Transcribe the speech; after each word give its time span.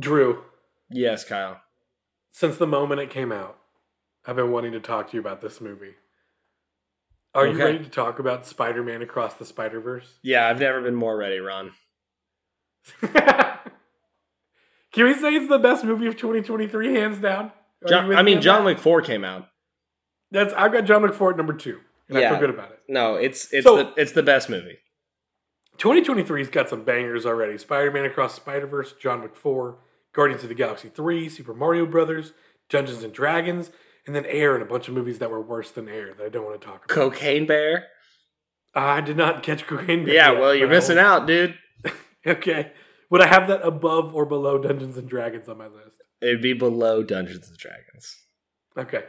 Drew, 0.00 0.42
Yes, 0.90 1.24
Kyle. 1.24 1.60
since 2.32 2.56
the 2.56 2.66
moment 2.66 3.00
it 3.00 3.10
came 3.10 3.30
out, 3.30 3.58
I've 4.26 4.36
been 4.36 4.50
wanting 4.50 4.72
to 4.72 4.80
talk 4.80 5.10
to 5.10 5.14
you 5.16 5.20
about 5.20 5.40
this 5.40 5.60
movie. 5.60 5.94
Are 7.34 7.46
you 7.46 7.56
ready 7.56 7.78
to 7.78 7.88
talk 7.88 8.18
about 8.18 8.44
Spider 8.46 8.82
Man 8.82 9.02
Across 9.02 9.34
the 9.34 9.44
Spider 9.44 9.78
Verse? 9.80 10.18
Yeah, 10.22 10.48
I've 10.48 10.58
never 10.58 10.80
been 10.80 10.96
more 10.96 11.16
ready, 11.16 11.38
Ron. 11.38 11.72
Can 14.92 15.04
we 15.04 15.14
say 15.14 15.34
it's 15.36 15.48
the 15.48 15.58
best 15.58 15.84
movie 15.84 16.06
of 16.08 16.16
2023, 16.16 16.94
hands 16.94 17.18
down? 17.18 17.52
John, 17.88 18.12
I 18.14 18.22
mean, 18.22 18.40
John 18.40 18.60
that? 18.60 18.64
Wick 18.66 18.78
Four 18.78 19.00
came 19.02 19.24
out. 19.24 19.46
That's 20.32 20.52
I've 20.54 20.72
got 20.72 20.84
John 20.84 21.02
Wick 21.02 21.14
Four 21.14 21.32
number 21.34 21.52
two, 21.52 21.78
and 22.08 22.18
I 22.18 22.28
feel 22.28 22.40
good 22.40 22.50
about 22.50 22.72
it. 22.72 22.80
No, 22.88 23.14
it's 23.14 23.52
it's 23.52 23.64
So- 23.64 23.76
the 23.76 23.92
it's 23.96 24.12
the 24.12 24.22
best 24.22 24.50
movie. 24.50 24.78
2023's 25.78 26.50
got 26.50 26.68
some 26.68 26.84
bangers 26.84 27.24
already. 27.24 27.56
Spider-Man 27.56 28.04
Across 28.04 28.34
the 28.34 28.40
Spider-Verse, 28.42 28.94
John 29.00 29.22
Wick 29.22 29.34
Four, 29.34 29.78
Guardians 30.12 30.42
of 30.42 30.48
the 30.48 30.54
Galaxy 30.54 30.88
3, 30.88 31.28
Super 31.28 31.54
Mario 31.54 31.86
Brothers, 31.86 32.32
Dungeons 32.68 33.02
and 33.02 33.12
Dragons, 33.12 33.70
and 34.06 34.14
then 34.14 34.26
Air 34.26 34.54
and 34.54 34.62
a 34.62 34.66
bunch 34.66 34.88
of 34.88 34.94
movies 34.94 35.18
that 35.18 35.30
were 35.30 35.40
worse 35.40 35.70
than 35.70 35.88
Air 35.88 36.14
that 36.14 36.24
I 36.24 36.28
don't 36.28 36.44
want 36.44 36.60
to 36.60 36.66
talk 36.66 36.84
about. 36.84 36.88
Cocaine 36.88 37.46
Bear. 37.46 37.86
I 38.74 39.00
did 39.00 39.16
not 39.16 39.42
catch 39.42 39.66
Cocaine 39.66 40.04
Bear 40.04 40.14
Yeah, 40.14 40.32
yet, 40.32 40.40
well, 40.40 40.54
you're 40.54 40.68
missing 40.68 40.98
out, 40.98 41.26
dude. 41.26 41.56
Okay. 42.26 42.72
Would 43.08 43.22
I 43.22 43.26
have 43.26 43.48
that 43.48 43.62
above 43.66 44.14
or 44.14 44.26
below 44.26 44.58
Dungeons 44.58 44.98
and 44.98 45.08
Dragons 45.08 45.48
on 45.48 45.56
my 45.56 45.66
list? 45.68 46.02
It'd 46.20 46.42
be 46.42 46.52
below 46.52 47.02
Dungeons 47.02 47.48
and 47.48 47.56
Dragons. 47.56 48.16
Okay. 48.76 49.04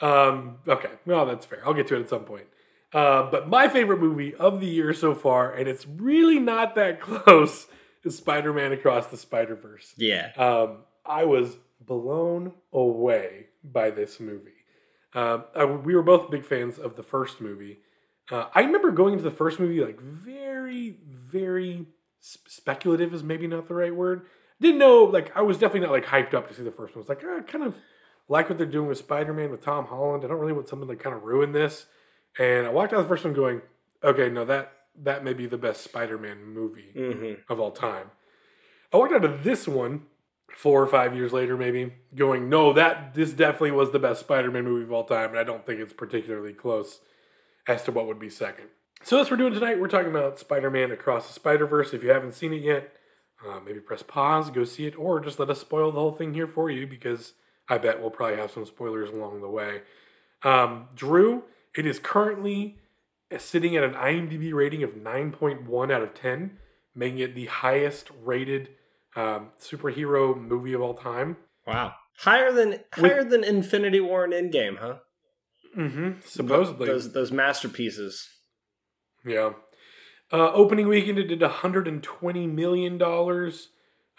Um, 0.00 0.60
okay. 0.66 0.88
Well, 1.04 1.26
that's 1.26 1.44
fair. 1.44 1.60
I'll 1.66 1.74
get 1.74 1.86
to 1.88 1.96
it 1.96 2.00
at 2.00 2.08
some 2.08 2.24
point. 2.24 2.46
Uh, 2.92 3.30
but 3.30 3.50
my 3.50 3.68
favorite 3.68 4.00
movie 4.00 4.34
of 4.36 4.60
the 4.60 4.66
year 4.66 4.94
so 4.94 5.14
far, 5.14 5.52
and 5.52 5.68
it's 5.68 5.86
really 5.86 6.38
not 6.38 6.74
that 6.76 7.00
close, 7.02 7.66
is 8.04 8.16
Spider 8.16 8.52
Man 8.52 8.72
Across 8.72 9.08
the 9.08 9.16
Spider 9.16 9.54
Verse. 9.54 9.94
Yeah. 9.96 10.32
Um, 10.36 10.78
I 11.04 11.24
was 11.24 11.56
blown 11.80 12.52
away 12.72 13.46
by 13.62 13.90
this 13.90 14.20
movie. 14.20 14.50
Um, 15.14 15.44
I, 15.54 15.64
we 15.64 15.94
were 15.94 16.02
both 16.02 16.30
big 16.30 16.44
fans 16.44 16.78
of 16.78 16.96
the 16.96 17.02
first 17.02 17.40
movie. 17.40 17.78
Uh, 18.30 18.46
I 18.54 18.62
remember 18.62 18.90
going 18.90 19.12
into 19.12 19.24
the 19.24 19.30
first 19.30 19.60
movie 19.60 19.80
like 19.84 20.00
very, 20.00 20.96
very 21.06 21.86
s- 22.22 22.38
speculative 22.48 23.12
is 23.12 23.22
maybe 23.22 23.46
not 23.46 23.68
the 23.68 23.74
right 23.74 23.94
word. 23.94 24.26
Didn't 24.60 24.78
know 24.78 25.04
like 25.04 25.36
I 25.36 25.42
was 25.42 25.58
definitely 25.58 25.80
not 25.80 25.90
like 25.92 26.06
hyped 26.06 26.34
up 26.34 26.48
to 26.48 26.54
see 26.54 26.62
the 26.62 26.70
first 26.70 26.94
one. 26.96 27.00
I 27.00 27.02
was 27.02 27.08
like 27.08 27.22
"Ah, 27.24 27.38
I 27.38 27.40
kind 27.42 27.64
of 27.64 27.76
like 28.28 28.48
what 28.48 28.56
they're 28.56 28.66
doing 28.66 28.88
with 28.88 28.98
Spider 28.98 29.34
Man 29.34 29.50
with 29.50 29.62
Tom 29.62 29.86
Holland. 29.86 30.24
I 30.24 30.28
don't 30.28 30.38
really 30.38 30.52
want 30.52 30.68
something 30.68 30.88
to 30.88 30.96
kind 30.96 31.14
of 31.14 31.22
ruin 31.22 31.52
this. 31.52 31.86
And 32.38 32.66
I 32.66 32.70
walked 32.70 32.92
out 32.92 33.00
of 33.00 33.04
the 33.04 33.08
first 33.08 33.24
one 33.24 33.34
going, 33.34 33.60
okay, 34.02 34.28
no 34.30 34.44
that 34.46 34.72
that 35.02 35.24
may 35.24 35.32
be 35.32 35.46
the 35.46 35.58
best 35.58 35.82
Spider 35.82 36.18
Man 36.18 36.44
movie 36.44 36.92
Mm-hmm. 36.94 37.52
of 37.52 37.60
all 37.60 37.72
time. 37.72 38.10
I 38.92 38.96
walked 38.96 39.12
out 39.12 39.24
of 39.24 39.42
this 39.44 39.66
one 39.66 40.02
four 40.56 40.80
or 40.80 40.86
five 40.86 41.16
years 41.16 41.32
later, 41.32 41.56
maybe, 41.56 41.92
going, 42.14 42.48
no, 42.48 42.72
that 42.72 43.12
this 43.14 43.32
definitely 43.32 43.72
was 43.72 43.90
the 43.90 43.98
best 43.98 44.20
Spider-Man 44.20 44.62
movie 44.62 44.84
of 44.84 44.92
all 44.92 45.02
time, 45.02 45.30
and 45.30 45.38
I 45.38 45.42
don't 45.42 45.66
think 45.66 45.80
it's 45.80 45.92
particularly 45.92 46.52
close 46.52 47.00
as 47.66 47.82
to 47.84 47.90
what 47.90 48.06
would 48.06 48.20
be 48.20 48.30
second. 48.30 48.66
So 49.02 49.16
that's 49.16 49.30
what 49.30 49.40
we're 49.40 49.48
doing 49.48 49.58
tonight. 49.60 49.80
We're 49.80 49.88
talking 49.88 50.10
about 50.10 50.38
Spider-Man 50.38 50.92
Across 50.92 51.26
the 51.26 51.32
Spider-Verse. 51.32 51.92
If 51.92 52.04
you 52.04 52.10
haven't 52.10 52.34
seen 52.34 52.52
it 52.52 52.62
yet, 52.62 52.92
uh, 53.44 53.58
maybe 53.66 53.80
press 53.80 54.04
pause, 54.04 54.48
go 54.50 54.62
see 54.62 54.86
it, 54.86 54.96
or 54.96 55.18
just 55.18 55.40
let 55.40 55.50
us 55.50 55.60
spoil 55.60 55.90
the 55.90 55.98
whole 55.98 56.12
thing 56.12 56.34
here 56.34 56.46
for 56.46 56.70
you 56.70 56.86
because 56.86 57.32
I 57.68 57.78
bet 57.78 58.00
we'll 58.00 58.10
probably 58.10 58.36
have 58.36 58.52
some 58.52 58.64
spoilers 58.64 59.10
along 59.10 59.40
the 59.40 59.50
way. 59.50 59.82
Um, 60.44 60.86
Drew, 60.94 61.42
it 61.74 61.84
is 61.84 61.98
currently 61.98 62.78
sitting 63.40 63.76
at 63.76 63.84
an 63.84 63.94
IMDb 63.94 64.52
rating 64.52 64.82
of 64.82 64.90
9.1 64.90 65.92
out 65.92 66.02
of 66.02 66.14
10, 66.14 66.58
making 66.94 67.18
it 67.18 67.34
the 67.34 67.46
highest 67.46 68.10
rated 68.22 68.70
um, 69.16 69.50
superhero 69.60 70.36
movie 70.36 70.72
of 70.72 70.80
all 70.80 70.94
time. 70.94 71.36
Wow. 71.66 71.94
Higher 72.18 72.52
than 72.52 72.80
higher 72.92 73.24
than 73.24 73.42
Infinity 73.42 74.00
War 74.00 74.24
and 74.24 74.32
Endgame, 74.32 74.78
huh? 74.78 74.98
Mm-hmm. 75.76 76.20
Supposedly. 76.24 76.86
those 76.86 77.12
those 77.12 77.32
masterpieces. 77.32 78.28
Yeah. 79.24 79.54
Uh, 80.32 80.52
opening 80.52 80.88
weekend, 80.88 81.18
it 81.18 81.26
did 81.26 81.40
120 81.40 82.46
million 82.46 82.98
dollars. 82.98 83.68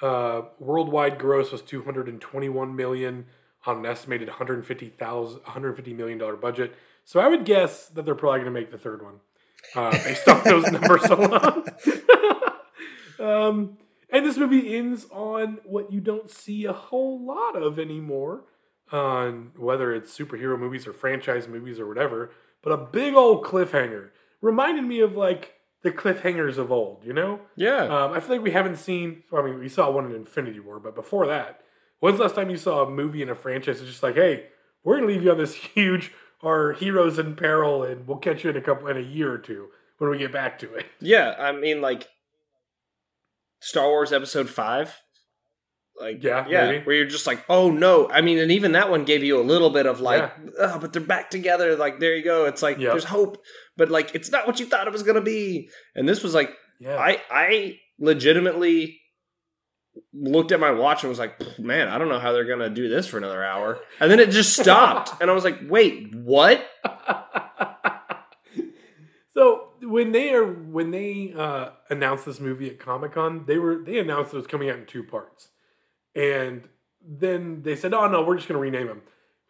Uh, 0.02 0.42
worldwide 0.60 1.18
gross 1.18 1.52
was 1.52 1.62
221 1.62 2.76
million 2.76 3.26
on 3.66 3.78
an 3.80 3.86
estimated 3.86 4.28
150,000 4.28 5.42
150 5.44 5.94
million 5.94 6.18
dollar 6.18 6.36
budget. 6.36 6.76
So 7.04 7.20
I 7.20 7.28
would 7.28 7.46
guess 7.46 7.88
that 7.90 8.06
they're 8.06 8.16
probably 8.16 8.40
going 8.40 8.54
to 8.54 8.60
make 8.60 8.72
the 8.72 8.78
third 8.78 9.02
one 9.04 9.16
uh, 9.76 9.92
based 10.04 10.28
on 10.28 10.44
those 10.44 10.72
numbers 10.72 11.04
alone. 11.06 11.66
um, 13.20 13.78
and 14.10 14.26
this 14.26 14.38
movie 14.38 14.76
ends 14.76 15.06
on 15.12 15.60
what 15.66 15.92
you 15.92 16.00
don't 16.00 16.30
see 16.30 16.66
a 16.66 16.74
whole 16.74 17.24
lot 17.24 17.56
of 17.62 17.80
anymore, 17.80 18.44
on 18.92 19.52
whether 19.58 19.94
it's 19.94 20.16
superhero 20.18 20.58
movies 20.60 20.88
or 20.88 20.94
franchise 20.94 21.48
movies 21.48 21.80
or 21.80 21.88
whatever. 21.88 22.32
But 22.62 22.72
a 22.72 22.78
big 22.78 23.14
old 23.16 23.44
cliffhanger 23.44 24.10
reminded 24.42 24.84
me 24.86 25.00
of 25.02 25.16
like 25.16 25.54
the 25.82 25.92
cliffhangers 25.92 26.58
of 26.58 26.72
old. 26.72 27.04
You 27.06 27.14
know, 27.14 27.42
Yeah. 27.56 27.84
um, 27.84 28.14
I 28.14 28.20
feel 28.20 28.36
like 28.36 28.44
we 28.44 28.52
haven't 28.52 28.78
seen. 28.78 29.24
I 29.36 29.42
mean, 29.42 29.60
we 29.60 29.70
saw 29.70 29.90
one 29.92 30.06
in 30.06 30.16
Infinity 30.16 30.60
War, 30.60 30.80
but 30.80 30.96
before 30.96 31.28
that, 31.28 31.62
when's 32.06 32.18
the 32.18 32.24
last 32.24 32.36
time 32.36 32.50
you 32.52 32.58
saw 32.58 32.84
a 32.86 32.90
movie 32.90 33.22
in 33.24 33.30
a 33.30 33.36
franchise 33.36 33.80
that's 33.80 33.90
just 33.90 34.04
like, 34.04 34.16
hey, 34.16 34.46
we're 34.84 34.96
gonna 34.98 35.08
leave 35.08 35.24
you 35.24 35.32
on 35.32 35.38
this 35.38 35.54
huge, 35.76 36.12
our 36.44 36.74
heroes 36.74 37.18
in 37.20 37.36
peril, 37.36 37.84
and 37.84 38.08
we'll 38.08 38.18
catch 38.20 38.44
you 38.44 38.50
in 38.52 38.58
a 38.58 38.62
couple 38.62 38.88
in 38.88 38.98
a 38.98 39.02
year 39.02 39.32
or 39.32 39.38
two 39.40 39.70
when 39.98 40.10
we 40.12 40.18
get 40.18 40.32
back 40.32 40.60
to 40.60 40.74
it. 40.76 40.86
yeah, 41.00 41.36
I 41.40 41.52
mean 41.52 41.82
like 41.82 42.08
Star 43.60 43.88
Wars 43.88 44.14
episode 44.14 44.50
5 44.50 45.02
like 46.00 46.22
Yeah, 46.24 46.46
yeah, 46.50 46.66
maybe. 46.72 46.84
where 46.86 46.96
you're 46.98 47.06
just 47.08 47.26
like, 47.26 47.44
"Oh 47.50 47.72
no." 47.72 48.10
I 48.10 48.20
mean, 48.20 48.38
and 48.38 48.52
even 48.52 48.74
that 48.74 48.90
one 48.92 49.06
gave 49.06 49.24
you 49.24 49.40
a 49.40 49.42
little 49.42 49.70
bit 49.70 49.86
of 49.86 50.02
like, 50.02 50.30
"Oh, 50.60 50.78
but 50.78 50.92
they're 50.92 51.02
back 51.02 51.30
together." 51.30 51.78
Like 51.78 52.00
there 52.02 52.14
you 52.16 52.24
go. 52.24 52.44
It's 52.46 52.62
like 52.62 52.78
Yep. 52.78 52.92
there's 52.92 53.06
hope, 53.06 53.42
but 53.78 53.90
like 53.90 54.14
it's 54.14 54.30
not 54.30 54.46
what 54.46 54.60
you 54.60 54.66
thought 54.66 54.88
it 54.88 54.94
was 54.94 55.04
going 55.04 55.16
to 55.16 55.22
be. 55.22 55.70
And 55.96 56.08
this 56.08 56.22
was 56.22 56.34
like 56.34 56.52
Yeah, 56.82 56.98
I 56.98 57.22
I 57.32 57.80
legitimately 57.98 59.00
looked 60.14 60.52
at 60.52 60.60
my 60.60 60.72
watch 60.72 61.04
and 61.04 61.10
was 61.10 61.20
like, 61.20 61.60
man, 61.60 61.88
I 61.88 61.98
don't 61.98 62.10
know 62.10 62.20
how 62.20 62.32
they're 62.32 62.46
gonna 62.46 62.70
do 62.70 62.90
this 62.90 63.08
for 63.08 63.18
another 63.18 63.44
hour. 63.44 63.80
And 64.00 64.12
then 64.12 64.20
it 64.20 64.32
just 64.32 64.58
stopped, 64.58 65.22
and 65.22 65.30
I 65.30 65.34
was 65.34 65.44
like, 65.44 65.60
wait, 65.68 66.14
what? 66.16 66.66
so 69.34 69.70
when 69.82 70.12
they 70.12 70.34
are 70.34 70.46
when 70.46 70.92
they 70.92 71.34
uh, 71.38 71.70
announced 71.90 72.26
this 72.26 72.40
movie 72.40 72.70
at 72.70 72.80
Comic 72.80 73.14
Con, 73.14 73.46
they 73.46 73.58
were 73.58 73.84
they 73.84 74.00
announced 74.00 74.34
it 74.34 74.38
was 74.38 74.48
coming 74.48 74.70
out 74.70 74.78
in 74.80 74.86
two 74.86 75.04
parts, 75.04 75.50
and 76.16 76.68
then 77.06 77.62
they 77.64 77.76
said, 77.76 77.94
"Oh 77.94 78.08
no, 78.08 78.24
we're 78.24 78.36
just 78.36 78.48
going 78.48 78.58
to 78.58 78.62
rename 78.62 78.88
them." 78.88 79.02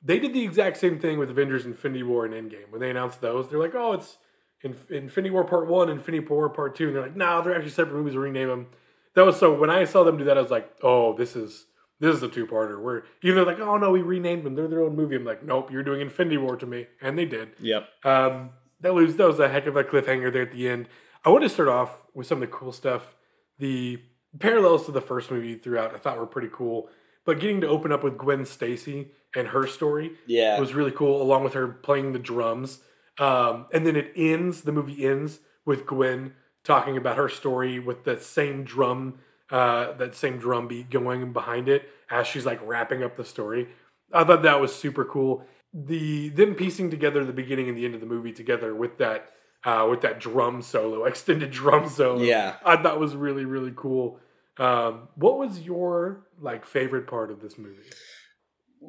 They 0.01 0.19
did 0.19 0.33
the 0.33 0.43
exact 0.43 0.77
same 0.77 0.99
thing 0.99 1.17
with 1.17 1.29
Avengers: 1.29 1.65
Infinity 1.65 2.03
War 2.03 2.25
and 2.25 2.33
Endgame. 2.33 2.69
When 2.69 2.81
they 2.81 2.89
announced 2.89 3.21
those, 3.21 3.49
they're 3.49 3.59
like, 3.59 3.75
"Oh, 3.75 3.93
it's 3.93 4.17
Inf- 4.61 4.91
Infinity 4.91 5.31
War 5.31 5.45
Part 5.45 5.67
One, 5.67 5.89
Infinity 5.89 6.25
War 6.27 6.49
Part 6.49 6.75
2. 6.75 6.87
and 6.87 6.95
they're 6.95 7.03
like, 7.03 7.15
"No, 7.15 7.41
they're 7.41 7.55
actually 7.55 7.71
separate 7.71 7.95
movies. 7.95 8.13
We'll 8.13 8.23
rename 8.23 8.49
them." 8.49 8.67
That 9.15 9.25
was 9.25 9.37
so. 9.37 9.53
When 9.53 9.69
I 9.69 9.85
saw 9.85 10.03
them 10.03 10.17
do 10.17 10.23
that, 10.25 10.37
I 10.37 10.41
was 10.41 10.51
like, 10.51 10.69
"Oh, 10.83 11.15
this 11.15 11.35
is." 11.35 11.65
This 12.01 12.13
is 12.13 12.21
a 12.23 12.27
two-parter. 12.27 12.81
Where 12.83 13.05
even 13.23 13.37
they're 13.37 13.45
like, 13.45 13.59
"Oh 13.61 13.77
no, 13.77 13.89
we 13.91 14.01
renamed 14.01 14.43
them. 14.43 14.55
They're 14.55 14.67
their 14.67 14.81
own 14.81 14.97
movie." 14.97 15.15
I'm 15.15 15.23
like, 15.23 15.43
"Nope, 15.45 15.71
you're 15.71 15.81
doing 15.81 16.01
Infinity 16.01 16.37
War 16.37 16.57
to 16.57 16.65
me," 16.65 16.87
and 17.01 17.17
they 17.17 17.23
did. 17.23 17.53
Yep. 17.59 17.87
Um, 18.03 18.49
that 18.81 18.93
was 18.93 19.15
that 19.15 19.25
was 19.25 19.39
a 19.39 19.47
heck 19.47 19.65
of 19.65 19.77
a 19.77 19.83
cliffhanger 19.85 20.31
there 20.31 20.41
at 20.41 20.51
the 20.51 20.67
end. 20.67 20.89
I 21.23 21.29
want 21.29 21.43
to 21.43 21.49
start 21.49 21.69
off 21.69 22.03
with 22.13 22.27
some 22.27 22.43
of 22.43 22.49
the 22.49 22.53
cool 22.55 22.73
stuff. 22.73 23.15
The 23.59 24.01
parallels 24.39 24.85
to 24.87 24.91
the 24.91 24.99
first 24.99 25.31
movie 25.31 25.55
throughout 25.55 25.95
I 25.95 25.97
thought 25.97 26.17
were 26.17 26.25
pretty 26.27 26.49
cool, 26.51 26.89
but 27.25 27.39
getting 27.39 27.61
to 27.61 27.67
open 27.69 27.93
up 27.93 28.03
with 28.03 28.17
Gwen 28.17 28.43
Stacy 28.45 29.11
and 29.33 29.47
her 29.47 29.65
story 29.65 30.17
Yeah. 30.27 30.59
was 30.59 30.73
really 30.73 30.91
cool, 30.91 31.21
along 31.21 31.45
with 31.45 31.53
her 31.53 31.67
playing 31.69 32.11
the 32.11 32.19
drums. 32.19 32.83
Um, 33.19 33.67
and 33.73 33.87
then 33.87 33.95
it 33.95 34.11
ends. 34.17 34.63
The 34.63 34.73
movie 34.73 35.05
ends 35.05 35.39
with 35.65 35.85
Gwen 35.85 36.33
talking 36.65 36.97
about 36.97 37.15
her 37.15 37.29
story 37.29 37.79
with 37.79 38.03
that 38.03 38.21
same 38.21 38.65
drum, 38.65 39.19
uh, 39.49 39.93
that 39.93 40.15
same 40.15 40.37
drum 40.37 40.67
beat 40.67 40.89
going 40.89 41.31
behind 41.31 41.69
it 41.69 41.87
as 42.09 42.27
she's 42.27 42.45
like 42.45 42.59
wrapping 42.65 43.03
up 43.03 43.15
the 43.15 43.23
story. 43.23 43.69
I 44.11 44.23
thought 44.25 44.43
that 44.43 44.59
was 44.59 44.75
super 44.75 45.05
cool. 45.05 45.45
The 45.73 46.29
them 46.29 46.55
piecing 46.55 46.89
together 46.89 47.23
the 47.23 47.33
beginning 47.33 47.69
and 47.69 47.77
the 47.77 47.85
end 47.85 47.95
of 47.95 48.01
the 48.01 48.07
movie 48.07 48.33
together 48.33 48.75
with 48.75 48.97
that 48.97 49.29
uh, 49.63 49.87
with 49.89 50.01
that 50.01 50.19
drum 50.19 50.61
solo, 50.61 51.05
extended 51.05 51.51
drum 51.51 51.87
solo. 51.87 52.21
Yeah. 52.21 52.55
I 52.65 52.77
thought 52.81 52.99
was 52.99 53.15
really 53.15 53.45
really 53.45 53.73
cool. 53.75 54.19
Um, 54.57 55.09
what 55.15 55.37
was 55.37 55.61
your 55.61 56.25
like 56.39 56.65
favorite 56.65 57.07
part 57.07 57.29
of 57.29 57.41
this 57.41 57.57
movie? 57.57 57.83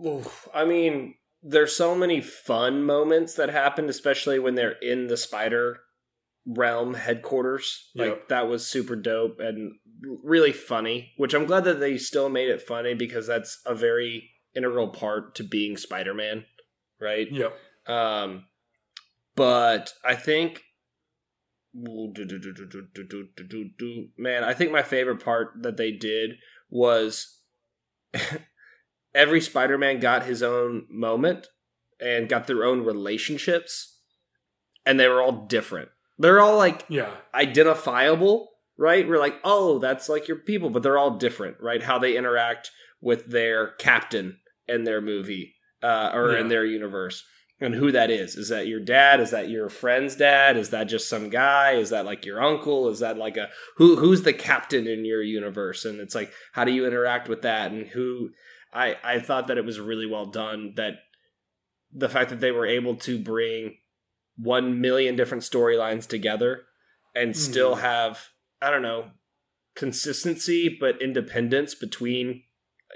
Oof. 0.06 0.48
I 0.54 0.64
mean, 0.64 1.14
there's 1.42 1.74
so 1.74 1.94
many 1.94 2.20
fun 2.20 2.84
moments 2.84 3.34
that 3.34 3.48
happened, 3.48 3.90
especially 3.90 4.38
when 4.38 4.54
they're 4.54 4.78
in 4.82 5.08
the 5.08 5.16
spider 5.16 5.80
realm 6.46 6.94
headquarters. 6.94 7.90
Like 7.94 8.08
Yep. 8.08 8.28
that 8.28 8.48
was 8.48 8.66
super 8.66 8.96
dope 8.96 9.40
and 9.40 9.74
really 10.00 10.52
funny, 10.52 11.12
which 11.16 11.34
I'm 11.34 11.46
glad 11.46 11.64
that 11.64 11.80
they 11.80 11.98
still 11.98 12.28
made 12.28 12.48
it 12.48 12.62
funny 12.62 12.94
because 12.94 13.26
that's 13.26 13.60
a 13.66 13.74
very 13.74 14.30
integral 14.54 14.88
part 14.88 15.34
to 15.36 15.44
being 15.44 15.76
Spider-Man, 15.76 16.44
right? 17.00 17.30
Yep. 17.30 17.56
Um, 17.86 18.46
but 19.34 19.92
I 20.04 20.14
think, 20.14 20.62
man, 21.74 22.14
I 24.44 24.54
think 24.54 24.72
my 24.72 24.82
favorite 24.82 25.22
part 25.22 25.62
that 25.62 25.76
they 25.76 25.92
did 25.92 26.32
was 26.70 27.40
every 29.14 29.40
Spider-Man 29.40 30.00
got 30.00 30.24
his 30.24 30.42
own 30.42 30.86
moment 30.90 31.48
and 32.00 32.28
got 32.28 32.46
their 32.46 32.64
own 32.64 32.84
relationships 32.84 34.00
and 34.84 35.00
they 35.00 35.08
were 35.08 35.20
all 35.20 35.46
different. 35.46 35.88
They're 36.18 36.40
all 36.40 36.56
like 36.56 36.84
Yeah. 36.88 37.14
identifiable, 37.34 38.50
right? 38.76 39.06
We're 39.06 39.18
like, 39.18 39.38
"Oh, 39.44 39.78
that's 39.78 40.08
like 40.08 40.28
your 40.28 40.38
people," 40.38 40.70
but 40.70 40.82
they're 40.82 40.98
all 40.98 41.16
different, 41.18 41.56
right? 41.60 41.82
How 41.82 41.98
they 41.98 42.16
interact 42.16 42.70
with 43.00 43.26
their 43.26 43.72
captain 43.78 44.40
in 44.66 44.84
their 44.84 45.00
movie 45.00 45.54
uh, 45.82 46.10
or 46.14 46.34
in 46.36 46.48
their 46.48 46.64
universe. 46.64 47.24
And 47.58 47.74
who 47.74 47.90
that 47.92 48.10
is. 48.10 48.36
Is 48.36 48.50
that 48.50 48.66
your 48.66 48.80
dad? 48.80 49.18
Is 49.18 49.30
that 49.30 49.48
your 49.48 49.70
friend's 49.70 50.14
dad? 50.16 50.58
Is 50.58 50.70
that 50.70 50.84
just 50.88 51.08
some 51.08 51.30
guy? 51.30 51.72
Is 51.72 51.88
that 51.88 52.04
like 52.04 52.26
your 52.26 52.42
uncle? 52.42 52.88
Is 52.90 52.98
that 52.98 53.16
like 53.16 53.38
a 53.38 53.48
who 53.76 53.96
who's 53.96 54.22
the 54.22 54.34
captain 54.34 54.86
in 54.86 55.06
your 55.06 55.22
universe? 55.22 55.86
And 55.86 55.98
it's 55.98 56.14
like 56.14 56.30
how 56.52 56.64
do 56.64 56.72
you 56.72 56.86
interact 56.86 57.28
with 57.30 57.40
that 57.42 57.72
and 57.72 57.86
who 57.86 58.30
I 58.74 58.96
I 59.02 59.20
thought 59.20 59.46
that 59.46 59.56
it 59.56 59.64
was 59.64 59.80
really 59.80 60.04
well 60.06 60.26
done 60.26 60.74
that 60.76 60.94
the 61.94 62.10
fact 62.10 62.28
that 62.28 62.40
they 62.40 62.52
were 62.52 62.66
able 62.66 62.96
to 62.96 63.18
bring 63.18 63.78
1 64.38 64.80
million 64.80 65.16
different 65.16 65.42
storylines 65.42 66.06
together 66.06 66.62
and 67.14 67.36
still 67.36 67.76
Mhm. 67.76 67.80
have 67.80 68.28
I 68.62 68.70
don't 68.70 68.82
know 68.82 69.10
consistency 69.74 70.68
but 70.80 71.00
independence 71.02 71.74
between 71.74 72.42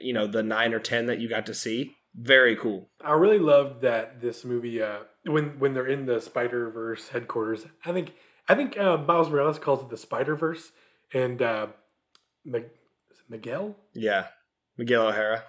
you 0.00 0.12
know 0.12 0.26
the 0.26 0.42
9 0.42 0.72
or 0.74 0.78
10 0.80 1.06
that 1.06 1.18
you 1.20 1.28
got 1.28 1.46
to 1.46 1.54
see. 1.54 1.94
Very 2.14 2.56
cool. 2.56 2.90
I 3.04 3.12
really 3.12 3.38
loved 3.38 3.82
that 3.82 4.20
this 4.20 4.44
movie 4.44 4.82
uh, 4.82 5.00
when 5.24 5.58
when 5.60 5.74
they're 5.74 5.86
in 5.86 6.06
the 6.06 6.20
Spider 6.20 6.68
Verse 6.70 7.08
headquarters. 7.10 7.66
I 7.84 7.92
think 7.92 8.12
I 8.48 8.54
think 8.56 8.76
uh, 8.78 8.96
Miles 8.96 9.30
Morales 9.30 9.58
calls 9.60 9.82
it 9.82 9.90
the 9.90 9.96
Spider 9.96 10.34
Verse, 10.34 10.72
and 11.14 11.40
uh, 11.40 11.68
Mig- 12.44 12.70
Miguel 13.28 13.76
Yeah. 13.94 14.26
Miguel 14.76 15.06
O'Hara. 15.08 15.44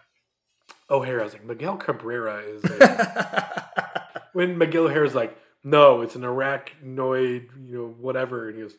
O'Hara. 0.89 1.21
I 1.21 1.23
was 1.23 1.33
like 1.33 1.45
Miguel 1.45 1.77
Cabrera 1.77 2.41
is 2.43 2.63
a, 2.69 4.21
when 4.33 4.57
Miguel 4.57 4.83
O'Hara's 4.85 5.15
like, 5.15 5.35
no, 5.63 6.01
it's 6.01 6.15
an 6.15 6.21
arachnoid, 6.23 7.49
you 7.67 7.77
know, 7.77 7.95
whatever, 7.99 8.47
and 8.47 8.57
he 8.57 8.63
goes, 8.63 8.75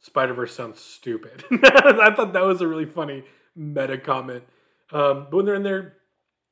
Spider 0.00 0.34
Verse 0.34 0.54
sounds 0.54 0.80
stupid. 0.80 1.44
I 1.50 2.12
thought 2.14 2.32
that 2.32 2.44
was 2.44 2.60
a 2.60 2.66
really 2.66 2.86
funny 2.86 3.24
meta 3.54 3.98
comment. 3.98 4.44
Um, 4.90 5.26
but 5.30 5.34
when 5.34 5.46
they're 5.46 5.54
in 5.54 5.62
there 5.62 5.94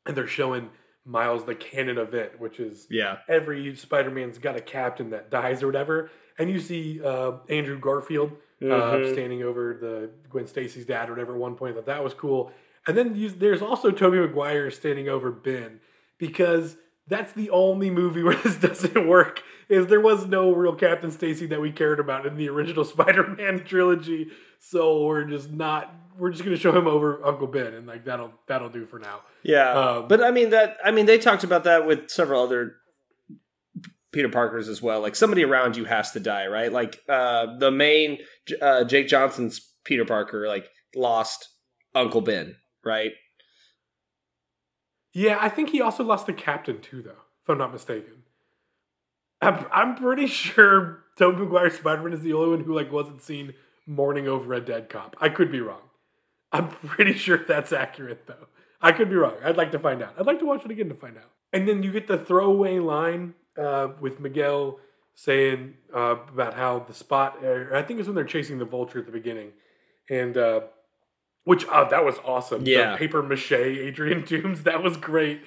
and 0.06 0.16
they're 0.16 0.26
showing 0.26 0.70
Miles 1.04 1.44
the 1.46 1.54
canon 1.54 1.98
event, 1.98 2.40
which 2.40 2.60
is 2.60 2.86
yeah. 2.90 3.18
every 3.28 3.74
Spider-Man's 3.74 4.38
got 4.38 4.56
a 4.56 4.60
captain 4.60 5.10
that 5.10 5.30
dies 5.30 5.62
or 5.62 5.66
whatever, 5.66 6.10
and 6.38 6.48
you 6.50 6.60
see 6.60 7.02
uh, 7.04 7.32
Andrew 7.48 7.78
Garfield 7.78 8.32
uh, 8.62 8.66
Mhm. 8.66 9.12
standing 9.12 9.42
over 9.42 9.76
the 9.80 10.10
Gwen 10.30 10.46
Stacy's 10.46 10.86
dad 10.86 11.08
or 11.08 11.12
whatever. 11.12 11.34
At 11.34 11.40
one 11.40 11.54
point, 11.56 11.72
I 11.72 11.76
thought 11.76 11.86
that 11.86 12.04
was 12.04 12.14
cool. 12.14 12.52
And 12.86 12.96
then 12.96 13.14
you, 13.16 13.30
there's 13.30 13.62
also 13.62 13.90
Tobey 13.90 14.18
Maguire 14.18 14.70
standing 14.70 15.08
over 15.08 15.30
Ben 15.30 15.80
because 16.18 16.76
that's 17.08 17.32
the 17.32 17.50
only 17.50 17.90
movie 17.90 18.22
where 18.24 18.36
this 18.36 18.56
doesn't 18.56 19.08
work. 19.08 19.42
Is 19.70 19.86
there 19.86 20.00
was 20.00 20.26
no 20.26 20.52
real 20.52 20.74
Captain 20.74 21.10
Stacy 21.10 21.46
that 21.46 21.60
we 21.60 21.70
cared 21.70 22.00
about 22.00 22.26
in 22.26 22.36
the 22.36 22.48
original 22.48 22.84
Spider-Man 22.94 23.64
trilogy, 23.64 24.28
so 24.58 25.06
we're 25.06 25.24
just 25.24 25.50
not. 25.50 25.94
We're 26.18 26.30
just 26.30 26.44
gonna 26.44 26.56
show 26.56 26.76
him 26.76 26.86
over 26.86 27.24
Uncle 27.24 27.46
Ben, 27.46 27.72
and 27.72 27.86
like 27.86 28.04
that'll 28.04 28.32
that'll 28.46 28.68
do 28.68 28.84
for 28.84 28.98
now. 28.98 29.20
Yeah. 29.42 29.70
Um, 29.72 30.08
But 30.08 30.22
I 30.22 30.30
mean 30.32 30.50
that 30.50 30.76
I 30.84 30.90
mean 30.90 31.06
they 31.06 31.18
talked 31.18 31.44
about 31.44 31.64
that 31.64 31.86
with 31.86 32.10
several 32.10 32.42
other 32.42 32.74
Peter 34.12 34.28
Parkers 34.28 34.68
as 34.68 34.82
well. 34.82 35.00
Like 35.00 35.14
somebody 35.16 35.44
around 35.44 35.76
you 35.76 35.84
has 35.84 36.10
to 36.10 36.20
die, 36.20 36.46
right? 36.48 36.70
Like 36.70 37.00
uh 37.08 37.56
the 37.58 37.70
main 37.70 38.18
uh 38.60 38.84
Jake 38.84 39.06
Johnson's 39.08 39.60
Peter 39.84 40.04
Parker 40.04 40.46
like 40.46 40.68
lost 40.94 41.48
Uncle 41.94 42.20
Ben, 42.20 42.56
right? 42.84 43.12
Yeah, 45.12 45.38
I 45.40 45.48
think 45.48 45.70
he 45.70 45.80
also 45.80 46.04
lost 46.04 46.26
the 46.26 46.32
captain 46.32 46.80
too, 46.80 47.02
though, 47.02 47.22
if 47.42 47.48
I'm 47.48 47.58
not 47.58 47.72
mistaken. 47.72 48.24
I'm, 49.42 49.66
I'm 49.72 49.94
pretty 49.96 50.26
sure 50.26 51.04
Tobey 51.18 51.38
Maguire 51.38 51.70
Spider-Man 51.70 52.12
is 52.12 52.22
the 52.22 52.32
only 52.34 52.56
one 52.56 52.64
who 52.64 52.74
like 52.74 52.92
wasn't 52.92 53.22
seen 53.22 53.54
mourning 53.86 54.28
over 54.28 54.52
a 54.54 54.60
dead 54.60 54.88
cop. 54.88 55.16
I 55.20 55.28
could 55.28 55.50
be 55.50 55.60
wrong. 55.60 55.82
I'm 56.52 56.68
pretty 56.68 57.12
sure 57.14 57.38
that's 57.38 57.72
accurate 57.72 58.26
though. 58.26 58.46
I 58.80 58.92
could 58.92 59.08
be 59.10 59.16
wrong. 59.16 59.34
I'd 59.44 59.56
like 59.56 59.72
to 59.72 59.78
find 59.78 60.02
out. 60.02 60.14
I'd 60.18 60.26
like 60.26 60.38
to 60.40 60.46
watch 60.46 60.64
it 60.64 60.70
again 60.70 60.88
to 60.88 60.94
find 60.94 61.16
out. 61.18 61.30
And 61.52 61.68
then 61.68 61.82
you 61.82 61.92
get 61.92 62.06
the 62.06 62.16
throwaway 62.18 62.78
line 62.78 63.34
uh, 63.58 63.88
with 64.00 64.20
Miguel 64.20 64.78
saying 65.14 65.74
uh, 65.94 66.16
about 66.32 66.54
how 66.54 66.78
the 66.80 66.94
spot. 66.94 67.44
Or 67.44 67.74
I 67.74 67.82
think 67.82 67.98
it's 68.00 68.06
when 68.08 68.14
they're 68.14 68.24
chasing 68.24 68.58
the 68.58 68.64
vulture 68.64 69.00
at 69.00 69.06
the 69.06 69.12
beginning, 69.12 69.52
and 70.08 70.36
uh, 70.36 70.60
which 71.44 71.66
oh, 71.70 71.88
that 71.90 72.04
was 72.04 72.16
awesome. 72.24 72.64
The 72.64 72.70
Yeah. 72.70 72.96
paper 72.96 73.22
mache 73.22 73.52
Adrian 73.52 74.22
Toomes. 74.22 74.62
That 74.62 74.82
was 74.82 74.96
great. 74.96 75.42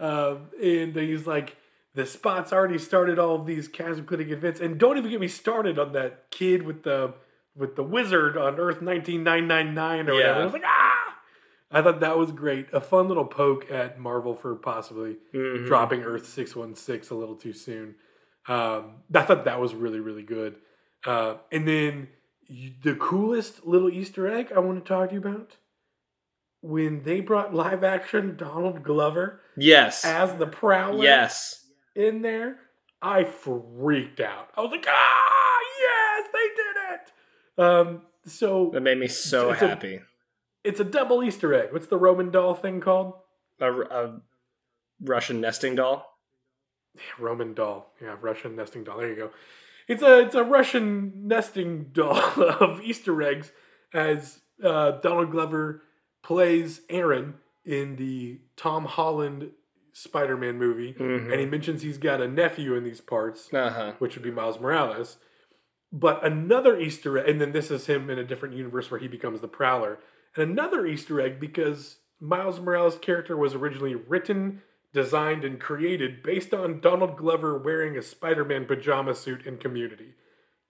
Um, 0.00 0.46
and 0.62 0.94
he's 0.96 1.26
like, 1.26 1.56
the 1.98 2.06
spot's 2.06 2.52
already 2.52 2.78
started 2.78 3.18
all 3.18 3.34
of 3.34 3.44
these 3.46 3.66
Cataclysmic 3.68 4.28
events, 4.28 4.60
and 4.60 4.78
don't 4.78 4.96
even 4.98 5.10
get 5.10 5.20
me 5.20 5.26
started 5.28 5.78
on 5.78 5.92
that 5.92 6.30
kid 6.30 6.62
with 6.62 6.84
the 6.84 7.14
with 7.56 7.74
the 7.74 7.82
wizard 7.82 8.36
on 8.36 8.58
Earth 8.60 8.80
nineteen 8.80 9.24
nine 9.24 9.48
nine 9.48 9.74
nine 9.74 10.08
or 10.08 10.14
whatever. 10.14 10.40
I 10.40 10.44
was 10.44 10.52
like, 10.52 10.62
ah. 10.64 10.94
I 11.70 11.82
thought 11.82 12.00
that 12.00 12.16
was 12.16 12.30
great. 12.32 12.68
A 12.72 12.80
fun 12.80 13.08
little 13.08 13.26
poke 13.26 13.70
at 13.70 13.98
Marvel 13.98 14.34
for 14.34 14.54
possibly 14.54 15.16
Mhm. 15.34 15.66
dropping 15.66 16.02
Earth 16.02 16.24
616 16.26 17.14
a 17.14 17.18
little 17.20 17.34
too 17.36 17.52
soon. 17.52 17.96
Um, 18.46 19.02
I 19.14 19.20
thought 19.22 19.44
that 19.44 19.60
was 19.60 19.74
really, 19.74 20.00
really 20.00 20.22
good. 20.22 20.56
Uh, 21.04 21.34
and 21.52 21.68
then 21.68 22.08
you, 22.46 22.70
the 22.82 22.94
coolest 22.94 23.66
little 23.66 23.90
Easter 23.90 24.26
egg 24.26 24.50
I 24.54 24.60
want 24.60 24.82
to 24.82 24.88
talk 24.88 25.08
to 25.10 25.14
you 25.16 25.20
about 25.20 25.56
when 26.62 27.02
they 27.02 27.20
brought 27.20 27.52
live 27.54 27.84
action 27.84 28.36
Donald 28.36 28.82
Glover 28.82 29.40
Yes. 29.56 30.04
as 30.06 30.34
the 30.38 30.46
Prowler 30.46 31.04
Yes. 31.04 31.66
In 31.94 32.22
there, 32.22 32.56
I 33.02 33.24
freaked 33.24 34.20
out. 34.20 34.50
I 34.56 34.60
was 34.60 34.70
like, 34.70 34.86
ah, 34.88 35.58
yes, 35.80 36.28
they 36.32 36.48
did 36.56 36.76
it. 36.92 37.62
Um, 37.62 38.02
so 38.26 38.70
That 38.72 38.80
made 38.82 38.98
me 38.98 39.08
so 39.08 39.50
It's 39.50 39.62
a- 39.62 39.68
happy. 39.68 40.00
it's 40.64 40.80
a 40.80 40.84
double 40.84 41.22
Easter 41.22 41.54
egg. 41.54 41.72
What's 41.72 41.86
the 41.86 41.96
Roman 41.98 42.30
doll 42.30 42.54
thing 42.54 42.80
called? 42.80 43.14
A, 43.60 43.72
a 43.72 44.20
Russian 45.00 45.40
nesting 45.40 45.74
doll. 45.74 46.06
Roman 47.18 47.54
doll. 47.54 47.92
Yeah, 48.02 48.16
Russian 48.20 48.56
nesting 48.56 48.84
doll. 48.84 48.98
There 48.98 49.08
you 49.08 49.16
go. 49.16 49.30
It's 49.86 50.02
a 50.02 50.20
it's 50.20 50.34
a 50.34 50.44
Russian 50.44 51.26
nesting 51.28 51.84
doll 51.92 52.18
of 52.60 52.80
Easter 52.82 53.20
eggs 53.22 53.52
as 53.94 54.40
uh, 54.62 54.92
Donald 55.00 55.30
Glover 55.30 55.82
plays 56.22 56.80
Aaron 56.90 57.34
in 57.64 57.96
the 57.96 58.40
Tom 58.56 58.84
Holland 58.84 59.50
Spider-Man 60.02 60.58
movie, 60.58 60.94
Mhm. 60.94 61.30
and 61.30 61.40
he 61.40 61.46
mentions 61.46 61.82
he's 61.82 61.98
got 61.98 62.20
a 62.20 62.28
nephew 62.28 62.74
in 62.74 62.84
these 62.84 63.00
parts, 63.00 63.52
Uh-huh. 63.52 63.92
which 63.98 64.14
would 64.14 64.22
be 64.22 64.30
Miles 64.30 64.60
Morales. 64.60 65.18
But 65.92 66.24
another 66.24 66.78
Easter 66.78 67.18
egg, 67.18 67.28
and 67.28 67.40
then 67.40 67.52
this 67.52 67.70
is 67.70 67.86
him 67.86 68.10
in 68.10 68.18
a 68.18 68.24
different 68.24 68.54
universe 68.54 68.90
where 68.90 69.00
he 69.00 69.08
becomes 69.08 69.40
the 69.40 69.48
Prowler. 69.48 69.98
And 70.36 70.50
another 70.50 70.86
Easter 70.86 71.20
egg 71.20 71.40
because 71.40 71.98
Miles 72.20 72.60
Morales' 72.60 72.98
character 72.98 73.36
was 73.36 73.54
originally 73.54 73.94
written, 73.94 74.62
designed, 74.92 75.44
and 75.44 75.58
created 75.60 76.22
based 76.22 76.52
on 76.52 76.80
Donald 76.80 77.16
Glover 77.16 77.56
wearing 77.58 77.96
a 77.96 78.02
Spider 78.02 78.44
Man 78.44 78.66
pajama 78.66 79.14
suit 79.14 79.46
in 79.46 79.56
Community. 79.58 80.14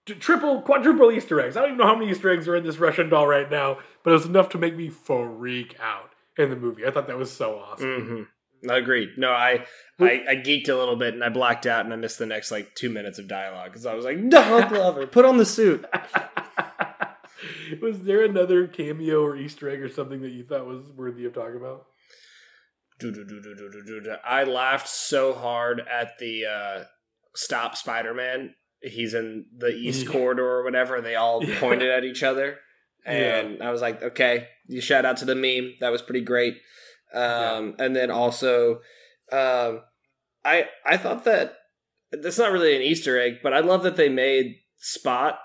T- 0.05 0.13
triple, 0.15 0.61
quadruple 0.61 1.11
Easter 1.11 1.39
eggs. 1.41 1.57
I 1.57 1.61
don't 1.61 1.69
even 1.71 1.77
know 1.79 1.87
how 1.87 1.95
many 1.95 2.09
Easter 2.11 2.29
eggs 2.29 2.47
are 2.47 2.55
in 2.55 2.63
this 2.63 2.77
Russian 2.79 3.09
doll 3.09 3.27
right 3.27 3.49
now, 3.51 3.79
but 4.03 4.11
it 4.11 4.13
was 4.13 4.25
enough 4.25 4.49
to 4.49 4.57
make 4.57 4.75
me 4.75 4.89
freak 4.89 5.75
out 5.79 6.13
in 6.37 6.49
the 6.49 6.55
movie. 6.55 6.85
I 6.85 6.91
thought 6.91 7.07
that 7.07 7.17
was 7.17 7.31
so 7.31 7.57
awesome. 7.59 8.01
hmm 8.07 8.23
Agreed. 8.67 9.09
No, 9.17 9.31
I, 9.31 9.65
I 9.99 10.23
I 10.29 10.35
geeked 10.35 10.67
a 10.69 10.75
little 10.75 10.95
bit 10.95 11.13
and 11.13 11.23
I 11.23 11.29
blacked 11.29 11.65
out 11.65 11.85
and 11.85 11.93
I 11.93 11.97
missed 11.97 12.19
the 12.19 12.25
next 12.25 12.51
like 12.51 12.75
two 12.75 12.89
minutes 12.89 13.19
of 13.19 13.27
dialogue 13.27 13.71
because 13.71 13.85
I 13.85 13.93
was 13.93 14.03
like, 14.05 14.29
Donald 14.29 14.69
Glover, 14.73 15.07
put 15.07 15.25
on 15.25 15.37
the 15.37 15.45
suit. 15.45 15.85
was 17.81 18.03
there 18.03 18.23
another 18.23 18.67
cameo 18.67 19.23
or 19.23 19.35
Easter 19.37 19.69
egg 19.69 19.81
or 19.81 19.89
something 19.89 20.21
that 20.21 20.31
you 20.31 20.43
thought 20.43 20.65
was 20.65 20.91
worthy 20.95 21.25
of 21.25 21.33
talking 21.33 21.55
about? 21.57 21.85
I 24.25 24.43
laughed 24.43 24.87
so 24.89 25.33
hard 25.33 25.81
at 25.89 26.17
the 26.19 26.45
uh, 26.45 26.83
stop 27.35 27.77
Spider 27.77 28.13
Man. 28.13 28.55
He's 28.81 29.13
in 29.13 29.45
the 29.57 29.67
East 29.69 30.07
Corridor 30.07 30.45
or 30.45 30.63
whatever. 30.63 30.95
and 30.97 31.05
They 31.05 31.15
all 31.15 31.43
Yeah. 31.45 31.59
pointed 31.59 31.89
at 31.89 32.03
each 32.03 32.23
other, 32.23 32.59
and 33.05 33.61
I 33.63 33.71
was 33.71 33.81
like, 33.81 34.01
okay, 34.03 34.47
you 34.67 34.81
shout 34.81 35.05
out 35.05 35.17
to 35.17 35.25
the 35.25 35.35
meme. 35.35 35.75
That 35.79 35.91
was 35.91 36.01
pretty 36.01 36.21
great. 36.21 36.57
Um, 37.13 37.75
And 37.79 37.95
then 37.95 38.11
also, 38.11 38.81
um, 39.31 39.83
I 40.45 40.69
I 40.85 40.97
thought 40.97 41.23
that 41.25 41.55
that's 42.11 42.37
not 42.37 42.51
really 42.51 42.75
an 42.75 42.81
Easter 42.81 43.19
egg, 43.19 43.39
but 43.43 43.53
I 43.53 43.59
love 43.59 43.83
that 43.83 43.95
they 43.95 44.09
made 44.09 44.55
Spot 44.77 45.39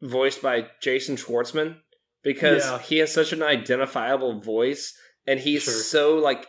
voiced 0.00 0.42
by 0.42 0.68
Jason 0.80 1.16
Schwartzman 1.16 1.80
because 2.22 2.64
Yeah. 2.64 2.78
he 2.80 2.98
has 2.98 3.12
such 3.12 3.32
an 3.32 3.42
identifiable 3.42 4.40
voice 4.40 4.96
and 5.26 5.38
he's 5.40 5.62
Sure. 5.64 5.74
so 5.74 6.14
like 6.16 6.46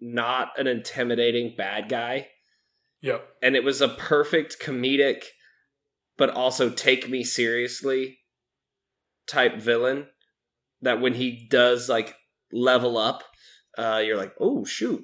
not 0.00 0.58
an 0.58 0.66
intimidating 0.66 1.54
bad 1.56 1.88
guy 1.88 2.30
Yep. 3.02 3.36
and 3.42 3.54
it 3.56 3.64
was 3.64 3.80
a 3.80 3.88
perfect 3.88 4.58
comedic 4.60 5.24
but 6.16 6.30
also 6.30 6.70
take 6.70 7.08
me 7.08 7.22
seriously 7.24 8.20
type 9.26 9.56
villain 9.56 10.08
that 10.80 11.00
when 11.00 11.14
he 11.14 11.46
does 11.48 11.88
like 11.88 12.16
level 12.52 12.98
up 12.98 13.24
uh, 13.78 14.02
you're 14.04 14.16
like, 14.16 14.34
oh 14.38 14.64
shoot, 14.64 15.02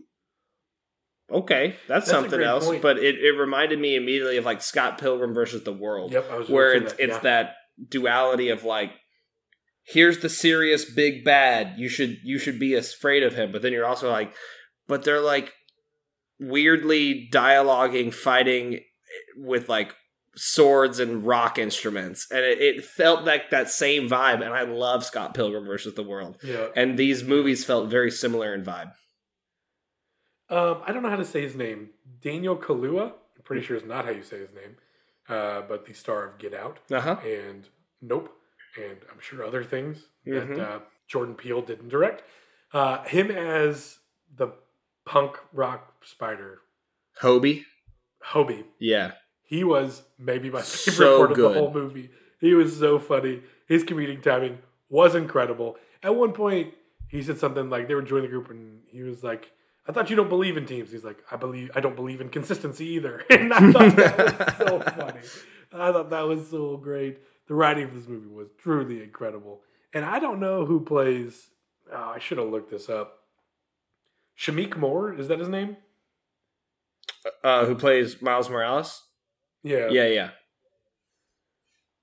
okay, 1.32 1.76
that's, 1.88 2.06
That's 2.06 2.10
something 2.10 2.42
else. 2.42 2.66
point. 2.66 2.82
But 2.82 2.98
it, 2.98 3.16
it 3.16 3.38
reminded 3.38 3.78
me 3.78 3.96
immediately 3.96 4.36
of 4.36 4.44
like 4.44 4.62
Scott 4.62 4.98
Pilgrim 4.98 5.34
versus 5.34 5.64
the 5.64 5.72
World, 5.72 6.12
Yep, 6.12 6.30
I 6.30 6.36
was 6.36 6.48
where 6.48 6.74
it's 6.74 6.92
say 6.92 7.04
it's 7.04 7.14
yeah. 7.14 7.20
that 7.20 7.54
duality 7.88 8.50
of 8.50 8.64
like, 8.64 8.92
here's 9.86 10.18
the 10.18 10.28
serious 10.28 10.84
big 10.84 11.24
bad. 11.24 11.78
You 11.78 11.88
should 11.88 12.18
you 12.22 12.38
should 12.38 12.58
be 12.58 12.74
afraid 12.74 13.22
of 13.22 13.34
him, 13.34 13.52
but 13.52 13.62
then 13.62 13.72
you're 13.72 13.86
also 13.86 14.10
like, 14.10 14.34
but 14.86 15.04
they're 15.04 15.20
like 15.20 15.54
weirdly 16.38 17.28
dialoguing, 17.32 18.12
fighting 18.12 18.80
with 19.36 19.68
like 19.68 19.94
swords 20.38 20.98
and 21.00 21.24
rock 21.26 21.58
instruments, 21.58 22.26
and 22.30 22.44
it, 22.44 22.60
it 22.60 22.84
felt 22.84 23.24
like 23.24 23.50
that 23.50 23.70
same 23.70 24.08
vibe. 24.08 24.36
And 24.44 24.54
I 24.54 24.62
love 24.62 25.04
Scott 25.04 25.34
Pilgrim 25.34 25.64
versus 25.66 25.94
the 25.94 26.02
World, 26.02 26.38
Yeah. 26.42 26.68
and 26.76 26.98
these 26.98 27.24
movies 27.24 27.64
felt 27.64 27.90
very 27.90 28.10
similar 28.10 28.54
in 28.54 28.64
vibe. 28.64 28.92
Um, 30.50 30.82
I 30.86 30.92
don't 30.92 31.02
know 31.02 31.10
how 31.10 31.16
to 31.16 31.24
say 31.24 31.42
his 31.42 31.54
name. 31.54 31.90
Daniel 32.22 32.56
Kaluuya. 32.56 33.08
I'm 33.12 33.42
pretty 33.44 33.62
sure 33.64 33.76
is 33.76 33.84
not 33.84 34.04
how 34.06 34.10
you 34.12 34.22
say 34.22 34.38
his 34.38 34.52
name. 34.54 34.76
Uh, 35.28 35.60
but 35.68 35.84
the 35.84 35.92
star 35.92 36.24
of 36.26 36.38
Get 36.38 36.54
Out 36.54 36.78
Uh 36.90 37.00
huh. 37.00 37.16
and 37.22 37.68
Nope, 38.00 38.32
and 38.82 38.96
I'm 39.12 39.20
sure 39.20 39.44
other 39.44 39.62
things 39.62 40.06
Mhm. 40.26 40.56
that 40.56 40.60
uh, 40.70 40.78
Jordan 41.06 41.34
Peele 41.34 41.60
didn't 41.60 41.88
direct. 41.90 42.22
Uh, 42.72 43.02
him 43.04 43.30
as 43.30 43.98
the 44.34 44.48
punk 45.04 45.36
rock 45.52 46.02
spider 46.04 46.60
Hobie. 47.20 47.64
Hobie. 48.24 48.64
Yeah. 48.78 49.12
He 49.48 49.64
was 49.64 50.02
maybe 50.18 50.50
my 50.50 50.60
favorite 50.62 50.94
So 50.96 51.18
part 51.18 51.30
of 51.32 51.36
good. 51.36 51.54
the 51.54 51.58
whole 51.58 51.72
movie. 51.72 52.10
He 52.40 52.52
was 52.54 52.78
so 52.78 52.98
funny. 52.98 53.42
His 53.66 53.82
comedic 53.82 54.22
timing 54.22 54.58
was 54.90 55.14
incredible. 55.14 55.76
At 56.02 56.14
one 56.14 56.32
point, 56.32 56.74
he 57.08 57.22
said 57.22 57.38
something 57.38 57.68
like 57.70 57.88
they 57.88 57.94
were 57.94 58.02
joining 58.02 58.24
the 58.24 58.28
group, 58.28 58.50
and 58.50 58.82
he 58.86 59.02
was 59.02 59.24
like, 59.24 59.50
"I 59.86 59.92
thought 59.92 60.10
you 60.10 60.16
don't 60.16 60.28
believe 60.28 60.56
in 60.58 60.66
teams." 60.66 60.92
He's 60.92 61.02
like, 61.04 61.24
"I 61.32 61.36
believe 61.36 61.70
I 61.74 61.80
don't 61.80 61.96
believe 61.96 62.20
in 62.20 62.28
consistency 62.28 62.86
either." 62.96 63.24
And 63.30 63.52
I 63.52 63.72
thought 63.72 63.96
that 63.96 64.38
was 64.38 64.56
so 64.68 64.80
funny. 64.80 65.20
I 65.72 65.92
thought 65.92 66.10
that 66.10 66.26
was 66.28 66.48
so 66.50 66.76
great. 66.76 67.18
The 67.48 67.54
writing 67.54 67.84
of 67.84 67.94
this 67.94 68.06
movie 68.06 68.28
was 68.28 68.48
truly 68.58 69.02
incredible. 69.02 69.62
And 69.94 70.04
I 70.04 70.18
don't 70.18 70.38
know 70.40 70.66
who 70.66 70.80
plays. 70.80 71.48
Oh, 71.90 72.12
I 72.14 72.18
should 72.18 72.36
have 72.38 72.48
looked 72.50 72.70
this 72.70 72.90
up. 72.90 73.14
Shameik 74.38 74.76
Moore 74.76 75.14
is 75.14 75.28
that 75.28 75.38
his 75.38 75.48
name? 75.48 75.78
Uh, 77.42 77.64
who 77.66 77.74
plays 77.74 78.20
Miles 78.22 78.48
Morales? 78.48 79.02
Yeah. 79.62 79.88
Yeah, 79.90 80.06
yeah. 80.06 80.30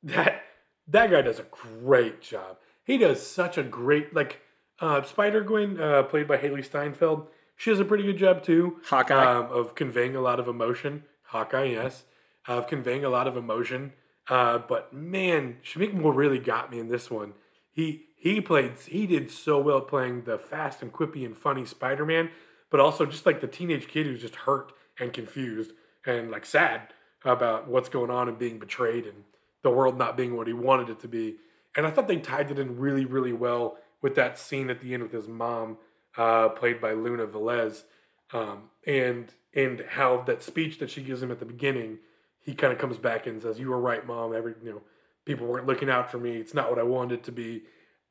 that 0.04 0.42
that 0.88 1.10
guy 1.12 1.22
does 1.22 1.40
a 1.40 1.46
great 1.50 2.22
job. 2.22 2.58
He 2.84 2.98
does 2.98 3.26
such 3.26 3.58
a 3.58 3.64
great 3.64 4.14
like 4.16 4.42
uh, 4.80 5.02
Spider 5.04 5.42
Gwen, 5.42 5.80
uh, 5.80 6.04
played 6.04 6.28
by 6.28 6.38
Hailee 6.38 6.66
Steinfeld. 6.66 7.28
She 7.56 7.70
does 7.72 7.80
a 7.80 7.86
pretty 7.86 8.04
good 8.04 8.18
job 8.18 8.44
too 8.44 8.78
Hawkeye. 8.88 9.38
um, 9.38 9.46
of 9.52 9.76
conveying 9.76 10.16
a 10.16 10.22
lot 10.22 10.40
of 10.40 10.48
emotion. 10.48 11.04
Hawkeye, 11.28 11.66
yes, 11.66 12.04
of 12.48 12.68
conveying 12.68 13.04
a 13.06 13.10
lot 13.10 13.28
of 13.28 13.38
emotion. 13.38 13.94
Uh, 14.28 14.58
but 14.58 14.94
man, 14.94 15.58
Shameik 15.64 15.94
Moore 15.94 16.14
really 16.14 16.40
got 16.40 16.72
me 16.72 16.80
in 16.80 16.90
this 16.90 17.10
one. 17.10 17.34
He 17.72 18.06
he 18.18 18.42
played 18.42 18.74
he 18.88 19.08
did 19.08 19.32
so 19.32 19.60
well 19.60 19.82
playing 19.82 20.24
the 20.24 20.38
fast 20.38 20.82
and 20.82 20.92
quippy 20.92 21.26
and 21.26 21.38
funny 21.38 21.66
Spider 21.66 22.06
Man, 22.06 22.30
but 22.70 22.80
also 22.80 23.06
just 23.06 23.26
like 23.26 23.42
the 23.42 23.48
teenage 23.48 23.88
kid 23.88 24.06
who's 24.06 24.22
just 24.22 24.36
hurt 24.36 24.72
and 25.00 25.14
confused 25.14 25.72
and 26.06 26.30
like 26.30 26.46
sad 26.46 26.94
about 27.26 27.68
what's 27.68 27.90
going 27.90 28.12
on 28.12 28.30
and 28.30 28.38
being 28.38 28.60
betrayed 28.60 29.06
and 29.06 29.24
the 29.64 29.72
world 29.72 29.98
not 29.98 30.16
being 30.16 30.38
what 30.38 30.48
he 30.48 30.54
wanted 30.54 30.90
it 30.90 31.00
to 31.02 31.08
be. 31.08 31.36
And 31.76 31.86
I 31.86 31.92
thought 31.92 32.08
they 32.08 32.18
tied 32.18 32.52
it 32.52 32.60
in 32.60 32.78
really 32.78 33.04
really 33.04 33.34
well 33.34 33.78
with 34.02 34.16
that 34.16 34.38
scene 34.38 34.70
at 34.70 34.82
the 34.82 34.94
end 34.94 35.02
with 35.02 35.12
his 35.12 35.28
mom, 35.28 35.78
uh, 36.16 36.50
played 36.50 36.80
by 36.80 36.94
Luna 36.94 37.26
Velez, 37.26 37.84
um, 38.32 38.70
and 38.86 39.34
and 39.56 39.84
how 39.90 40.22
that 40.28 40.44
speech 40.44 40.78
that 40.80 40.90
she 40.92 41.02
gives 41.02 41.24
him 41.24 41.32
at 41.32 41.40
the 41.40 41.46
beginning, 41.46 41.98
he 42.42 42.54
kind 42.54 42.72
of 42.72 42.78
comes 42.78 42.98
back 42.98 43.26
and 43.26 43.42
says, 43.42 43.60
"You 43.60 43.70
were 43.70 43.80
right, 43.80 44.06
mom. 44.06 44.36
Every 44.36 44.54
you 44.64 44.72
know, 44.72 44.82
people 45.26 45.48
weren't 45.48 45.66
looking 45.66 45.90
out 45.90 46.12
for 46.12 46.20
me. 46.20 46.38
It's 46.38 46.54
not 46.54 46.70
what 46.70 46.80
I 46.80 46.84
wanted 46.84 47.20
it 47.20 47.24
to 47.26 47.32
be." 47.32 47.64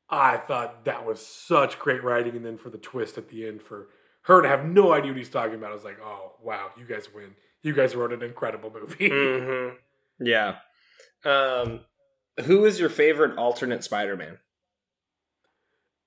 I 0.09 0.37
thought 0.37 0.85
that 0.85 1.05
was 1.05 1.25
such 1.25 1.79
great 1.79 2.03
writing, 2.03 2.35
and 2.35 2.45
then 2.45 2.57
for 2.57 2.69
the 2.69 2.77
twist 2.77 3.17
at 3.17 3.29
the 3.29 3.47
end 3.47 3.61
for 3.61 3.87
her 4.23 4.41
to 4.41 4.47
have 4.47 4.65
no 4.65 4.91
idea 4.91 5.11
what 5.11 5.17
he's 5.17 5.29
talking 5.29 5.55
about, 5.55 5.71
I 5.71 5.75
was 5.75 5.85
like, 5.85 5.99
"Oh 6.03 6.33
wow, 6.43 6.71
you 6.77 6.85
guys 6.85 7.13
win. 7.13 7.35
You 7.65 7.73
guys 7.73 7.95
wrote 7.95 8.13
an 8.13 8.21
incredible 8.21 8.71
movie." 8.71 9.09
hmm 9.09 9.69
Yeah. 10.19 10.57
Um, 11.25 11.81
who 12.45 12.63
is 12.63 12.79
your 12.79 12.89
favorite 12.89 13.37
alternate 13.37 13.83
Spider-Man? 13.83 14.37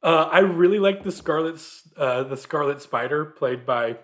Uh, 0.03 0.29
I 0.31 0.39
really 0.39 0.79
like 0.79 1.03
the 1.03 1.11
Scarlet 1.11 1.61
uh, 1.97 2.23
the 2.23 2.37
Scarlet 2.37 2.81
Spider 2.81 3.25
played 3.25 3.67
by 3.67 3.99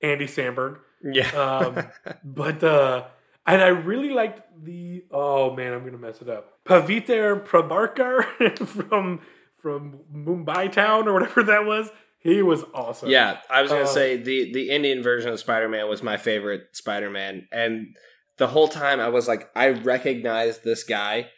Andy 0.00 0.26
Samberg. 0.26 0.78
Yeah. 1.02 1.28
Um, 1.32 1.88
but 2.24 2.62
uh, 2.62 3.04
and 3.46 3.60
I 3.60 3.68
really 3.68 4.10
liked 4.10 4.42
the 4.64 5.04
oh 5.10 5.54
man, 5.54 5.72
I'm 5.72 5.84
gonna 5.84 5.98
mess 5.98 6.22
it 6.22 6.28
up. 6.28 6.64
Pavitr 6.64 7.44
Prabhakar 7.44 8.56
from 8.66 9.20
from 9.56 10.00
Mumbai 10.14 10.70
town 10.70 11.08
or 11.08 11.14
whatever 11.14 11.42
that 11.42 11.66
was. 11.66 11.90
He 12.22 12.40
was 12.42 12.64
awesome. 12.72 13.08
yeah, 13.10 13.38
I 13.50 13.62
was 13.62 13.70
gonna 13.70 13.82
Uh, 13.84 13.86
say 13.86 14.16
the 14.16 14.52
the 14.52 14.70
Indian 14.70 15.02
version 15.02 15.30
of 15.30 15.40
Spider-Man 15.40 15.88
was 15.88 16.02
my 16.02 16.16
favorite 16.16 16.62
Spider-Man, 16.72 17.48
and 17.52 17.96
the 18.38 18.46
whole 18.48 18.68
time 18.68 19.00
I 19.00 19.08
was 19.08 19.26
like, 19.28 19.50
I 19.56 19.68
recognize 19.70 20.60
this 20.60 20.84
guy, 20.84 21.30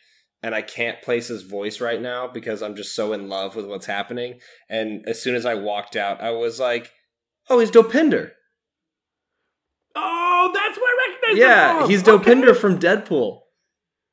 and 0.42 0.54
I 0.54 0.62
can't 0.62 1.00
place 1.02 1.28
his 1.28 1.42
voice 1.42 1.80
right 1.80 2.00
now 2.00 2.28
because 2.28 2.62
I'm 2.62 2.76
just 2.76 2.94
so 2.94 3.12
in 3.12 3.28
love 3.28 3.56
with 3.56 3.66
what's 3.66 3.86
happening. 3.86 4.40
And 4.68 5.04
as 5.08 5.20
soon 5.22 5.34
as 5.34 5.46
I 5.46 5.54
walked 5.54 5.96
out, 5.96 6.20
I 6.20 6.30
was 6.30 6.60
like, 6.60 6.92
Oh, 7.50 7.58
he's 7.58 7.70
Dopinder. 7.70 8.30
Oh, 9.96 10.50
that's 10.52 10.76
where 10.78 10.86
I 10.86 11.08
recognize. 11.08 11.38
Yeah, 11.38 11.82
him 11.84 11.90
he's 11.90 12.02
from. 12.02 12.20
Okay. 12.20 12.34
Dopinder 12.34 12.56
from 12.56 12.78
Deadpool. 12.78 13.40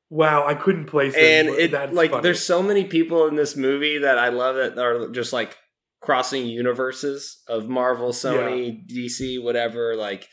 Wow, 0.09 0.45
I 0.45 0.55
couldn't 0.55 0.85
place 0.87 1.15
him. 1.15 1.47
and 1.47 1.49
it 1.57 1.93
like 1.93 2.11
funny. 2.11 2.23
there's 2.23 2.43
so 2.45 2.61
many 2.61 2.83
people 2.85 3.27
in 3.27 3.35
this 3.35 3.55
movie 3.55 3.97
that 3.99 4.17
I 4.17 4.29
love 4.29 4.55
that 4.55 4.77
are 4.77 5.09
just 5.11 5.31
like 5.33 5.57
crossing 6.01 6.47
universes 6.47 7.41
of 7.47 7.69
Marvel, 7.69 8.09
Sony, 8.09 8.85
DC, 8.89 9.41
whatever. 9.41 9.95
Like, 9.95 10.27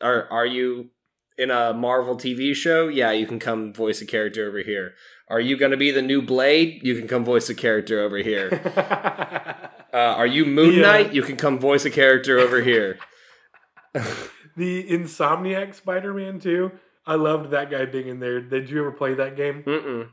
are 0.00 0.28
are 0.30 0.46
you 0.46 0.90
in 1.36 1.50
a 1.50 1.72
Marvel 1.74 2.16
TV 2.16 2.54
show? 2.54 2.88
Yeah, 2.88 3.10
you 3.12 3.26
can 3.26 3.38
come 3.38 3.72
voice 3.74 4.00
a 4.00 4.06
character 4.06 4.46
over 4.46 4.58
here. 4.58 4.92
Are 5.28 5.40
you 5.40 5.56
going 5.56 5.72
to 5.72 5.76
be 5.76 5.90
the 5.90 6.02
new 6.02 6.22
Blade? 6.22 6.80
You 6.84 6.96
can 6.96 7.08
come 7.08 7.24
voice 7.24 7.48
a 7.48 7.54
character 7.54 8.00
over 8.00 8.18
here. 8.18 8.50
Uh, 9.94 10.14
are 10.18 10.26
you 10.26 10.44
Moon 10.44 10.74
Yeah. 10.74 10.82
Knight? 10.82 11.14
You 11.14 11.22
can 11.22 11.36
come 11.36 11.58
voice 11.58 11.86
a 11.86 11.90
character 11.90 12.38
over 12.38 12.60
here. 12.60 12.98
the 13.94 14.84
Insomniac 14.90 15.74
Spider-Man 15.74 16.38
too. 16.38 16.72
I 17.06 17.14
loved 17.14 17.50
that 17.52 17.70
guy 17.70 17.86
being 17.86 18.08
in 18.08 18.20
there. 18.20 18.42
Did 18.42 18.68
you 18.68 18.80
ever 18.80 18.92
play 18.92 19.14
that 19.14 19.36
game? 19.36 19.62
Mm-mm. 19.62 20.08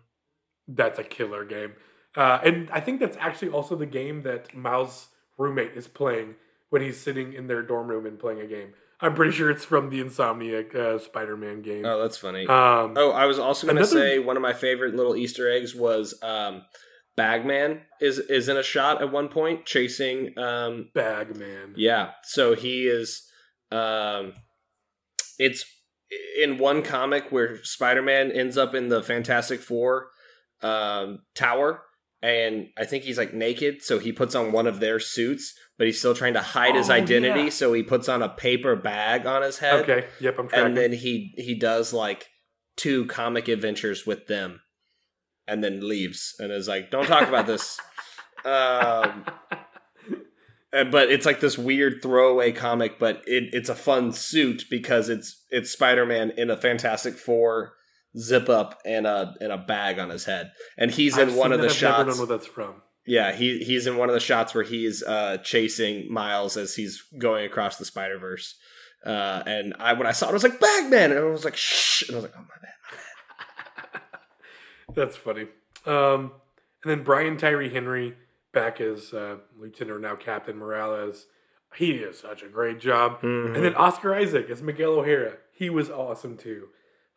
That's 0.69 0.99
a 0.99 1.03
killer 1.03 1.43
game. 1.43 1.73
Uh, 2.15 2.39
and 2.43 2.69
I 2.71 2.79
think 2.79 2.99
that's 2.99 3.17
actually 3.17 3.49
also 3.49 3.75
the 3.75 3.85
game 3.85 4.21
that 4.23 4.53
Miles' 4.55 5.07
roommate 5.37 5.71
is 5.75 5.87
playing 5.87 6.35
when 6.69 6.81
he's 6.81 6.99
sitting 6.99 7.33
in 7.33 7.47
their 7.47 7.61
dorm 7.63 7.87
room 7.87 8.05
and 8.05 8.19
playing 8.19 8.41
a 8.41 8.47
game. 8.47 8.73
I'm 9.01 9.15
pretty 9.15 9.31
sure 9.33 9.49
it's 9.49 9.65
from 9.65 9.89
the 9.89 9.99
Insomniac 10.01 10.73
uh, 10.75 10.97
Spider-Man 10.99 11.61
game. 11.61 11.85
Oh, 11.85 12.01
that's 12.01 12.17
funny. 12.17 12.41
Um, 12.47 12.93
Oh, 12.95 13.11
I 13.11 13.25
was 13.25 13.37
also 13.39 13.67
going 13.67 13.75
to 13.77 13.81
Another- 13.83 13.99
say 13.99 14.19
one 14.19 14.37
of 14.37 14.41
my 14.43 14.53
favorite 14.53 14.95
little 14.95 15.15
Easter 15.15 15.51
eggs 15.51 15.75
was 15.75 16.13
um, 16.23 16.63
Bagman 17.17 17.81
is 17.99 18.17
is 18.19 18.47
in 18.47 18.55
a 18.57 18.63
shot 18.63 19.01
at 19.01 19.11
one 19.11 19.27
point 19.27 19.65
chasing. 19.65 20.37
Um, 20.37 20.89
Bagman. 20.93 21.73
yeah, 21.75 22.11
so 22.23 22.55
he 22.55 22.87
is. 22.87 23.27
Um, 23.71 24.33
it's 25.37 25.65
in 26.41 26.57
one 26.57 26.81
comic 26.83 27.31
where 27.31 27.61
Spider 27.63 28.01
Man 28.03 28.31
ends 28.31 28.57
up 28.57 28.73
in 28.73 28.87
the 28.89 29.01
Fantastic 29.03 29.59
Four 29.61 30.07
um, 30.61 31.23
tower, 31.35 31.81
and 32.23 32.69
I 32.77 32.85
think 32.85 33.03
he's 33.03 33.17
like 33.19 33.33
naked, 33.33 33.83
so 33.83 33.99
he 33.99 34.11
puts 34.11 34.33
on 34.33 34.51
one 34.51 34.65
of 34.65 34.79
their 34.79 34.99
suits, 34.99 35.53
but 35.77 35.85
he's 35.87 35.99
still 35.99 36.15
trying 36.15 36.33
to 36.33 36.41
hide 36.41 36.73
his 36.73 36.89
Oh, 36.89 36.93
identity, 36.93 37.43
yeah. 37.43 37.49
so 37.49 37.73
he 37.73 37.83
puts 37.83 38.07
on 38.09 38.21
a 38.23 38.29
paper 38.29 38.75
bag 38.75 39.25
on 39.27 39.41
his 39.43 39.59
head 39.59 39.81
Okay. 39.83 40.07
Yep, 40.21 40.39
I'm 40.39 40.47
tracking. 40.47 40.65
and 40.67 40.77
then 40.77 40.93
he 40.93 41.33
he 41.37 41.53
does 41.53 41.91
like 41.93 42.29
two 42.77 43.05
comic 43.05 43.47
adventures 43.47 44.05
with 44.07 44.25
them 44.27 44.61
and 45.47 45.63
then 45.63 45.87
leaves 45.87 46.33
and 46.39 46.51
is 46.51 46.67
like 46.67 46.89
don't 46.89 47.05
talk 47.05 47.27
about 47.27 47.45
this 47.45 47.77
um 48.45 49.25
uh, 50.73 50.83
but 50.85 51.11
it's 51.11 51.25
like 51.25 51.39
this 51.39 51.57
weird 51.57 52.01
throwaway 52.01 52.51
comic 52.51 52.97
but 52.97 53.21
it, 53.27 53.49
it's 53.53 53.69
a 53.69 53.75
fun 53.75 54.11
suit 54.11 54.63
because 54.71 55.09
it's 55.09 55.43
it's 55.51 55.69
spider-man 55.71 56.31
in 56.37 56.49
a 56.49 56.57
fantastic 56.57 57.15
four 57.15 57.73
zip 58.17 58.47
up 58.49 58.79
and 58.85 59.07
a 59.07 59.33
and 59.41 59.51
a 59.51 59.57
bag 59.57 59.97
on 59.99 60.09
his 60.09 60.25
head 60.25 60.51
and 60.77 60.91
he's 60.91 61.17
in 61.17 61.29
I've 61.29 61.35
one 61.35 61.51
of 61.51 61.59
the 61.59 61.65
I've 61.65 61.81
never 61.81 61.93
shots 61.95 62.07
known 62.09 62.19
what 62.19 62.29
that's 62.29 62.45
from. 62.47 62.81
yeah, 63.07 63.31
he 63.33 63.59
he's 63.63 63.87
in 63.87 63.97
one 63.97 64.09
of 64.09 64.13
the 64.13 64.19
shots 64.19 64.53
where 64.53 64.63
he's 64.63 65.01
uh, 65.03 65.37
chasing 65.43 66.11
Miles 66.13 66.55
as 66.57 66.75
he's 66.75 67.03
going 67.17 67.45
across 67.45 67.77
the 67.77 67.85
Spider 67.85 68.17
Verse. 68.19 68.55
Uh, 69.05 69.43
and 69.45 69.73
I 69.79 69.93
when 69.93 70.07
I 70.07 70.11
saw 70.11 70.27
it, 70.27 70.29
I 70.29 70.33
was 70.33 70.43
like 70.43 70.59
Bagman, 70.59 71.11
and 71.11 71.19
I 71.19 71.23
was 71.23 71.43
like 71.43 71.55
shh, 71.57 72.03
and 72.03 72.11
I 72.11 72.15
was 72.15 72.23
like, 72.23 72.33
oh 72.37 72.41
my 72.41 72.55
bad. 72.61 74.01
That's 74.95 75.17
funny. 75.17 75.47
Um, 75.85 76.31
and 76.83 76.91
then 76.91 77.03
Brian 77.03 77.37
Tyree 77.37 77.69
Henry 77.73 78.15
back 78.53 78.79
as 78.79 79.13
uh, 79.13 79.37
Lieutenant 79.59 79.97
or 79.97 79.99
now 79.99 80.15
Captain 80.15 80.57
Morales. 80.57 81.25
He 81.75 81.93
did 81.93 82.15
such 82.15 82.43
a 82.43 82.47
great 82.47 82.79
job. 82.79 83.21
Mhm. 83.21 83.55
And 83.55 83.65
then 83.65 83.73
Oscar 83.75 84.13
Isaac 84.13 84.49
as 84.49 84.61
Miguel 84.61 84.91
O'Hara. 84.99 85.37
He 85.51 85.69
was 85.69 85.89
awesome 85.89 86.37
too. 86.37 86.67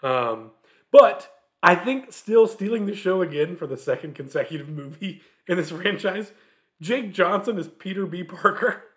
Um, 0.03 0.53
but 0.97 1.31
I 1.63 1.75
think 1.75 2.13
still 2.13 2.47
stealing 2.47 2.87
the 2.87 2.95
show 2.95 3.21
again 3.21 3.55
for 3.57 3.67
the 3.67 3.77
second 3.77 4.15
consecutive 4.15 4.69
movie 4.69 5.21
in 5.47 5.57
this 5.59 5.71
franchise, 5.71 6.33
Jake 6.81 7.13
Johnson 7.13 7.59
is 7.59 7.69
Peter 7.69 8.07
B. 8.07 8.25
Parker. 8.25 8.83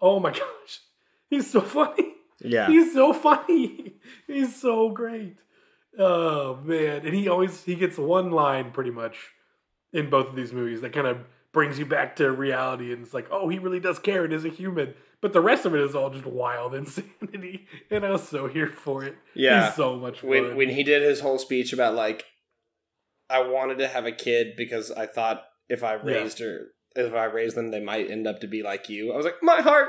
Oh 0.00 0.20
my 0.20 0.30
gosh. 0.30 0.78
He's 1.28 1.50
so 1.50 1.60
funny. 1.60 2.14
yeah. 2.40 2.68
He's 2.68 2.92
so 2.92 3.12
funny. 3.12 3.94
He's 4.28 4.54
so 4.54 4.90
great. 4.90 5.38
Oh 5.98 6.60
man. 6.62 7.04
And 7.04 7.12
he 7.12 7.26
always 7.26 7.64
he 7.64 7.74
gets 7.74 7.98
one 7.98 8.30
line 8.30 8.70
pretty 8.70 8.92
much 8.92 9.16
in 9.92 10.08
both 10.08 10.28
of 10.28 10.36
these 10.36 10.52
movies 10.52 10.82
that 10.82 10.92
kind 10.92 11.08
of 11.08 11.18
brings 11.58 11.76
you 11.76 11.84
back 11.84 12.14
to 12.14 12.30
reality 12.30 12.92
and 12.92 13.02
it's 13.04 13.12
like, 13.12 13.26
oh, 13.32 13.48
he 13.48 13.58
really 13.58 13.80
does 13.80 13.98
care 13.98 14.22
and 14.22 14.32
is 14.32 14.44
a 14.44 14.48
human. 14.48 14.94
But 15.20 15.32
the 15.32 15.40
rest 15.40 15.66
of 15.66 15.74
it 15.74 15.80
is 15.80 15.96
all 15.96 16.08
just 16.08 16.24
wild 16.24 16.72
insanity. 16.82 17.66
And 17.90 18.06
I 18.06 18.10
was 18.10 18.28
so 18.28 18.46
here 18.46 18.68
for 18.68 19.02
it. 19.02 19.16
Yeah. 19.34 19.66
He's 19.66 19.74
so 19.74 19.96
much 19.96 20.20
fun. 20.20 20.30
when 20.30 20.56
when 20.56 20.68
he 20.68 20.84
did 20.84 21.02
his 21.02 21.18
whole 21.18 21.36
speech 21.38 21.72
about 21.72 21.94
like 21.94 22.24
I 23.28 23.40
wanted 23.40 23.78
to 23.78 23.88
have 23.88 24.06
a 24.06 24.12
kid 24.12 24.54
because 24.56 24.92
I 24.92 25.06
thought 25.06 25.42
if 25.68 25.82
I 25.82 25.94
raised 25.94 26.38
her 26.38 26.68
if 26.94 27.12
I 27.12 27.24
raised 27.24 27.56
them 27.56 27.72
they 27.72 27.80
might 27.80 28.08
end 28.08 28.28
up 28.28 28.38
to 28.42 28.46
be 28.46 28.62
like 28.62 28.88
you. 28.88 29.12
I 29.12 29.16
was 29.16 29.24
like, 29.26 29.42
My 29.42 29.60
heart 29.60 29.88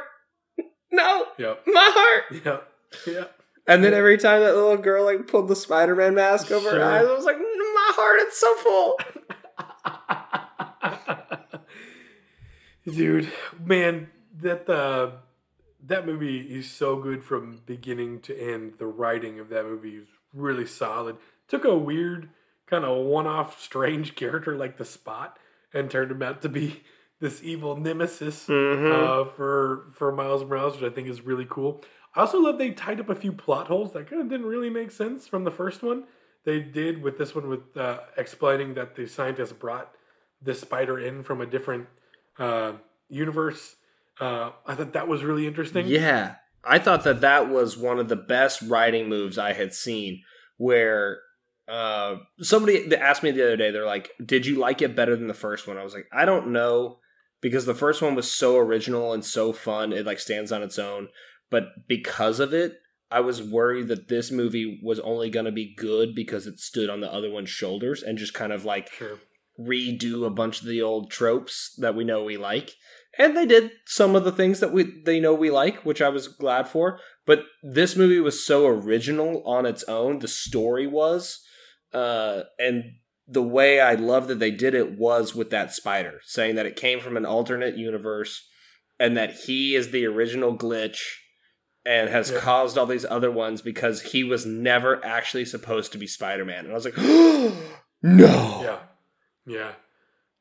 No, 0.92 1.26
Yep. 1.38 1.62
my 1.68 1.92
heart 1.94 2.42
Yeah. 3.06 3.14
Yeah. 3.14 3.26
And 3.68 3.84
then 3.84 3.94
every 3.94 4.18
time 4.18 4.42
that 4.42 4.56
little 4.56 4.78
girl 4.78 5.06
like 5.06 5.28
pulled 5.28 5.48
the 5.48 5.56
Spider 5.56 5.96
Man 5.96 6.16
mask 6.16 6.50
over 6.50 6.72
her 6.72 6.84
eyes, 6.84 7.06
I 7.06 7.14
was 7.14 7.26
like, 7.26 7.38
My 7.38 7.92
heart, 7.96 8.18
it's 8.22 8.40
so 8.40 8.56
full. 8.56 8.98
Dude, 12.96 13.32
man, 13.64 14.10
that 14.42 14.70
uh, 14.70 15.12
that 15.86 16.06
movie 16.06 16.40
is 16.42 16.70
so 16.70 16.98
good 16.98 17.24
from 17.24 17.62
beginning 17.66 18.20
to 18.22 18.38
end. 18.38 18.74
The 18.80 18.88
writing 18.88 19.40
of 19.40 19.50
that 19.50 19.66
movie 19.66 19.96
is 19.98 20.08
really 20.34 20.66
solid. 20.66 21.18
Took 21.48 21.66
a 21.66 21.76
weird 21.78 22.30
kind 22.68 22.86
of 22.86 23.06
one-off, 23.06 23.60
strange 23.62 24.16
character 24.22 24.56
like 24.56 24.78
the 24.78 24.86
Spot 24.86 25.38
and 25.74 25.90
turned 25.90 26.12
him 26.12 26.22
out 26.22 26.42
to 26.44 26.50
be 26.50 26.82
this 27.20 27.42
evil 27.44 27.76
nemesis 27.76 28.48
Mhm. 28.48 28.92
uh, 28.92 29.26
for 29.32 29.88
for 29.94 30.12
Miles 30.12 30.44
Morales, 30.44 30.76
which 30.76 30.92
I 30.92 30.94
think 30.94 31.08
is 31.08 31.22
really 31.22 31.48
cool. 31.50 31.84
I 32.16 32.22
also 32.22 32.40
love 32.40 32.58
they 32.58 32.72
tied 32.72 33.00
up 33.00 33.10
a 33.10 33.16
few 33.16 33.32
plot 33.32 33.68
holes 33.68 33.94
that 33.94 34.10
kind 34.10 34.22
of 34.22 34.30
didn't 34.30 34.48
really 34.48 34.70
make 34.70 34.90
sense 34.92 35.28
from 35.28 35.44
the 35.44 35.52
first 35.52 35.84
one. 35.84 36.06
They 36.44 36.60
did 36.60 37.04
with 37.04 37.18
this 37.18 37.36
one 37.36 37.48
with 37.50 37.78
uh, 37.78 38.00
explaining 38.18 38.74
that 38.76 38.96
the 38.96 39.06
scientists 39.08 39.52
brought 39.54 39.94
the 40.42 40.56
spider 40.56 40.98
in 40.98 41.22
from 41.22 41.42
a 41.42 41.46
different 41.46 41.88
uh, 42.40 42.74
universe. 43.10 43.76
Uh, 44.20 44.52
I 44.66 44.76
thought 44.76 44.94
that 44.94 45.08
was 45.08 45.24
really 45.24 45.46
interesting. 45.48 45.88
Yeah. 45.88 46.36
I 46.64 46.80
thought 46.80 47.04
that 47.04 47.22
that 47.22 47.50
was 47.50 47.78
one 47.78 48.00
of 48.00 48.10
the 48.10 48.16
best 48.16 48.62
writing 48.62 49.08
moves 49.08 49.38
I 49.38 49.54
had 49.54 49.74
seen 49.74 50.24
where 50.58 51.20
uh, 51.70 52.18
somebody 52.42 52.94
asked 52.96 53.24
me 53.24 53.32
the 53.32 53.44
other 53.44 53.58
day, 53.58 53.72
they're 53.72 53.86
like, 53.86 54.12
Did 54.24 54.46
you 54.46 54.58
like 54.58 54.82
it 54.82 54.96
better 54.96 55.16
than 55.16 55.28
the 55.28 55.34
first 55.34 55.68
one? 55.68 55.78
I 55.78 55.84
was 55.84 55.94
like, 55.94 56.08
I 56.12 56.26
don't 56.26 56.52
know. 56.52 57.00
Because 57.42 57.66
the 57.66 57.76
first 57.76 58.02
one 58.02 58.16
was 58.16 58.30
so 58.30 58.58
original 58.58 59.14
and 59.14 59.24
so 59.24 59.54
fun, 59.54 59.94
it 59.94 60.06
like 60.06 60.20
stands 60.20 60.52
on 60.52 60.62
its 60.62 60.78
own. 60.78 61.08
But 61.50 61.88
because 61.88 62.42
of 62.42 62.54
it, 62.54 62.80
I 63.12 63.22
was 63.22 63.42
worried 63.42 63.88
that 63.88 64.10
this 64.10 64.30
movie 64.30 64.80
was 64.84 65.00
only 65.00 65.30
going 65.30 65.46
to 65.46 65.52
be 65.52 65.74
good 65.74 66.14
because 66.14 66.46
it 66.46 66.60
stood 66.60 66.90
on 66.90 67.00
the 67.00 67.12
other 67.12 67.32
one's 67.32 67.50
shoulders 67.50 68.04
and 68.04 68.18
just 68.18 68.34
kind 68.34 68.52
of 68.52 68.66
like 68.66 68.92
Sure. 68.92 69.18
Redo 69.60 70.26
a 70.26 70.30
bunch 70.30 70.62
of 70.62 70.68
the 70.68 70.82
old 70.82 71.12
tropes 71.12 71.74
that 71.78 71.96
we 71.96 72.04
know 72.04 72.24
we 72.24 72.38
like. 72.38 72.76
And 73.18 73.36
they 73.36 73.46
did 73.46 73.72
some 73.86 74.16
of 74.16 74.24
the 74.24 74.32
things 74.32 74.60
that 74.62 74.72
we 74.72 75.02
they 75.06 75.20
know 75.20 75.34
we 75.34 75.50
like, 75.52 75.86
which 75.86 76.02
I 76.02 76.10
was 76.10 76.28
glad 76.28 76.68
for. 76.68 77.00
But 77.26 77.44
this 77.62 77.96
movie 77.96 78.20
was 78.20 78.46
so 78.46 78.66
original 78.68 79.44
on 79.46 79.66
its 79.66 79.84
own. 79.84 80.20
The 80.20 80.28
story 80.28 80.88
was, 80.88 81.42
uh, 81.94 82.44
and 82.58 82.94
the 83.28 83.44
way 83.44 83.80
I 83.82 83.94
love 83.96 84.28
that 84.30 84.40
they 84.40 84.52
did 84.52 84.74
it 84.74 84.98
was 84.98 85.36
with 85.36 85.50
that 85.50 85.74
spider, 85.74 86.20
saying 86.24 86.56
that 86.56 86.66
it 86.66 86.76
came 86.76 87.00
from 87.00 87.18
an 87.18 87.26
alternate 87.26 87.78
universe, 87.78 88.48
and 89.00 89.18
that 89.18 89.34
he 89.46 89.76
is 89.76 89.92
the 89.92 90.06
original 90.06 90.58
glitch, 90.58 91.00
and 91.86 92.10
has 92.10 92.32
Yeah. 92.32 92.40
caused 92.40 92.78
all 92.78 92.86
these 92.86 93.06
other 93.06 93.32
ones 93.32 93.62
because 93.62 94.02
he 94.14 94.24
was 94.24 94.46
never 94.46 95.04
actually 95.06 95.46
supposed 95.46 95.92
to 95.92 95.98
be 95.98 96.08
Spider 96.08 96.46
Man. 96.46 96.64
And 96.66 96.72
I 96.72 96.76
was 96.76 96.86
like, 96.86 96.98
no, 98.02 98.62
Yeah. 98.64 98.80
Yeah. 99.46 99.72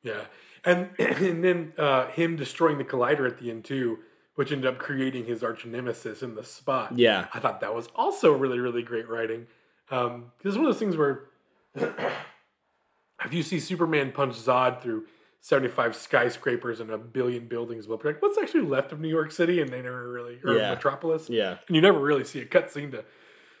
Yeah. 0.03 0.25
And 0.65 0.89
and 0.99 1.43
then 1.43 1.73
uh, 1.77 2.07
him 2.07 2.35
destroying 2.35 2.77
the 2.77 2.83
collider 2.85 3.27
at 3.27 3.37
the 3.39 3.49
end 3.51 3.65
too, 3.65 3.99
which 4.35 4.51
ended 4.51 4.67
up 4.67 4.77
creating 4.79 5.25
his 5.25 5.43
arch 5.43 5.65
nemesis 5.65 6.21
in 6.23 6.35
the 6.35 6.43
spot. 6.43 6.97
yeah. 6.97 7.27
I 7.33 7.39
thought 7.39 7.61
that 7.61 7.73
was 7.75 7.87
also 7.95 8.31
really, 8.33 8.59
really 8.59 8.81
great 8.83 9.07
writing. 9.09 9.47
Um, 9.91 10.31
this 10.43 10.51
is 10.51 10.57
one 10.57 10.67
of 10.67 10.73
those 10.73 10.79
things 10.79 10.95
where 10.95 11.23
if 11.75 13.33
you 13.33 13.43
see 13.43 13.59
Superman 13.59 14.11
punch 14.11 14.35
Zod 14.35 14.81
through 14.81 15.05
75 15.41 15.95
skyscrapers 15.95 16.79
and 16.79 16.89
a 16.91 16.97
billion 16.97 17.47
buildings, 17.47 17.87
well, 17.87 17.99
like, 18.03 18.21
what's 18.21 18.37
actually 18.37 18.65
left 18.65 18.91
of 18.91 18.99
New 18.99 19.07
York 19.09 19.31
City? 19.31 19.61
And 19.61 19.71
they 19.71 19.81
never 19.81 20.11
really, 20.11 20.39
or 20.43 20.55
Yeah. 20.57 20.71
Metropolis. 20.71 21.29
Yeah. 21.29 21.57
And 21.67 21.75
you 21.75 21.81
never 21.81 21.99
really 21.99 22.23
see 22.23 22.39
a 22.39 22.45
cutscene 22.45 22.91
to 22.91 23.05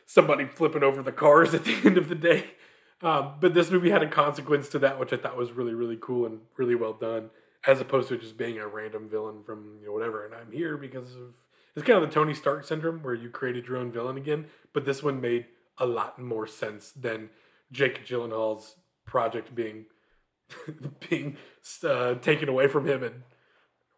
somebody 0.05 0.45
flipping 0.45 0.83
over 0.83 1.01
the 1.01 1.11
cars 1.11 1.53
at 1.53 1.63
the 1.65 1.75
end 1.85 1.97
of 1.97 2.09
the 2.09 2.15
day. 2.15 2.51
Um, 3.01 3.33
but 3.39 3.53
this 3.53 3.71
movie 3.71 3.89
had 3.89 4.03
a 4.03 4.09
consequence 4.09 4.67
to 4.69 4.79
that, 4.79 4.99
which 4.99 5.13
I 5.13 5.17
thought 5.17 5.37
was 5.37 5.51
really, 5.51 5.73
really 5.73 5.97
cool 5.99 6.25
and 6.25 6.41
really 6.57 6.75
well 6.75 6.93
done, 6.93 7.29
as 7.65 7.79
opposed 7.79 8.09
to 8.09 8.17
just 8.17 8.37
being 8.37 8.57
a 8.59 8.67
random 8.67 9.07
villain 9.09 9.43
from 9.45 9.77
you 9.79 9.87
know 9.87 9.93
whatever. 9.93 10.25
And 10.25 10.33
I'm 10.35 10.51
here 10.51 10.75
because 10.77 11.15
of 11.15 11.33
it's 11.75 11.85
kind 11.85 12.03
of 12.03 12.09
the 12.09 12.13
Tony 12.13 12.33
Stark 12.33 12.65
syndrome, 12.65 13.01
where 13.01 13.13
you 13.13 13.29
created 13.29 13.67
your 13.67 13.77
own 13.77 13.91
villain 13.91 14.17
again. 14.17 14.47
But 14.73 14.85
this 14.85 15.01
one 15.01 15.21
made 15.21 15.45
a 15.77 15.85
lot 15.85 16.19
more 16.19 16.45
sense 16.45 16.91
than 16.91 17.29
Jake 17.71 18.05
Gyllenhaal's 18.05 18.75
project 19.05 19.55
being 19.55 19.85
being 21.09 21.37
uh, 21.83 22.15
taken 22.15 22.49
away 22.49 22.67
from 22.67 22.85
him 22.87 23.03
and 23.03 23.23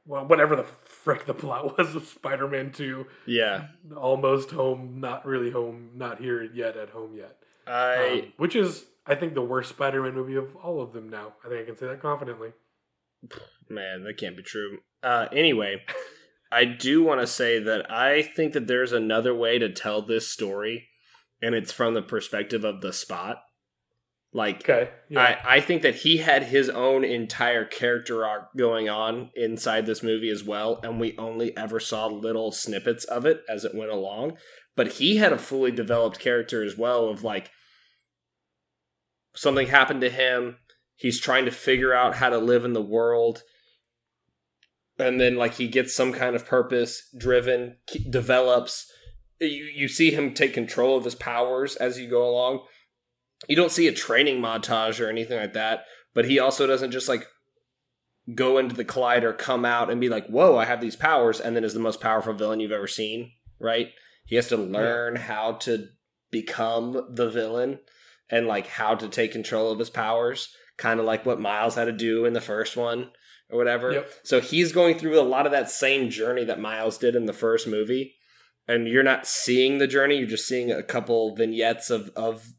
well, 0.05 0.25
whatever 0.25 0.55
the 0.55 0.63
frick 0.63 1.25
the 1.25 1.33
plot 1.33 1.77
was 1.77 1.95
of 1.95 2.05
Spider-Man 2.05 2.71
Two 2.71 3.07
Yeah. 3.25 3.67
almost 3.95 4.51
home, 4.51 4.99
not 4.99 5.25
really 5.25 5.51
home, 5.51 5.91
not 5.95 6.19
here 6.19 6.43
yet, 6.43 6.75
at 6.75 6.89
home 6.89 7.15
yet. 7.15 7.37
I 7.67 8.21
Um, 8.25 8.33
which 8.37 8.55
is, 8.55 8.85
I 9.12 9.15
think, 9.15 9.34
the 9.34 9.41
worst 9.41 9.69
Spider-Man 9.69 10.13
movie 10.15 10.36
of 10.36 10.56
all 10.56 10.82
of 10.82 10.93
them. 10.93 11.10
Now, 11.10 11.34
I 11.45 11.50
think 11.50 11.62
I 11.62 11.65
can 11.65 11.78
say 11.78 11.88
that 11.88 12.02
confidently. 12.02 12.54
man, 13.69 14.04
that 14.06 14.17
can't 14.17 14.38
be 14.38 14.43
true. 14.43 14.80
Uh 15.04 15.28
anyway, 15.32 15.84
I 16.52 16.65
do 16.65 17.04
want 17.04 17.21
to 17.21 17.28
say 17.28 17.60
that 17.60 17.91
I 17.91 18.21
think 18.21 18.54
that 18.54 18.67
there's 18.67 18.91
another 18.91 19.36
way 19.36 19.60
to 19.60 19.69
tell 19.69 20.02
this 20.02 20.28
story 20.28 20.88
and 21.41 21.56
it's 21.56 21.71
from 21.71 21.93
the 21.93 22.02
perspective 22.02 22.63
of 22.63 22.82
the 22.82 22.93
spot. 22.93 23.43
Like 24.34 24.62
Okay, 24.62 24.89
yeah, 25.10 25.39
I, 25.43 25.58
I 25.58 25.60
think 25.60 25.82
that 25.82 25.95
he 25.95 26.17
had 26.17 26.43
his 26.43 26.69
own 26.69 27.04
entire 27.04 27.65
character 27.65 28.26
arc 28.26 28.56
going 28.56 28.88
on 28.88 29.30
inside 29.36 29.86
this 29.86 30.02
movie 30.02 30.30
as 30.30 30.41
well, 30.41 30.80
and 30.84 31.02
we 31.02 31.17
only 31.17 31.56
ever 31.58 31.82
saw 31.82 32.08
little 32.08 32.54
snippets 32.54 33.04
of 33.04 33.26
it 33.26 33.41
as 33.50 33.65
it 33.65 33.76
went 33.76 33.91
along. 33.91 34.38
But 34.78 34.93
he 34.93 35.17
had 35.17 35.34
a 35.34 35.38
fully 35.38 35.71
developed 35.71 36.17
character 36.19 36.63
as 36.63 36.78
well 36.78 37.10
of 37.10 37.26
like 37.26 37.52
something 39.36 39.67
happened 39.67 40.02
to 40.02 40.10
him, 40.10 40.58
he's 40.96 41.20
trying 41.20 41.46
to 41.46 41.52
figure 41.52 41.94
out 41.94 42.15
how 42.15 42.30
to 42.30 42.38
live 42.38 42.65
in 42.65 42.74
the 42.74 42.82
world. 42.82 43.44
And 45.00 45.20
then 45.20 45.36
like 45.36 45.56
he 45.56 45.67
gets 45.67 45.94
some 45.94 46.13
kind 46.13 46.36
of 46.36 46.46
purpose 46.46 47.10
driven, 47.17 47.78
develops. 48.10 48.91
You 49.39 49.65
you 49.74 49.88
see 49.88 50.12
him 50.12 50.34
take 50.34 50.54
control 50.54 50.98
of 50.98 51.06
his 51.06 51.15
powers 51.15 51.76
as 51.76 52.00
you 52.00 52.08
go 52.08 52.28
along. 52.28 52.62
You 53.48 53.56
don't 53.56 53.72
see 53.72 53.88
a 53.88 53.94
training 53.94 54.39
montage 54.41 55.04
or 55.04 55.10
anything 55.10 55.39
like 55.39 55.54
that 55.54 55.86
but 56.13 56.26
he 56.26 56.38
also 56.38 56.67
doesn't 56.67 56.91
just 56.91 57.08
like 57.08 57.26
go 58.36 58.58
into 58.58 58.76
the 58.76 58.84
collider 58.84 59.36
come 59.36 59.63
out 59.63 59.89
and 59.89 60.00
be 60.00 60.10
like 60.10 60.28
whoa 60.28 60.58
i 60.58 60.65
have 60.65 60.80
these 60.80 60.96
powers 60.96 61.39
and 61.39 61.56
then 61.56 61.63
is 61.63 61.74
the 61.74 61.80
most 61.80 62.00
powerful 62.00 62.34
villain 62.34 62.60
you've 62.60 62.72
ever 62.72 62.86
seen 62.86 63.32
right? 63.62 63.91
He 64.26 64.36
has 64.36 64.48
to 64.50 64.58
learn 64.58 65.15
how 65.15 65.54
to 65.54 65.88
become 66.32 67.08
the 67.10 67.30
villain 67.30 67.80
and 68.32 68.48
like 68.48 68.67
how 68.67 68.96
to 68.96 69.08
take 69.08 69.32
control 69.32 69.72
of 69.72 69.80
his 69.80 69.89
powers 69.89 70.50
kind 70.78 71.00
of 71.00 71.06
like 71.06 71.26
what 71.26 71.39
miles 71.39 71.76
had 71.76 71.86
to 71.86 71.91
do 71.91 72.26
in 72.26 72.34
the 72.34 72.41
first 72.41 72.76
one 72.76 73.12
or 73.50 73.58
whatever. 73.58 73.91
Yep. 73.91 74.12
so 74.24 74.41
he's 74.41 74.72
going 74.72 74.98
through 74.98 75.20
a 75.20 75.22
lot 75.22 75.46
of 75.46 75.52
that 75.52 75.70
same 75.70 76.10
journey 76.10 76.46
that 76.46 76.60
miles 76.60 76.98
did 76.98 77.15
in 77.15 77.26
the 77.26 77.34
first 77.34 77.67
movie 77.67 78.15
and 78.67 78.88
you're 78.88 79.04
not 79.04 79.28
seeing 79.28 79.78
the 79.78 79.88
journey 79.88 80.17
you're 80.17 80.28
just 80.28 80.48
seeing 80.48 80.72
a 80.72 80.84
couple 80.84 81.36
vignettes 81.36 81.89
of 81.89 82.10
of 82.15 82.54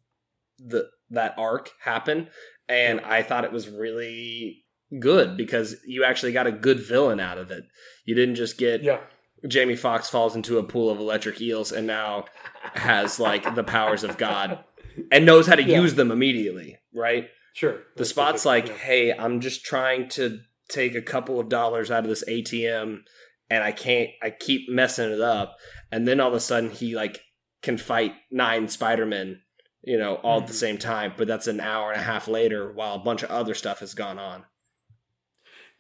the 0.59 0.89
that 1.11 1.35
arc 1.39 1.71
happen 1.81 2.29
and 2.69 3.01
i 3.01 3.23
thought 3.23 3.45
it 3.45 3.53
was 3.53 3.69
really 3.69 4.63
good 5.01 5.37
because 5.37 5.77
you 5.87 6.05
actually 6.05 6.33
got 6.33 6.47
a 6.47 6.53
good 6.53 6.81
villain 6.81 7.21
out 7.21 7.39
of 7.39 7.51
it. 7.51 7.65
You 8.05 8.15
didn't 8.15 8.35
just 8.35 8.59
get 8.59 8.83
yeah, 8.83 9.01
jamie 9.47 9.77
foxx 9.77 10.09
falls 10.11 10.37
into 10.37 10.59
a 10.59 10.63
pool 10.63 10.91
of 10.91 10.99
electric 10.99 11.41
eels 11.41 11.73
and 11.73 11.87
now 11.87 12.27
has 12.75 13.19
like 13.19 13.55
the 13.55 13.65
powers 13.65 14.05
of 14.05 14.17
god 14.17 14.63
and 15.11 15.27
knows 15.27 15.47
how 15.47 15.55
to 15.55 15.63
Yeah. 15.63 15.81
use 15.81 15.95
them 15.95 16.11
immediately 16.11 16.79
right 16.95 17.29
sure. 17.55 17.81
the 17.97 18.05
spot's 18.05 18.45
like 18.45 18.69
hey 18.69 19.13
i'm 19.13 19.41
just 19.41 19.65
trying 19.65 20.09
to 20.09 20.41
take 20.73 20.95
a 20.95 21.03
couple 21.03 21.39
of 21.39 21.49
dollars 21.49 21.91
out 21.91 22.05
of 22.05 22.09
this 22.09 22.25
ATM 22.27 23.03
and 23.51 23.63
I 23.63 23.73
can't 23.73 24.11
I 24.23 24.31
keep 24.31 24.69
messing 24.69 25.11
it 25.11 25.21
up 25.21 25.57
and 25.91 26.09
then 26.09 26.19
all 26.19 26.29
of 26.29 26.35
a 26.35 26.41
sudden 26.41 26.71
he 26.71 26.97
like 26.97 27.23
can 27.63 27.79
fight 27.79 28.15
nine 28.31 28.67
Spider-Men, 28.67 29.41
you 29.83 29.97
know, 29.97 30.17
all 30.17 30.39
mm-hmm. 30.39 30.43
at 30.43 30.47
the 30.49 30.53
mm-hmm. 30.53 30.59
same 30.59 30.79
time, 30.79 31.13
but 31.17 31.29
that's 31.29 31.47
an 31.47 31.61
hour 31.61 31.93
and 31.93 32.01
a 32.01 32.05
half 32.05 32.27
later 32.27 32.73
while 32.73 32.97
a 32.97 32.99
bunch 32.99 33.23
of 33.23 33.31
other 33.31 33.55
stuff 33.55 33.79
has 33.81 33.95
gone 33.95 34.19
on. 34.19 34.45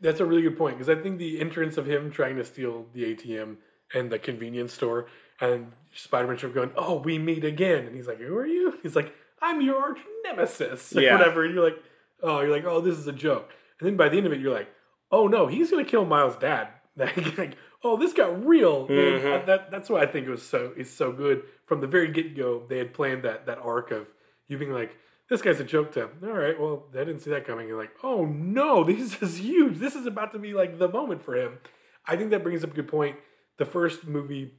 That's 0.00 0.20
a 0.20 0.26
really 0.26 0.42
good 0.42 0.58
point 0.58 0.78
because 0.78 0.96
I 0.96 1.00
think 1.00 1.18
the 1.18 1.40
entrance 1.40 1.76
of 1.76 1.86
him 1.86 2.10
trying 2.10 2.36
to 2.36 2.44
steal 2.44 2.86
the 2.92 3.14
ATM 3.14 3.56
and 3.94 4.10
the 4.10 4.18
convenience 4.18 4.74
store 4.74 5.06
and 5.40 5.72
Spider-Man 5.94 6.36
should 6.36 6.54
going, 6.54 6.72
"Oh, 6.76 6.98
we 6.98 7.18
meet 7.18 7.44
again," 7.44 7.86
and 7.86 7.94
he's 7.94 8.06
like, 8.06 8.18
"Who 8.18 8.36
are 8.36 8.46
you?" 8.46 8.78
He's 8.82 8.96
like, 8.96 9.12
"I'm 9.40 9.60
your 9.60 9.78
arch 9.78 9.98
nemesis," 10.24 10.94
or 10.96 11.00
yeah. 11.00 11.16
whatever. 11.16 11.44
And 11.44 11.54
you're 11.54 11.64
like, 11.64 11.82
"Oh, 12.22 12.40
you're 12.40 12.50
like, 12.50 12.64
oh, 12.64 12.80
this 12.80 12.98
is 12.98 13.06
a 13.06 13.12
joke." 13.12 13.50
And 13.80 13.88
then 13.88 13.96
by 13.96 14.08
the 14.08 14.16
end 14.16 14.26
of 14.26 14.32
it, 14.32 14.40
you're 14.40 14.54
like, 14.54 14.68
"Oh 15.10 15.26
no, 15.26 15.46
he's 15.46 15.70
gonna 15.70 15.84
kill 15.84 16.04
Miles' 16.04 16.36
dad." 16.36 16.68
like, 16.96 17.56
oh, 17.82 17.96
this 17.96 18.12
got 18.12 18.44
real. 18.44 18.86
Mm-hmm. 18.86 19.46
That, 19.46 19.70
that's 19.70 19.88
why 19.88 20.02
I 20.02 20.06
think 20.06 20.26
it 20.26 20.30
was 20.30 20.46
so 20.46 20.72
it's 20.76 20.90
so 20.90 21.12
good 21.12 21.42
from 21.66 21.80
the 21.80 21.86
very 21.86 22.08
get 22.08 22.36
go. 22.36 22.64
They 22.68 22.78
had 22.78 22.92
planned 22.92 23.22
that 23.22 23.46
that 23.46 23.58
arc 23.58 23.90
of 23.90 24.06
you 24.48 24.58
being 24.58 24.72
like, 24.72 24.96
this 25.28 25.40
guy's 25.40 25.60
a 25.60 25.64
joke 25.64 25.92
to 25.92 26.02
him. 26.02 26.10
All 26.22 26.30
right, 26.30 26.58
well, 26.60 26.84
I 26.92 26.98
didn't 26.98 27.20
see 27.20 27.30
that 27.30 27.46
coming. 27.46 27.66
You're 27.66 27.80
like, 27.80 27.92
oh 28.02 28.26
no, 28.26 28.84
this 28.84 29.22
is 29.22 29.38
huge. 29.38 29.78
This 29.78 29.94
is 29.94 30.06
about 30.06 30.32
to 30.32 30.38
be 30.38 30.52
like 30.52 30.78
the 30.78 30.88
moment 30.88 31.24
for 31.24 31.36
him. 31.36 31.58
I 32.06 32.16
think 32.16 32.30
that 32.30 32.42
brings 32.42 32.64
up 32.64 32.72
a 32.72 32.74
good 32.74 32.88
point. 32.88 33.16
The 33.58 33.64
first 33.64 34.06
movie 34.06 34.54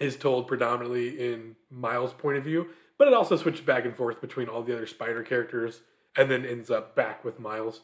is 0.00 0.16
told 0.16 0.46
predominantly 0.46 1.32
in 1.32 1.56
Miles' 1.70 2.12
point 2.12 2.38
of 2.38 2.44
view, 2.44 2.68
but 2.98 3.08
it 3.08 3.14
also 3.14 3.36
switches 3.36 3.60
back 3.60 3.84
and 3.84 3.96
forth 3.96 4.20
between 4.20 4.48
all 4.48 4.62
the 4.62 4.74
other 4.74 4.86
Spider 4.86 5.22
characters 5.22 5.80
and 6.16 6.30
then 6.30 6.44
ends 6.44 6.70
up 6.70 6.94
back 6.94 7.24
with 7.24 7.40
Miles. 7.40 7.82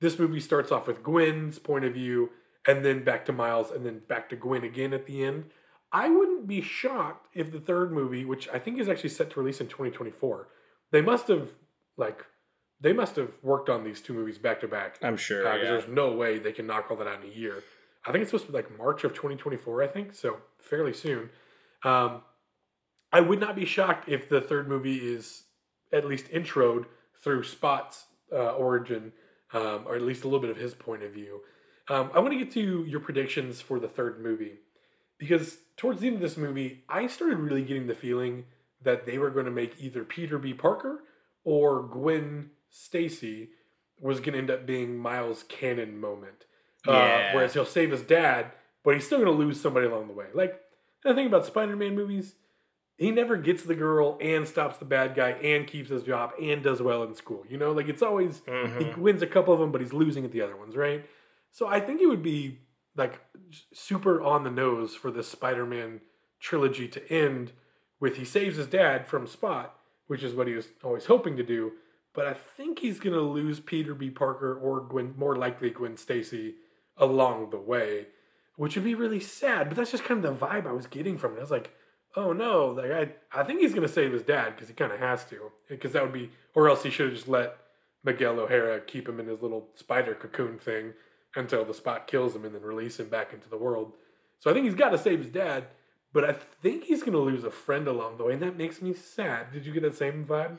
This 0.00 0.18
movie 0.18 0.40
starts 0.40 0.72
off 0.72 0.86
with 0.86 1.02
Gwen's 1.02 1.58
point 1.58 1.84
of 1.84 1.94
view 1.94 2.30
and 2.66 2.84
then 2.84 3.04
back 3.04 3.24
to 3.26 3.32
Miles 3.32 3.70
and 3.70 3.84
then 3.84 4.00
back 4.08 4.28
to 4.30 4.36
Gwen 4.36 4.64
again 4.64 4.92
at 4.92 5.06
the 5.06 5.24
end. 5.24 5.46
I 5.92 6.08
wouldn't 6.08 6.46
be 6.46 6.62
shocked 6.62 7.28
if 7.34 7.52
the 7.52 7.60
third 7.60 7.92
movie, 7.92 8.24
which 8.24 8.48
I 8.48 8.58
think 8.58 8.78
is 8.78 8.88
actually 8.88 9.10
set 9.10 9.30
to 9.30 9.40
release 9.40 9.60
in 9.60 9.66
2024, 9.66 10.48
they 10.90 11.02
must 11.02 11.28
have 11.28 11.50
like 11.96 12.24
they 12.80 12.92
must 12.92 13.16
have 13.16 13.30
worked 13.42 13.68
on 13.68 13.84
these 13.84 14.00
two 14.00 14.12
movies 14.12 14.38
back 14.38 14.60
to 14.60 14.68
back. 14.68 14.98
I'm 15.02 15.16
sure. 15.16 15.46
Uh, 15.46 15.56
yeah. 15.56 15.64
There's 15.64 15.88
no 15.88 16.12
way 16.12 16.38
they 16.38 16.52
can 16.52 16.66
knock 16.66 16.90
all 16.90 16.96
that 16.96 17.06
out 17.06 17.22
in 17.22 17.30
a 17.30 17.34
year. 17.34 17.62
I 18.04 18.10
think 18.10 18.22
it's 18.22 18.30
supposed 18.30 18.46
to 18.46 18.52
be 18.52 18.58
like 18.58 18.76
March 18.76 19.04
of 19.04 19.12
2024. 19.12 19.82
I 19.82 19.86
think 19.86 20.14
so, 20.14 20.38
fairly 20.58 20.92
soon. 20.92 21.30
Um, 21.84 22.22
I 23.12 23.20
would 23.20 23.40
not 23.40 23.56
be 23.56 23.64
shocked 23.64 24.08
if 24.08 24.28
the 24.28 24.40
third 24.40 24.68
movie 24.68 24.96
is 24.96 25.44
at 25.92 26.06
least 26.06 26.28
introed 26.28 26.86
through 27.22 27.42
Spot's 27.42 28.06
uh, 28.32 28.52
origin, 28.52 29.12
um, 29.52 29.84
or 29.86 29.94
at 29.94 30.02
least 30.02 30.24
a 30.24 30.26
little 30.26 30.40
bit 30.40 30.50
of 30.50 30.56
his 30.56 30.74
point 30.74 31.02
of 31.02 31.12
view. 31.12 31.40
Um, 31.88 32.10
I 32.14 32.20
want 32.20 32.32
to 32.32 32.38
get 32.38 32.52
to 32.52 32.84
your 32.84 33.00
predictions 33.00 33.60
for 33.60 33.78
the 33.78 33.88
third 33.88 34.22
movie 34.22 34.60
because 35.18 35.58
towards 35.76 36.00
the 36.00 36.06
end 36.06 36.16
of 36.16 36.22
this 36.22 36.36
movie, 36.36 36.84
I 36.88 37.06
started 37.06 37.38
really 37.38 37.62
getting 37.62 37.86
the 37.86 37.94
feeling 37.94 38.44
that 38.82 39.06
they 39.06 39.18
were 39.18 39.30
going 39.30 39.44
to 39.44 39.50
make 39.50 39.74
either 39.80 40.04
Peter 40.04 40.38
B. 40.38 40.54
Parker 40.54 41.04
or 41.44 41.82
Gwen 41.82 42.50
Stacy 42.70 43.50
was 44.00 44.20
going 44.20 44.32
to 44.32 44.38
end 44.38 44.50
up 44.50 44.66
being 44.66 44.96
Miles' 44.96 45.44
canon 45.44 46.00
moment. 46.00 46.46
Uh, 46.86 46.92
yeah. 46.92 46.98
Uh, 47.30 47.34
whereas 47.36 47.54
he'll 47.54 47.64
save 47.64 47.90
his 47.90 48.02
dad, 48.02 48.52
but 48.82 48.94
he's 48.94 49.06
still 49.06 49.18
going 49.18 49.30
to 49.30 49.38
lose 49.38 49.60
somebody 49.60 49.86
along 49.86 50.08
the 50.08 50.14
way. 50.14 50.26
Like 50.34 50.60
the 51.02 51.14
thing 51.14 51.26
about 51.26 51.46
Spider-Man 51.46 51.94
movies, 51.94 52.34
he 52.96 53.10
never 53.10 53.36
gets 53.36 53.62
the 53.62 53.74
girl 53.74 54.18
and 54.20 54.46
stops 54.46 54.78
the 54.78 54.84
bad 54.84 55.14
guy 55.14 55.30
and 55.30 55.66
keeps 55.66 55.90
his 55.90 56.02
job 56.02 56.32
and 56.40 56.62
does 56.62 56.80
well 56.80 57.02
in 57.02 57.14
school. 57.14 57.44
You 57.48 57.58
know, 57.58 57.72
like 57.72 57.88
it's 57.88 58.02
always 58.02 58.40
mm-hmm. 58.40 58.78
he 58.78 59.00
wins 59.00 59.22
a 59.22 59.26
couple 59.26 59.52
of 59.52 59.60
them, 59.60 59.72
but 59.72 59.80
he's 59.80 59.92
losing 59.92 60.24
at 60.24 60.32
the 60.32 60.42
other 60.42 60.56
ones, 60.56 60.76
right? 60.76 61.04
So 61.50 61.66
I 61.66 61.80
think 61.80 62.00
it 62.00 62.06
would 62.06 62.22
be 62.22 62.58
like 62.96 63.20
super 63.72 64.22
on 64.22 64.44
the 64.44 64.50
nose 64.50 64.94
for 64.94 65.10
the 65.10 65.22
Spider-Man 65.22 66.00
trilogy 66.40 66.88
to 66.88 67.12
end 67.12 67.52
with 68.00 68.16
he 68.16 68.24
saves 68.24 68.56
his 68.56 68.66
dad 68.66 69.06
from 69.06 69.26
Spot, 69.26 69.74
which 70.06 70.22
is 70.22 70.34
what 70.34 70.46
he 70.46 70.54
was 70.54 70.68
always 70.84 71.06
hoping 71.06 71.36
to 71.36 71.42
do. 71.42 71.72
But 72.14 72.26
I 72.26 72.34
think 72.34 72.80
he's 72.80 73.00
gonna 73.00 73.20
lose 73.20 73.60
Peter 73.60 73.94
B. 73.94 74.10
Parker 74.10 74.54
or 74.54 74.80
Gwen, 74.80 75.14
more 75.16 75.36
likely 75.36 75.70
Gwen 75.70 75.96
Stacy, 75.96 76.56
along 76.96 77.50
the 77.50 77.58
way, 77.58 78.08
which 78.56 78.74
would 78.74 78.84
be 78.84 78.94
really 78.94 79.20
sad. 79.20 79.68
But 79.68 79.76
that's 79.76 79.90
just 79.90 80.04
kind 80.04 80.24
of 80.24 80.38
the 80.38 80.46
vibe 80.46 80.66
I 80.66 80.72
was 80.72 80.86
getting 80.86 81.18
from 81.18 81.34
it. 81.34 81.38
I 81.38 81.42
was 81.42 81.50
like, 81.50 81.72
oh 82.16 82.32
no, 82.32 82.68
like 82.68 82.90
I, 82.90 83.40
I 83.40 83.44
think 83.44 83.60
he's 83.60 83.74
gonna 83.74 83.88
save 83.88 84.12
his 84.12 84.22
dad 84.22 84.54
because 84.54 84.68
he 84.68 84.74
kind 84.74 84.92
of 84.92 84.98
has 84.98 85.24
to, 85.26 85.50
because 85.68 85.92
that 85.92 86.02
would 86.02 86.12
be, 86.12 86.30
or 86.54 86.68
else 86.68 86.82
he 86.82 86.90
should 86.90 87.06
have 87.06 87.16
just 87.16 87.28
let 87.28 87.56
Miguel 88.04 88.40
O'Hara 88.40 88.80
keep 88.80 89.08
him 89.08 89.20
in 89.20 89.26
his 89.26 89.42
little 89.42 89.68
spider 89.74 90.14
cocoon 90.14 90.58
thing 90.58 90.92
until 91.34 91.64
the 91.64 91.74
spot 91.74 92.06
kills 92.06 92.34
him 92.34 92.44
and 92.44 92.54
then 92.54 92.62
release 92.62 93.00
him 93.00 93.08
back 93.08 93.32
into 93.32 93.48
the 93.48 93.56
world. 93.56 93.92
So 94.40 94.50
I 94.50 94.54
think 94.54 94.64
he's 94.64 94.74
got 94.74 94.90
to 94.90 94.98
save 94.98 95.20
his 95.20 95.30
dad, 95.30 95.66
but 96.12 96.24
I 96.24 96.32
think 96.62 96.84
he's 96.84 97.02
to 97.02 97.18
lose 97.18 97.44
a 97.44 97.50
friend 97.50 97.86
along 97.88 98.18
the 98.18 98.24
way, 98.24 98.34
and 98.34 98.42
that 98.42 98.56
makes 98.56 98.82
me 98.82 98.92
sad. 98.92 99.52
Did 99.52 99.64
you 99.64 99.72
get 99.72 99.82
that 99.82 99.96
same 99.96 100.26
vibe? 100.26 100.58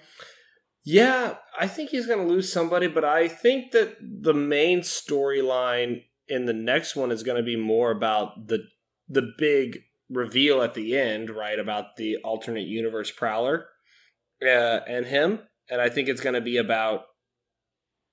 Yeah, 0.86 1.36
I 1.58 1.68
think 1.68 1.90
he's 1.90 2.08
going 2.08 2.26
to 2.26 2.34
lose 2.34 2.52
somebody, 2.52 2.88
but 2.88 3.06
I 3.06 3.28
think 3.28 3.72
that 3.72 3.98
the 4.02 4.34
main 4.34 4.82
storyline 4.82 6.04
in 6.34 6.46
the 6.46 6.54
next 6.54 6.96
one 6.96 7.12
is 7.12 7.22
going 7.22 7.38
to 7.38 7.44
be 7.44 7.56
more 7.56 7.92
about 7.92 8.48
the 8.48 8.66
the 9.08 9.34
big 9.38 9.84
reveal 10.10 10.62
at 10.62 10.74
the 10.74 10.98
end, 10.98 11.30
right? 11.30 11.60
About 11.60 11.96
the 11.98 12.18
alternate 12.18 12.66
universe 12.66 13.12
prowler 13.12 13.68
uh, 14.42 14.80
and 14.88 15.06
him, 15.06 15.40
and 15.70 15.80
I 15.80 15.90
think 15.90 16.10
it's 16.10 16.22
going 16.22 16.34
to 16.34 16.42
be 16.42 16.58
about 16.58 17.04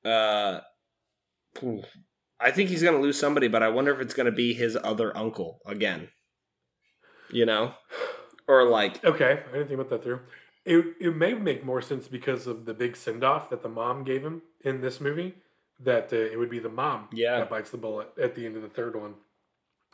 uh 0.05 0.61
I 2.41 2.51
think 2.51 2.71
he's 2.71 2.83
going 2.83 2.95
to 2.95 3.03
lose 3.03 3.19
somebody, 3.19 3.49
but 3.49 3.63
I 3.63 3.69
wonder 3.69 3.93
if 3.93 4.01
it's 4.01 4.15
going 4.15 4.27
to 4.27 4.33
be 4.33 4.55
his 4.55 4.79
other 4.83 5.15
uncle 5.17 5.59
again. 5.67 6.09
You 7.33 7.47
know, 7.47 7.75
or 8.49 8.65
like 8.69 9.05
okay, 9.05 9.43
I 9.49 9.53
didn't 9.53 9.69
think 9.69 9.81
about 9.81 9.91
that 9.91 10.03
through. 10.03 10.21
It 10.65 10.85
it 11.01 11.17
may 11.17 11.35
make 11.35 11.65
more 11.65 11.81
sense 11.81 12.09
because 12.09 12.47
of 12.47 12.67
the 12.67 12.75
big 12.75 12.97
send 12.97 13.25
off 13.25 13.51
that 13.51 13.63
the 13.63 13.69
mom 13.69 14.05
gave 14.05 14.23
him 14.25 14.43
in 14.65 14.81
this 14.81 15.01
movie. 15.01 15.37
That 15.83 16.13
uh, 16.13 16.17
it 16.17 16.39
would 16.39 16.51
be 16.51 16.59
the 16.59 16.69
mom 16.69 17.09
yeah. 17.13 17.39
that 17.39 17.51
bites 17.51 17.71
the 17.71 17.79
bullet 17.79 18.09
at 18.21 18.35
the 18.35 18.45
end 18.45 18.57
of 18.57 18.63
the 18.63 18.69
third 18.69 18.95
one. 18.97 19.15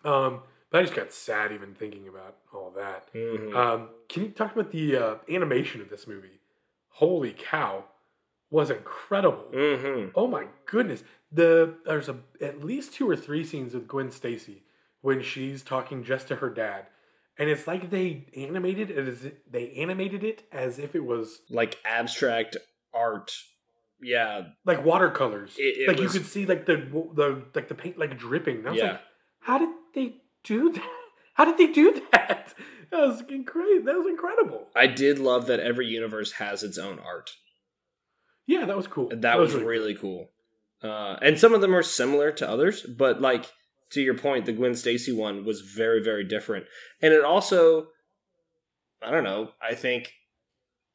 Um, 0.04 0.40
but 0.70 0.78
I 0.78 0.82
just 0.82 0.94
got 0.94 1.12
sad 1.12 1.52
even 1.52 1.74
thinking 1.74 2.08
about 2.08 2.36
all 2.52 2.72
that. 2.76 3.12
Mm-hmm. 3.14 3.56
Um, 3.56 3.88
can 4.08 4.24
you 4.24 4.30
talk 4.30 4.52
about 4.52 4.72
the 4.72 4.96
uh, 4.96 5.14
animation 5.30 5.80
of 5.80 5.88
this 5.88 6.06
movie? 6.06 6.40
Holy 6.88 7.32
cow, 7.32 7.84
was 8.50 8.70
incredible. 8.70 9.46
Mm-hmm. 9.52 10.10
Oh 10.14 10.26
my 10.26 10.46
goodness! 10.66 11.02
the 11.32 11.74
there's 11.84 12.08
a 12.08 12.16
at 12.40 12.64
least 12.64 12.94
two 12.94 13.08
or 13.08 13.16
three 13.16 13.44
scenes 13.44 13.74
with 13.74 13.88
Gwen 13.88 14.10
Stacy 14.10 14.62
when 15.00 15.22
she's 15.22 15.62
talking 15.62 16.04
just 16.04 16.28
to 16.28 16.36
her 16.36 16.50
dad, 16.50 16.86
and 17.38 17.48
it's 17.48 17.66
like 17.66 17.90
they 17.90 18.26
animated 18.36 18.90
it 18.90 19.08
as 19.08 19.26
they 19.50 19.70
animated 19.72 20.24
it 20.24 20.44
as 20.52 20.78
if 20.78 20.94
it 20.94 21.04
was 21.04 21.40
like 21.50 21.78
abstract 21.84 22.56
art. 22.94 23.32
Yeah, 24.00 24.42
like 24.64 24.84
watercolors. 24.84 25.54
It, 25.58 25.78
it 25.78 25.88
like 25.88 25.98
was, 25.98 26.14
you 26.14 26.20
could 26.20 26.28
see 26.28 26.46
like 26.46 26.66
the 26.66 26.76
the 27.14 27.44
like 27.54 27.68
the 27.68 27.74
paint 27.74 27.98
like 27.98 28.18
dripping. 28.18 28.58
And 28.58 28.68
I 28.68 28.70
was 28.70 28.80
yeah. 28.80 28.90
like, 28.92 29.00
how 29.40 29.58
did 29.58 29.70
they 29.94 30.16
do 30.44 30.72
that? 30.74 30.90
How 31.34 31.44
did 31.44 31.58
they 31.58 31.72
do 31.72 32.02
that? 32.12 32.54
That 32.92 33.00
was 33.00 33.20
incredible. 33.28 33.84
That 33.84 33.98
was 33.98 34.06
incredible. 34.06 34.68
I 34.76 34.86
did 34.86 35.18
love 35.18 35.48
that 35.48 35.58
every 35.58 35.88
universe 35.88 36.34
has 36.34 36.62
its 36.62 36.78
own 36.78 37.00
art. 37.00 37.32
Yeah, 38.46 38.64
that 38.64 38.76
was 38.76 38.86
cool. 38.86 39.08
That, 39.08 39.22
that 39.22 39.38
was, 39.40 39.54
was, 39.54 39.64
really, 39.64 39.78
really 39.78 39.94
cool. 39.96 40.30
Uh, 40.82 41.16
and 41.20 41.38
some 41.38 41.52
of 41.52 41.60
them 41.60 41.74
are 41.74 41.82
similar 41.82 42.30
to 42.30 42.48
others, 42.48 42.82
but 42.82 43.20
like 43.20 43.50
to 43.90 44.02
your 44.02 44.16
point, 44.16 44.46
the 44.46 44.52
Gwen 44.52 44.74
Stacy 44.74 45.12
one 45.12 45.44
was 45.44 45.60
very, 45.62 46.02
very 46.02 46.24
different. 46.24 46.66
And 47.02 47.12
it 47.12 47.24
also, 47.24 47.88
I 49.02 49.10
don't 49.10 49.24
know, 49.24 49.50
I 49.60 49.74
think 49.74 50.12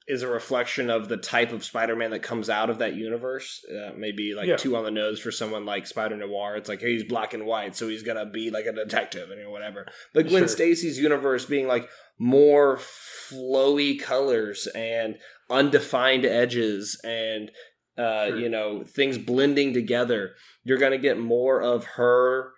is 0.08 0.24
a 0.24 0.28
reflection 0.28 0.90
of 0.90 1.08
the 1.08 1.18
type 1.18 1.52
of 1.52 1.64
Spider-Man 1.64 2.12
that 2.12 2.24
comes 2.24 2.50
out 2.50 2.70
of 2.70 2.80
that 2.80 2.96
universe. 2.96 3.64
Uh, 3.70 3.92
maybe 3.96 4.34
like 4.34 4.48
yeah. 4.48 4.58
too 4.58 4.76
on 4.76 4.84
the 4.84 4.92
nose 4.92 5.20
for 5.20 5.32
someone 5.32 5.66
like 5.66 5.86
Spider 5.88 6.18
Noir. 6.18 6.56
It's 6.56 6.70
like 6.70 6.82
hey, 6.82 6.94
he's 6.94 7.04
black 7.04 7.34
and 7.34 7.46
white, 7.46 7.76
so 7.76 7.88
he's 7.88 8.04
gonna 8.04 8.26
be 8.26 8.50
like 8.50 8.66
a 8.66 8.74
detective 8.74 9.30
and 9.30 9.40
you 9.40 9.46
know, 9.46 9.52
whatever. 9.52 9.86
But 10.14 10.28
Gwen 10.28 10.42
sure. 10.42 10.48
Stacy's 10.48 11.00
universe 11.00 11.46
being 11.46 11.68
like 11.68 11.90
more 12.18 12.78
flowy 12.78 14.00
colors 14.00 14.68
and 14.76 15.18
undefined 15.50 16.26
edges 16.26 17.00
and 17.04 17.52
uh, 17.98 18.28
sure. 18.28 18.40
you 18.40 18.50
know, 18.50 18.84
things 18.84 19.18
blending 19.18 19.74
together. 19.74 20.32
You're 20.64 20.78
going 20.78 20.92
to 20.92 20.98
get 20.98 21.20
more 21.20 21.62
of 21.62 21.86
her 21.96 22.52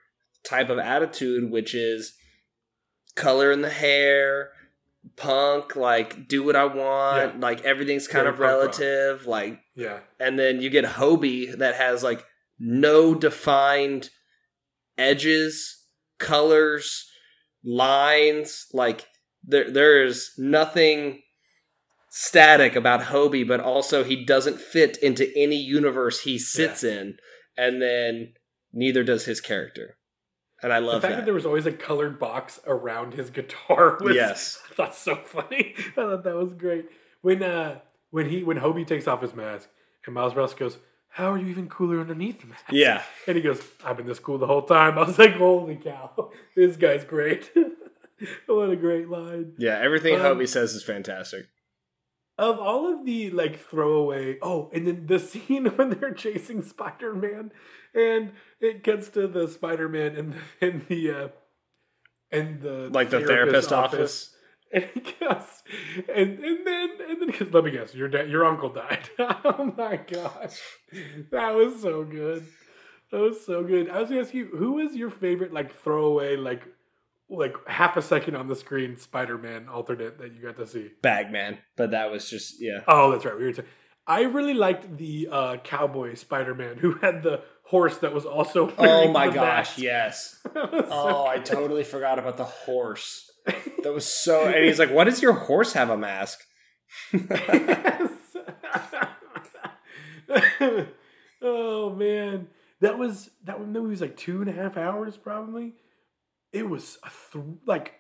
type 0.46 0.70
of 0.70 0.80
attitude, 0.80 1.50
which 1.50 1.74
is 1.74 2.14
color 3.16 3.52
in 3.52 3.62
the 3.62 3.70
hair, 3.70 4.52
punk, 5.16 5.76
like 5.76 6.28
do 6.28 6.44
what 6.44 6.56
I 6.56 6.66
want, 6.66 7.36
yeah. 7.36 7.40
like 7.40 7.62
everything's 7.64 8.08
kind 8.08 8.28
of 8.28 8.40
relative, 8.40 9.26
like 9.26 9.60
yeah. 9.76 10.00
And 10.20 10.38
then 10.38 10.62
you 10.62 10.70
get 10.70 10.86
Hobie 10.86 11.58
that 11.58 11.76
has 11.76 12.04
like 12.04 12.26
no 12.60 13.16
defined 13.16 14.10
edges, 14.98 15.86
colors, 16.20 17.10
lines, 17.64 18.68
like 18.74 19.08
there 19.44 19.70
there's 19.70 20.32
nothing 20.38 21.22
static 22.10 22.76
about 22.76 23.02
Hobie, 23.02 23.48
but 23.48 23.60
also 23.60 24.04
he 24.04 24.24
doesn't 24.24 24.62
fit 24.62 24.98
into 24.98 25.32
any 25.36 25.58
universe 25.58 26.22
he 26.22 26.38
sits 26.38 26.84
yeah. 26.84 26.92
in. 26.92 27.18
And 27.58 27.82
then 27.82 28.34
neither 28.72 29.04
does 29.04 29.26
his 29.26 29.42
character. 29.42 29.98
And 30.64 30.72
I 30.74 30.80
love 30.80 31.02
The 31.02 31.08
fact 31.08 31.12
that. 31.12 31.16
that. 31.18 31.26
there 31.26 31.34
was 31.34 31.46
always 31.46 31.66
a 31.66 31.72
colored 31.72 32.18
box 32.20 32.60
around 32.66 33.14
his 33.14 33.30
guitar 33.30 33.98
was 34.02 34.16
Yes. 34.16 34.60
I 34.72 34.74
thought 34.76 34.96
so 34.96 35.16
funny. 35.18 35.76
I 35.78 35.92
thought 35.92 36.24
that 36.24 36.36
was 36.36 36.54
great. 36.54 36.86
When 37.22 37.44
uh 37.44 37.80
when 38.12 38.30
he 38.30 38.44
when 38.44 38.58
Hobie 38.58 38.88
takes 38.88 39.08
off 39.08 39.22
his 39.22 39.34
mask 39.36 39.70
and 40.06 40.16
Miles 40.16 40.34
Morales 40.34 40.54
goes, 40.54 40.78
How 41.10 41.32
are 41.34 41.38
you 41.38 41.48
even 41.48 41.68
cooler 41.70 42.00
underneath 42.00 42.42
the 42.42 42.48
mask? 42.48 42.64
Yeah. 42.72 43.04
And 43.28 43.36
he 43.36 43.42
goes, 43.44 43.62
I've 43.84 43.98
been 43.98 44.08
this 44.08 44.20
cool 44.20 44.38
the 44.38 44.48
whole 44.48 44.64
time. 44.64 44.98
I 44.98 45.04
was 45.04 45.20
like, 45.20 45.36
Holy 45.36 45.76
cow, 45.76 46.32
this 46.56 46.76
guy's 46.78 47.04
great. 47.04 47.52
what 48.48 48.70
a 48.70 48.76
great 48.76 49.10
line. 49.10 49.54
Yeah, 49.58 49.80
everything 49.82 50.16
Um, 50.16 50.22
Hobie 50.22 50.48
says 50.48 50.74
is 50.74 50.84
fantastic. 50.84 51.48
Of 52.38 52.60
all 52.60 52.92
of 52.92 53.06
the 53.06 53.30
like 53.30 53.60
throwaway 53.60 54.38
oh, 54.42 54.72
and 54.74 54.88
then 54.88 55.06
the 55.06 55.20
scene 55.30 55.66
when 55.66 55.92
they're 55.92 56.14
chasing 56.14 56.62
Spider 56.62 57.14
Man 57.14 57.52
and 57.94 58.32
it 58.60 58.84
gets 58.84 59.10
to 59.10 59.28
the 59.28 59.48
Spider 59.48 59.88
Man 59.88 60.16
and 60.16 60.36
in 60.62 60.86
the 60.88 61.12
uh 61.12 61.28
and 62.32 62.62
the 62.62 62.90
Like 62.92 63.10
the 63.10 63.22
therapist 63.22 63.72
office. 63.72 64.30
And 64.74 64.90
goes, 65.20 65.62
and, 66.12 66.40
and 66.40 66.66
then 66.66 66.90
and 67.08 67.22
then 67.22 67.30
he 67.30 67.46
let 67.46 67.64
me 67.64 67.70
guess, 67.70 67.94
your 67.94 68.08
dad, 68.08 68.28
your 68.28 68.44
uncle 68.44 68.70
died. 68.70 69.08
oh 69.20 69.72
my 69.78 69.98
gosh, 69.98 70.60
that 71.30 71.54
was 71.54 71.80
so 71.80 72.04
good. 72.04 72.44
That 73.12 73.20
was 73.20 73.46
so 73.46 73.64
good. 73.64 73.88
I 73.88 74.00
was 74.00 74.10
gonna 74.10 74.22
ask 74.22 74.34
you, 74.34 74.48
who 74.48 74.80
is 74.80 74.96
your 74.96 75.12
favorite 75.12 75.54
like 75.54 75.76
throwaway 75.76 76.38
like 76.38 76.64
like 77.30 77.56
half 77.68 77.98
a 77.98 78.02
second 78.02 78.36
on 78.36 78.48
the 78.48 78.56
screen 78.56 78.98
Spider 78.98 79.38
Man 79.38 79.68
alternate 79.70 80.18
that 80.20 80.34
you 80.34 80.42
got 80.42 80.58
to 80.58 80.68
see? 80.68 80.90
Bagman. 81.02 81.60
But 81.76 81.92
that 81.92 82.12
was 82.12 82.30
just 82.30 82.56
yeah. 82.62 82.80
Oh, 82.88 83.12
that's 83.12 83.26
right. 83.26 83.38
We 83.38 83.46
were. 83.46 83.54
T- 83.54 83.64
I 84.06 84.24
really 84.24 84.54
liked 84.54 84.98
the 84.98 85.30
uh, 85.32 85.58
cowboy 85.64 86.16
Spider 86.16 86.54
Man 86.54 86.78
who 86.78 86.96
had 86.96 87.24
the 87.24 87.42
horse 87.66 87.98
that 88.00 88.14
was 88.14 88.26
also. 88.26 88.74
Oh 88.78 89.10
my 89.12 89.28
the 89.28 89.36
gosh, 89.36 89.78
mask. 89.78 89.78
yes. 89.80 90.40
Was 90.56 90.70
so 90.72 90.88
Oh, 90.92 91.26
I 91.26 91.40
totally 91.40 91.84
forgot 91.86 92.20
about 92.20 92.38
the 92.38 92.44
horse. 92.46 93.30
That 93.84 93.94
was 93.94 94.06
so 94.06 94.46
and 94.46 94.64
he's 94.64 94.80
like, 94.80 94.92
Why 94.92 95.04
does 95.04 95.22
your 95.22 95.34
horse 95.34 95.74
have 95.74 95.90
a 95.90 95.98
mask? 95.98 96.40
Oh 101.42 101.94
man, 101.94 102.48
that 102.80 102.98
was 102.98 103.30
that 103.44 103.60
one 103.60 103.74
movie 103.74 103.90
was 103.90 104.02
like 104.02 104.16
two 104.16 104.40
and 104.42 104.50
a 104.50 104.54
half 104.54 104.78
hours 104.78 105.18
probably. 105.18 105.74
It 106.54 106.70
was 106.70 106.98
a 107.04 107.10
th- 107.34 107.46
like 107.66 107.96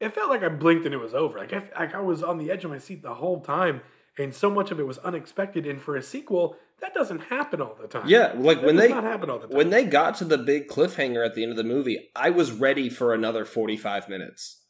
it 0.00 0.12
felt 0.14 0.28
like 0.28 0.42
I 0.42 0.48
blinked 0.48 0.84
and 0.84 0.92
it 0.94 0.98
was 0.98 1.14
over. 1.14 1.38
Like 1.38 1.52
I, 1.52 1.62
like 1.78 1.94
I 1.94 2.00
was 2.00 2.22
on 2.22 2.38
the 2.38 2.50
edge 2.50 2.64
of 2.64 2.70
my 2.70 2.78
seat 2.78 3.02
the 3.02 3.14
whole 3.14 3.40
time, 3.40 3.80
and 4.18 4.34
so 4.34 4.50
much 4.50 4.70
of 4.70 4.78
it 4.80 4.86
was 4.86 4.98
unexpected. 4.98 5.66
And 5.66 5.80
for 5.80 5.96
a 5.96 6.02
sequel, 6.02 6.56
that 6.80 6.92
doesn't 6.92 7.20
happen 7.20 7.60
all 7.62 7.76
the 7.80 7.88
time. 7.88 8.08
Yeah, 8.08 8.32
like 8.36 8.58
that 8.58 8.66
when 8.66 8.76
they 8.76 8.88
not 8.88 9.04
happen 9.04 9.30
all 9.30 9.38
the 9.38 9.46
time. 9.46 9.56
when 9.56 9.70
they 9.70 9.84
got 9.84 10.16
to 10.16 10.24
the 10.24 10.36
big 10.38 10.68
cliffhanger 10.68 11.24
at 11.24 11.34
the 11.34 11.42
end 11.42 11.52
of 11.52 11.56
the 11.56 11.64
movie, 11.64 12.10
I 12.14 12.30
was 12.30 12.52
ready 12.52 12.90
for 12.90 13.14
another 13.14 13.44
45 13.44 14.08
minutes. 14.08 14.62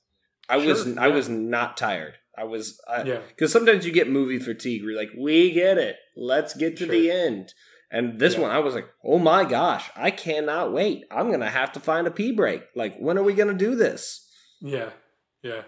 I 0.49 0.59
was 0.59 0.85
Sure, 0.85 1.01
I 1.01 1.09
was 1.09 1.29
not 1.29 1.77
tired. 1.77 2.15
I 2.39 2.45
was 2.45 2.79
I, 2.87 3.03
yeah, 3.03 3.21
Because 3.29 3.51
sometimes 3.51 3.87
you 3.87 3.93
get 3.93 4.09
movie 4.09 4.39
fatigue 4.39 4.83
where 4.83 4.93
you're 4.93 5.01
like, 5.01 5.11
we 5.19 5.51
get 5.53 5.79
it. 5.79 5.97
Let's 6.17 6.55
get 6.55 6.77
to 6.77 6.85
Sure. 6.85 6.93
the 6.95 7.11
end. 7.11 7.53
And 7.91 8.19
this 8.19 8.35
Yeah. 8.35 8.41
one, 8.43 8.51
I 8.51 8.59
was 8.59 8.75
like, 8.75 8.89
oh 9.05 9.19
my 9.19 9.45
gosh, 9.45 9.91
I 9.95 10.11
cannot 10.11 10.73
wait. 10.73 11.05
I'm 11.11 11.29
going 11.29 11.41
to 11.41 11.49
have 11.51 11.73
to 11.73 11.81
find 11.81 12.07
a 12.07 12.11
pee 12.11 12.33
break. 12.33 12.65
Like, 12.75 12.97
when 12.99 13.17
are 13.17 13.23
we 13.23 13.35
going 13.35 13.49
to 13.49 13.65
do 13.65 13.75
this? 13.77 14.29
yeah, 14.61 14.91
yeah. 15.43 15.63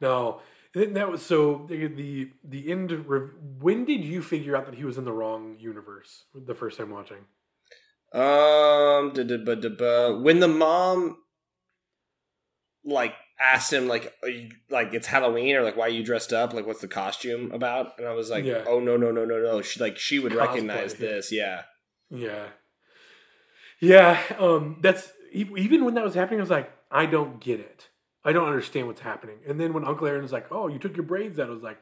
No, 0.00 0.40
and 0.74 0.96
that 0.96 1.10
was 1.10 1.22
so 1.24 1.66
the 1.68 1.86
the, 2.44 2.70
end. 2.70 2.90
When 3.60 3.84
did 3.84 4.04
you 4.04 4.22
figure 4.22 4.56
out 4.56 4.66
that 4.66 4.74
he 4.74 4.84
was 4.84 4.98
in 4.98 5.04
the 5.04 5.12
wrong 5.12 5.56
universe 5.58 6.24
the 6.34 6.54
first 6.54 6.78
time 6.78 6.90
watching? 6.90 7.26
Um, 8.12 9.12
da, 9.12 9.22
da, 9.24 9.38
ba, 9.38 9.56
da, 9.56 9.68
ba. 9.68 10.18
when 10.20 10.40
the 10.40 10.48
mom, 10.48 11.18
like, 12.84 13.14
asked 13.52 13.72
him, 13.72 13.86
like, 13.88 14.12
you, 14.24 14.50
like, 14.70 14.94
it's 14.94 15.06
Halloween 15.06 15.54
or, 15.56 15.62
like, 15.62 15.76
why 15.76 15.86
are 15.86 15.90
you 15.90 16.02
dressed 16.02 16.32
up? 16.32 16.52
Like, 16.54 16.66
what's 16.66 16.80
the 16.80 16.88
costume 16.88 17.52
about? 17.52 17.98
And 17.98 18.06
I 18.08 18.12
was 18.12 18.30
like, 18.30 18.44
Yeah. 18.44 18.64
oh, 18.66 18.80
no, 18.80 18.96
no, 18.96 19.10
no, 19.12 19.24
no, 19.24 19.38
no. 19.38 19.62
She, 19.62 19.80
like, 19.80 19.96
she 19.98 20.18
would 20.18 20.32
Cosplay, 20.32 20.38
recognize 20.48 20.94
this. 20.94 21.30
Yeah. 21.32 21.62
Yeah. 22.10 22.46
Yeah, 23.80 24.20
um 24.38 24.78
that's 24.80 25.12
even 25.32 25.84
when 25.84 25.94
that 25.94 26.04
was 26.04 26.14
happening 26.14 26.40
I 26.40 26.42
was 26.42 26.50
like 26.50 26.72
I 26.90 27.06
don't 27.06 27.40
get 27.40 27.60
it. 27.60 27.88
I 28.24 28.32
don't 28.32 28.46
understand 28.46 28.86
what's 28.86 29.00
happening. 29.00 29.38
And 29.46 29.60
then 29.60 29.72
when 29.74 29.84
Uncle 29.84 30.06
Aaron 30.06 30.22
was 30.22 30.32
like, 30.32 30.46
"Oh, 30.50 30.68
you 30.68 30.78
took 30.78 30.96
your 30.96 31.04
braids 31.04 31.38
out." 31.38 31.48
I 31.48 31.52
was 31.52 31.62
like, 31.62 31.78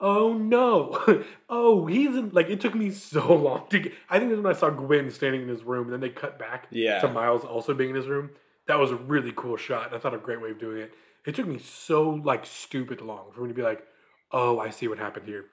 "Oh 0.00 0.34
no." 0.34 1.24
oh, 1.48 1.86
he's 1.86 2.14
in 2.16 2.30
like 2.30 2.50
it 2.50 2.60
took 2.60 2.74
me 2.74 2.90
so 2.90 3.34
long 3.34 3.66
to 3.70 3.78
get 3.78 3.92
I 4.10 4.18
think 4.18 4.30
it 4.30 4.34
was 4.34 4.44
when 4.44 4.54
I 4.54 4.58
saw 4.58 4.68
Gwen 4.70 5.10
standing 5.10 5.42
in 5.42 5.48
his 5.48 5.62
room 5.62 5.84
and 5.84 5.92
then 5.94 6.00
they 6.00 6.10
cut 6.10 6.38
back 6.38 6.66
Yeah. 6.70 6.98
to 7.00 7.08
Miles 7.08 7.44
also 7.44 7.72
being 7.72 7.90
in 7.90 7.96
his 7.96 8.08
room. 8.08 8.30
That 8.66 8.78
was 8.78 8.90
a 8.90 8.96
really 8.96 9.32
cool 9.34 9.56
shot. 9.56 9.86
and 9.86 9.94
I 9.94 9.98
thought 9.98 10.14
a 10.14 10.18
great 10.18 10.40
way 10.40 10.50
of 10.50 10.58
doing 10.60 10.78
it. 10.78 10.92
It 11.26 11.34
took 11.34 11.46
me 11.46 11.58
so 11.58 12.08
like 12.10 12.46
stupid 12.46 13.00
long 13.00 13.30
for 13.32 13.42
me 13.42 13.48
to 13.48 13.54
be 13.54 13.62
like, 13.62 13.86
"Oh, 14.32 14.58
I 14.58 14.70
see 14.70 14.88
what 14.88 14.98
happened 14.98 15.26
here." 15.26 15.46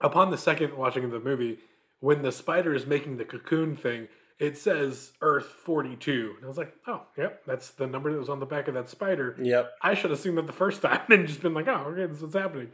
Upon 0.00 0.30
the 0.30 0.38
second 0.38 0.76
watching 0.76 1.04
of 1.04 1.10
the 1.10 1.20
movie, 1.20 1.58
when 2.00 2.22
the 2.22 2.32
spider 2.32 2.74
is 2.74 2.86
making 2.86 3.16
the 3.16 3.24
cocoon 3.24 3.76
thing, 3.76 4.08
it 4.38 4.56
says 4.56 5.12
Earth 5.20 5.46
42. 5.46 6.34
And 6.36 6.44
I 6.44 6.48
was 6.48 6.56
like, 6.56 6.74
"Oh, 6.86 7.02
yep, 7.16 7.42
that's 7.44 7.70
the 7.70 7.86
number 7.86 8.12
that 8.12 8.18
was 8.18 8.28
on 8.30 8.40
the 8.40 8.46
back 8.46 8.68
of 8.68 8.74
that 8.74 8.88
spider." 8.88 9.36
Yep. 9.40 9.72
I 9.82 9.94
should 9.94 10.10
have 10.10 10.20
seen 10.20 10.34
that 10.36 10.46
the 10.46 10.52
first 10.52 10.80
time 10.88 11.02
and 11.08 11.26
just 11.26 11.42
been 11.42 11.54
like, 11.54 11.68
"Oh, 11.68 11.86
okay, 11.92 12.06
this 12.06 12.18
is 12.18 12.22
what's 12.22 12.34
happening." 12.34 12.70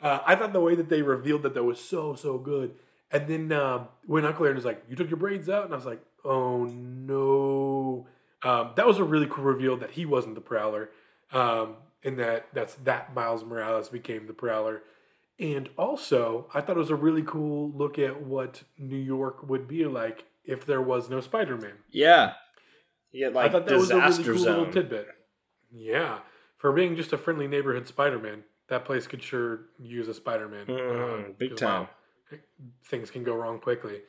Uh, 0.00 0.20
I 0.24 0.34
thought 0.34 0.52
the 0.54 0.60
way 0.60 0.74
that 0.76 0.88
they 0.88 1.02
revealed 1.02 1.42
that 1.42 1.54
that 1.54 1.64
was 1.64 1.78
so 1.80 2.14
so 2.14 2.38
good. 2.38 2.74
And 3.12 3.26
then 3.26 3.52
um, 3.52 3.88
when 4.06 4.24
Uncle 4.24 4.44
Aaron 4.46 4.56
was 4.56 4.64
like, 4.64 4.82
"You 4.88 4.96
took 4.96 5.10
your 5.10 5.18
braids 5.18 5.48
out," 5.48 5.64
and 5.64 5.74
I 5.74 5.76
was 5.76 5.86
like, 5.86 6.00
"Oh 6.24 6.64
no!" 6.64 8.06
Um, 8.42 8.72
that 8.76 8.86
was 8.86 8.98
a 8.98 9.04
really 9.04 9.26
cool 9.26 9.44
reveal 9.44 9.76
that 9.78 9.90
he 9.92 10.06
wasn't 10.06 10.34
the 10.34 10.40
Prowler, 10.40 10.90
um, 11.32 11.76
and 12.02 12.18
that 12.18 12.46
that's 12.52 12.74
that 12.76 13.14
Miles 13.14 13.44
Morales 13.44 13.88
became 13.88 14.26
the 14.26 14.32
Prowler. 14.32 14.82
And 15.38 15.68
also, 15.78 16.46
I 16.54 16.60
thought 16.60 16.76
it 16.76 16.80
was 16.80 16.90
a 16.90 16.94
really 16.96 17.22
cool 17.22 17.70
look 17.72 17.98
at 17.98 18.22
what 18.22 18.62
New 18.78 18.96
York 18.98 19.48
would 19.48 19.66
be 19.68 19.84
like 19.86 20.24
if 20.44 20.66
there 20.66 20.82
was 20.82 21.08
no 21.10 21.20
Spider 21.20 21.56
Man. 21.56 21.74
Yeah. 21.90 22.34
Yeah, 23.12 23.28
I 23.28 23.30
like 23.30 23.52
thought 23.52 23.66
that 23.66 23.76
was 23.76 23.90
a 23.90 23.96
really 23.98 24.24
cool 24.24 24.34
little 24.34 24.64
zone. 24.64 24.72
tidbit. 24.72 25.08
Yeah, 25.72 26.20
for 26.58 26.72
being 26.72 26.94
just 26.96 27.12
a 27.12 27.18
friendly 27.18 27.48
neighborhood 27.48 27.86
Spider-Man, 27.88 28.44
that 28.68 28.84
place 28.84 29.06
could 29.08 29.22
sure 29.22 29.62
use 29.80 30.06
a 30.08 30.14
Spider-Man. 30.14 30.66
Mm, 30.66 31.28
Uh, 31.30 31.32
big 31.36 31.50
'cause, 31.50 31.58
time. 31.58 31.88
wow, 32.30 32.38
things 32.84 33.10
can 33.10 33.24
go 33.24 33.34
wrong 33.34 33.58
quickly. 33.58 34.02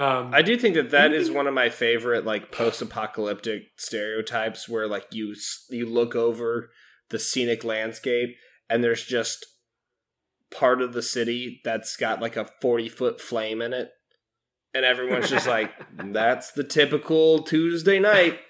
Um, 0.00 0.32
I 0.32 0.40
do 0.40 0.56
think 0.56 0.76
that 0.76 0.92
that 0.92 1.12
is 1.12 1.30
one 1.30 1.46
of 1.46 1.52
my 1.52 1.68
favorite 1.68 2.24
like 2.24 2.50
post-apocalyptic 2.50 3.64
stereotypes 3.76 4.66
where 4.66 4.88
like 4.88 5.04
you 5.12 5.34
you 5.68 5.84
look 5.84 6.16
over 6.16 6.70
the 7.10 7.18
scenic 7.18 7.64
landscape 7.64 8.34
and 8.70 8.82
there's 8.82 9.04
just 9.04 9.44
part 10.50 10.80
of 10.80 10.94
the 10.94 11.02
city 11.02 11.60
that's 11.64 11.98
got 11.98 12.22
like 12.22 12.34
a 12.34 12.48
40 12.62 12.88
foot 12.88 13.20
flame 13.20 13.60
in 13.60 13.74
it. 13.74 13.90
And 14.72 14.86
everyone's 14.86 15.28
just 15.28 15.46
like 15.56 15.70
that's 15.94 16.50
the 16.52 16.64
typical 16.64 17.42
Tuesday 17.42 18.00
night. 18.00 18.40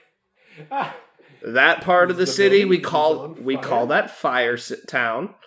That 1.42 1.80
part 1.80 2.10
of 2.10 2.18
the 2.18 2.26
The 2.26 2.30
city 2.30 2.66
we 2.66 2.78
call 2.78 3.28
we 3.28 3.56
call 3.56 3.86
that 3.86 4.10
fire 4.10 4.56
town. 4.86 5.34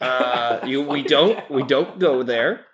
Uh 0.00 0.60
you 0.64 0.82
we 0.82 1.02
don't 1.02 1.48
we 1.50 1.62
don't 1.62 1.98
go 1.98 2.22
there. 2.22 2.66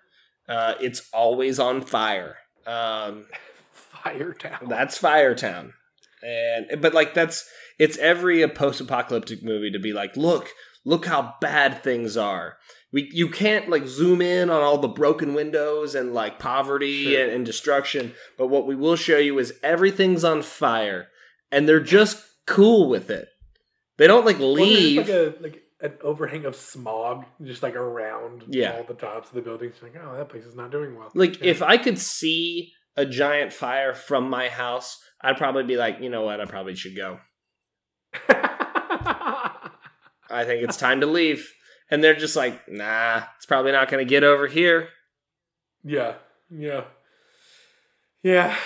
Uh 0.49 0.75
it's 0.81 1.09
always 1.13 1.59
on 1.59 1.81
fire 1.81 2.37
um 2.69 3.27
Fire 3.73 4.33
Town. 4.35 4.67
that's 4.69 4.99
Firetown. 5.01 5.73
And 6.23 6.81
but 6.81 6.95
like 6.95 7.15
that's 7.15 7.49
it's 7.79 7.97
every 7.99 8.43
a 8.43 8.49
post-apocalyptic 8.49 9.43
movie 9.43 9.71
to 9.71 9.79
be 9.79 9.93
like, 9.93 10.17
look, 10.17 10.49
look 10.85 11.07
how 11.07 11.35
bad 11.41 11.83
things 11.83 12.17
are. 12.17 12.57
We 12.93 13.09
you 13.13 13.29
can't 13.29 13.69
like 13.69 13.87
zoom 13.87 14.21
in 14.21 14.51
on 14.51 14.63
all 14.63 14.79
the 14.79 14.89
broken 14.89 15.35
windows 15.35 15.95
and 15.95 16.13
like 16.15 16.39
poverty 16.39 17.05
Sure. 17.05 17.23
and, 17.23 17.31
and 17.33 17.47
destruction, 17.47 18.15
but 18.37 18.49
what 18.49 18.67
we 18.67 18.75
will 18.75 18.97
show 18.97 19.19
you 19.19 19.39
is 19.39 19.53
everything's 19.63 20.25
on 20.25 20.43
fire 20.43 21.09
and 21.53 21.69
they're 21.69 21.81
just 21.81 22.23
cool 22.47 22.89
with 22.89 23.11
it. 23.11 23.29
They 23.99 24.07
don't 24.07 24.25
like 24.27 24.39
Well, 24.39 24.53
leave. 24.53 24.97
like 24.99 25.09
a 25.09 25.35
like 25.41 25.63
an 25.81 25.93
overhang 26.03 26.45
of 26.45 26.57
smog 26.57 27.25
just 27.43 27.63
like 27.63 27.77
around 27.77 28.45
Yeah. 28.49 28.77
all 28.77 28.85
the 28.85 28.95
tops 28.95 29.29
of 29.29 29.35
the 29.35 29.43
buildings. 29.43 29.77
Like, 29.83 29.95
oh, 30.03 30.17
that 30.17 30.29
place 30.29 30.45
is 30.45 30.55
not 30.57 30.71
doing 30.71 30.97
well. 30.99 31.11
Like 31.15 31.41
Yeah. 31.41 31.51
if 31.51 31.63
I 31.63 31.77
could 31.79 31.99
see 31.99 32.73
a 32.97 33.07
giant 33.07 33.53
fire 33.53 33.95
from 33.95 34.29
my 34.29 34.49
house, 34.49 34.99
I'd 35.21 35.37
probably 35.37 35.63
be 35.65 35.77
like, 35.77 36.01
you 36.01 36.11
know 36.11 36.23
what, 36.23 36.41
I 36.41 36.47
probably 36.47 36.75
should 36.75 36.97
go. 36.97 37.21
I 40.31 40.45
think 40.45 40.63
it's 40.63 40.77
time 40.77 41.01
to 41.01 41.07
leave. 41.07 41.53
And 41.91 42.05
they're 42.05 42.15
just 42.15 42.37
like, 42.37 42.69
nah, 42.69 43.23
it's 43.37 43.47
probably 43.47 43.73
not 43.73 43.91
going 43.91 44.05
to 44.05 44.09
get 44.09 44.23
over 44.25 44.47
here. 44.47 44.89
Yeah, 45.83 46.15
yeah, 46.51 46.85
yeah, 48.23 48.57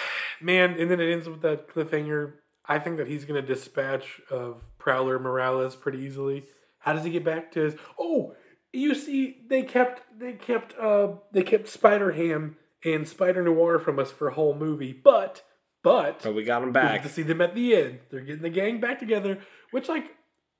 man. 0.40 0.72
And 0.80 0.90
then 0.90 0.98
it 0.98 1.12
ends 1.12 1.28
with 1.28 1.42
that 1.42 1.68
cliffhanger. 1.68 2.32
I 2.66 2.78
think 2.78 2.96
that 2.96 3.06
he's 3.06 3.24
going 3.24 3.40
to 3.40 3.46
dispatch 3.46 4.20
of 4.30 4.62
Prowler 4.78 5.18
Morales 5.20 5.76
pretty 5.76 5.98
easily. 5.98 6.44
How 6.82 6.92
does 6.92 7.04
he 7.04 7.10
get 7.10 7.24
back 7.24 7.52
to 7.52 7.60
his? 7.60 7.76
Oh, 7.98 8.34
you 8.72 8.94
see, 8.94 9.38
they 9.48 9.62
kept 9.62 10.02
they 10.18 10.32
kept 10.34 10.78
uh 10.78 11.14
they 11.32 11.42
kept 11.42 11.68
Spider 11.68 12.12
Ham 12.12 12.56
and 12.84 13.06
Spider 13.08 13.42
Noir 13.42 13.78
from 13.78 13.98
us 13.98 14.10
for 14.10 14.28
a 14.28 14.34
whole 14.34 14.54
movie, 14.54 14.92
but 14.92 15.42
but 15.82 16.20
But 16.22 16.34
we 16.34 16.44
got 16.44 16.62
him 16.62 16.68
we 16.68 16.74
get 16.74 16.82
back. 16.82 17.02
to 17.02 17.08
see 17.08 17.22
them 17.22 17.40
at 17.40 17.54
the 17.54 17.74
end. 17.76 18.00
They're 18.10 18.20
getting 18.20 18.42
the 18.42 18.50
gang 18.50 18.80
back 18.80 18.98
together, 18.98 19.38
which 19.70 19.88
like 19.88 20.04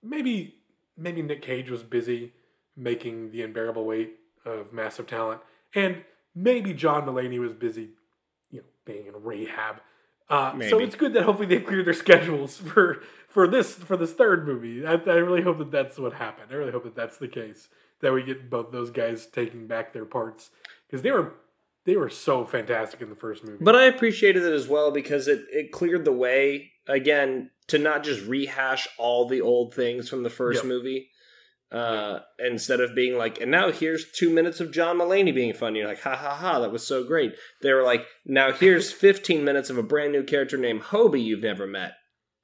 maybe 0.03 0.55
maybe 0.97 1.23
Nick 1.23 1.43
Cage 1.43 1.71
was 1.71 1.83
busy 1.83 2.33
making 2.77 3.31
the 3.33 3.43
unbearable 3.43 3.85
weight 3.85 4.15
of 4.45 4.73
massive 4.73 5.07
talent, 5.07 5.41
and 5.75 6.05
maybe 6.35 6.73
John 6.75 7.05
Mulaney 7.07 7.39
was 7.39 7.53
busy, 7.55 7.91
you 8.51 8.61
know, 8.61 8.67
being 8.85 9.07
in 9.07 9.23
rehab. 9.23 9.81
Uh, 10.29 10.59
so 10.69 10.79
it's 10.79 10.97
good 10.97 11.13
that 11.15 11.25
hopefully 11.25 11.47
they've 11.47 11.65
cleared 11.67 11.87
their 11.87 11.93
schedules 11.95 12.57
for 12.57 13.03
for 13.29 13.47
this 13.49 13.75
for 13.75 13.97
this 13.97 14.13
third 14.13 14.47
movie. 14.47 14.87
I, 14.87 14.93
I 14.93 15.17
really 15.17 15.43
hope 15.43 15.59
that 15.59 15.71
that's 15.71 15.99
what 15.99 16.15
happened. 16.15 16.49
I 16.51 16.55
really 16.55 16.73
hope 16.73 16.85
that 16.85 16.95
that's 16.95 17.19
the 17.19 17.29
case 17.29 17.69
that 18.01 18.13
we 18.13 18.23
get 18.23 18.51
both 18.51 18.73
those 18.73 18.91
guys 18.91 19.27
taking 19.27 19.67
back 19.67 19.93
their 19.93 20.05
parts 20.05 20.51
because 20.87 21.03
they 21.03 21.11
were 21.11 21.35
they 21.85 21.97
were 21.97 22.11
so 22.11 22.45
fantastic 22.45 23.01
in 23.01 23.11
the 23.11 23.17
first 23.17 23.45
movie. 23.45 23.59
But 23.61 23.77
I 23.77 23.85
appreciated 23.85 24.43
it 24.45 24.53
as 24.53 24.69
well 24.69 24.91
because 24.93 25.29
it, 25.29 25.45
it 25.51 25.73
cleared 25.73 26.05
the 26.05 26.13
way 26.13 26.71
again 26.87 27.51
to 27.69 27.79
not 27.79 28.05
just 28.05 28.25
rehash 28.27 28.89
all 28.99 29.27
the 29.29 29.41
old 29.41 29.75
things 29.75 30.09
from 30.09 30.23
the 30.23 30.31
first 30.31 30.59
Yep. 30.59 30.67
movie. 30.67 31.09
Uh, 31.73 32.21
instead 32.39 32.81
of 32.81 32.95
being 32.95 33.17
like, 33.17 33.41
and 33.41 33.51
now 33.51 33.73
here's 33.73 34.11
two 34.13 34.29
minutes 34.29 34.61
of 34.61 34.71
John 34.73 34.99
Mulaney 34.99 35.35
being 35.35 35.55
funny. 35.55 35.79
You're 35.79 35.89
like, 35.89 36.03
ha 36.03 36.15
ha 36.15 36.35
ha, 36.35 36.59
that 36.61 36.71
was 36.71 36.87
so 36.87 37.03
great. 37.03 37.35
They 37.63 37.73
were 37.73 37.83
like, 37.83 38.05
now 38.27 38.53
here's 38.53 38.93
15 38.93 39.43
minutes 39.43 39.71
of 39.71 39.79
a 39.79 39.83
brand 39.83 40.13
new 40.13 40.23
character 40.23 40.59
named 40.59 40.83
Hobie 40.83 41.25
you've 41.25 41.41
never 41.43 41.67
met. 41.67 41.93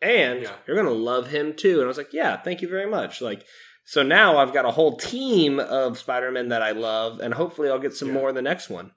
And 0.00 0.42
Yeah. 0.42 0.52
you're 0.66 0.76
going 0.76 0.88
to 0.88 0.92
love 0.94 1.28
him 1.28 1.52
too. 1.54 1.74
And 1.74 1.82
I 1.84 1.88
was 1.88 1.98
like, 1.98 2.14
yeah, 2.14 2.38
thank 2.38 2.62
you 2.62 2.68
very 2.68 2.88
much. 2.90 3.20
Like, 3.20 3.44
so 3.84 4.02
now 4.02 4.38
I've 4.38 4.54
got 4.54 4.64
a 4.64 4.70
whole 4.70 4.96
team 4.96 5.60
of 5.60 5.98
Spider-Man 5.98 6.48
that 6.48 6.62
I 6.62 6.70
love, 6.70 7.20
and 7.20 7.34
hopefully 7.34 7.68
I'll 7.68 7.78
get 7.78 7.94
some 7.94 8.08
Yeah. 8.08 8.14
more 8.14 8.28
in 8.30 8.34
the 8.34 8.40
next 8.42 8.70
one. 8.70 8.92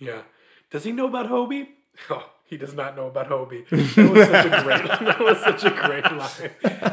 Yeah. 0.00 0.22
Does 0.70 0.84
he 0.84 0.92
know 0.92 1.06
about 1.08 1.28
Hobie? 1.28 1.66
Oh, 2.10 2.28
he 2.54 2.58
does 2.58 2.74
not 2.74 2.94
know 2.94 3.08
about 3.08 3.28
Hobie. 3.28 3.68
That 3.68 4.10
was 4.12 4.28
such 4.28 4.46
a 4.46 4.62
great. 4.62 4.84
that 5.08 5.20
was 5.20 5.38
such 5.40 5.64
a 5.64 5.70
great 5.70 6.04
line. 6.04 6.50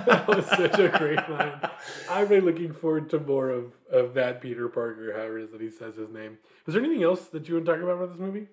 That 0.08 0.28
was 0.28 0.46
such 0.48 0.80
a 0.80 0.90
great 0.98 1.30
line. 1.30 1.70
I'm 2.10 2.28
really 2.30 2.42
looking 2.42 2.74
forward 2.74 3.12
to 3.12 3.20
more 3.20 3.52
of 3.52 3.74
of 3.92 4.16
that 4.16 4.42
Peter 4.42 4.68
Parker, 4.70 5.14
however 5.14 5.38
it 5.38 5.44
is 5.44 5.52
that 5.52 5.62
he 5.62 5.70
says 5.70 5.98
his 5.98 6.10
name. 6.10 6.40
Was 6.66 6.74
there 6.74 6.84
anything 6.84 7.04
else 7.04 7.28
that 7.28 7.48
you 7.48 7.54
want 7.54 7.68
to 7.68 7.74
talk 7.74 7.82
about 7.84 7.98
about 7.98 8.10
this 8.10 8.20
movie? 8.20 8.48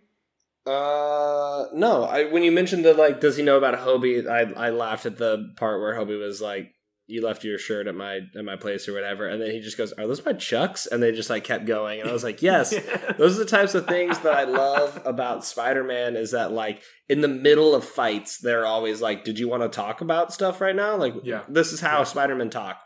Uh, 0.66 1.68
no. 1.72 2.04
I 2.04 2.30
when 2.30 2.42
you 2.42 2.52
mentioned 2.52 2.84
the 2.84 2.92
like, 2.92 3.20
does 3.20 3.38
he 3.38 3.42
know 3.42 3.56
about 3.56 3.78
Hobie? 3.78 4.28
I 4.28 4.66
I 4.66 4.68
laughed 4.68 5.06
at 5.06 5.16
the 5.16 5.54
part 5.56 5.80
where 5.80 5.94
Hobie 5.94 6.20
was 6.20 6.42
like, 6.42 6.74
"You 7.08 7.22
left 7.24 7.42
your 7.42 7.58
shirt 7.58 7.86
at 7.88 7.94
my 7.94 8.20
at 8.36 8.44
my 8.44 8.54
place 8.56 8.88
or 8.88 8.92
whatever," 8.92 9.26
and 9.26 9.40
then 9.42 9.50
he 9.50 9.60
just 9.60 9.76
goes, 9.76 9.92
"Are 9.94 10.06
those 10.06 10.24
my 10.24 10.34
chucks?" 10.34 10.86
And 10.86 11.02
they 11.02 11.10
just 11.10 11.30
like 11.30 11.42
kept 11.44 11.64
going, 11.66 12.00
and 12.00 12.08
I 12.08 12.12
was 12.12 12.22
like, 12.22 12.40
"Yes." 12.42 12.70
Those 13.18 13.36
are 13.36 13.44
the 13.44 13.50
types 13.50 13.74
of 13.74 13.86
things 13.86 14.18
that 14.20 14.32
I 14.34 14.44
love 14.44 15.02
about 15.04 15.44
Spider-Man 15.44 16.14
is 16.16 16.30
that 16.30 16.52
like 16.52 16.82
in 17.08 17.20
the 17.22 17.28
middle 17.28 17.74
of 17.74 17.84
fights, 17.84 18.38
they're 18.38 18.66
always 18.66 19.00
like, 19.00 19.24
"Did 19.24 19.38
you 19.38 19.48
want 19.48 19.62
to 19.64 19.68
talk 19.68 20.00
about 20.00 20.32
stuff 20.32 20.60
right 20.60 20.76
now?" 20.76 20.96
Like, 20.96 21.14
Yeah. 21.24 21.42
this 21.48 21.72
is 21.72 21.80
how 21.80 21.98
Yeah. 21.98 22.04
Spider-Man 22.04 22.50
talk 22.50 22.80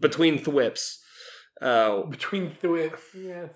between 0.00 0.38
thwips. 0.38 1.00
Uh, 1.60 2.02
Between 2.02 2.50
thwips, 2.50 3.02
yes. 3.14 3.50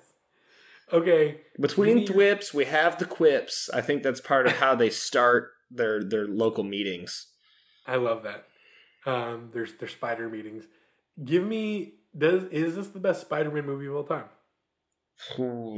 Okay, 0.93 1.43
between 1.61 2.07
thwips, 2.07 2.55
we 2.55 2.64
have 2.64 2.99
the 2.99 3.05
quips. 3.05 3.69
I 3.75 3.83
think 3.83 4.03
that's 4.03 4.21
part 4.23 4.47
of 4.47 4.53
how 4.55 4.75
they 4.75 4.88
start 4.88 5.51
their 5.71 6.03
their 6.03 6.27
local 6.27 6.64
meetings. 6.64 7.27
I 7.87 7.97
love 7.97 8.23
that. 8.23 8.45
Um, 9.09 9.51
there's 9.55 9.73
there's 9.79 9.92
spider 9.92 10.29
meetings. 10.29 10.64
Give 11.25 11.42
me 11.42 11.94
does 12.16 12.44
is 12.44 12.77
this 12.77 12.88
the 12.88 13.01
best 13.01 13.23
Spider-Man 13.23 13.64
movie 13.64 13.87
of 13.87 13.97
all 13.97 14.05
time? 14.05 14.27
Ooh. 15.38 15.77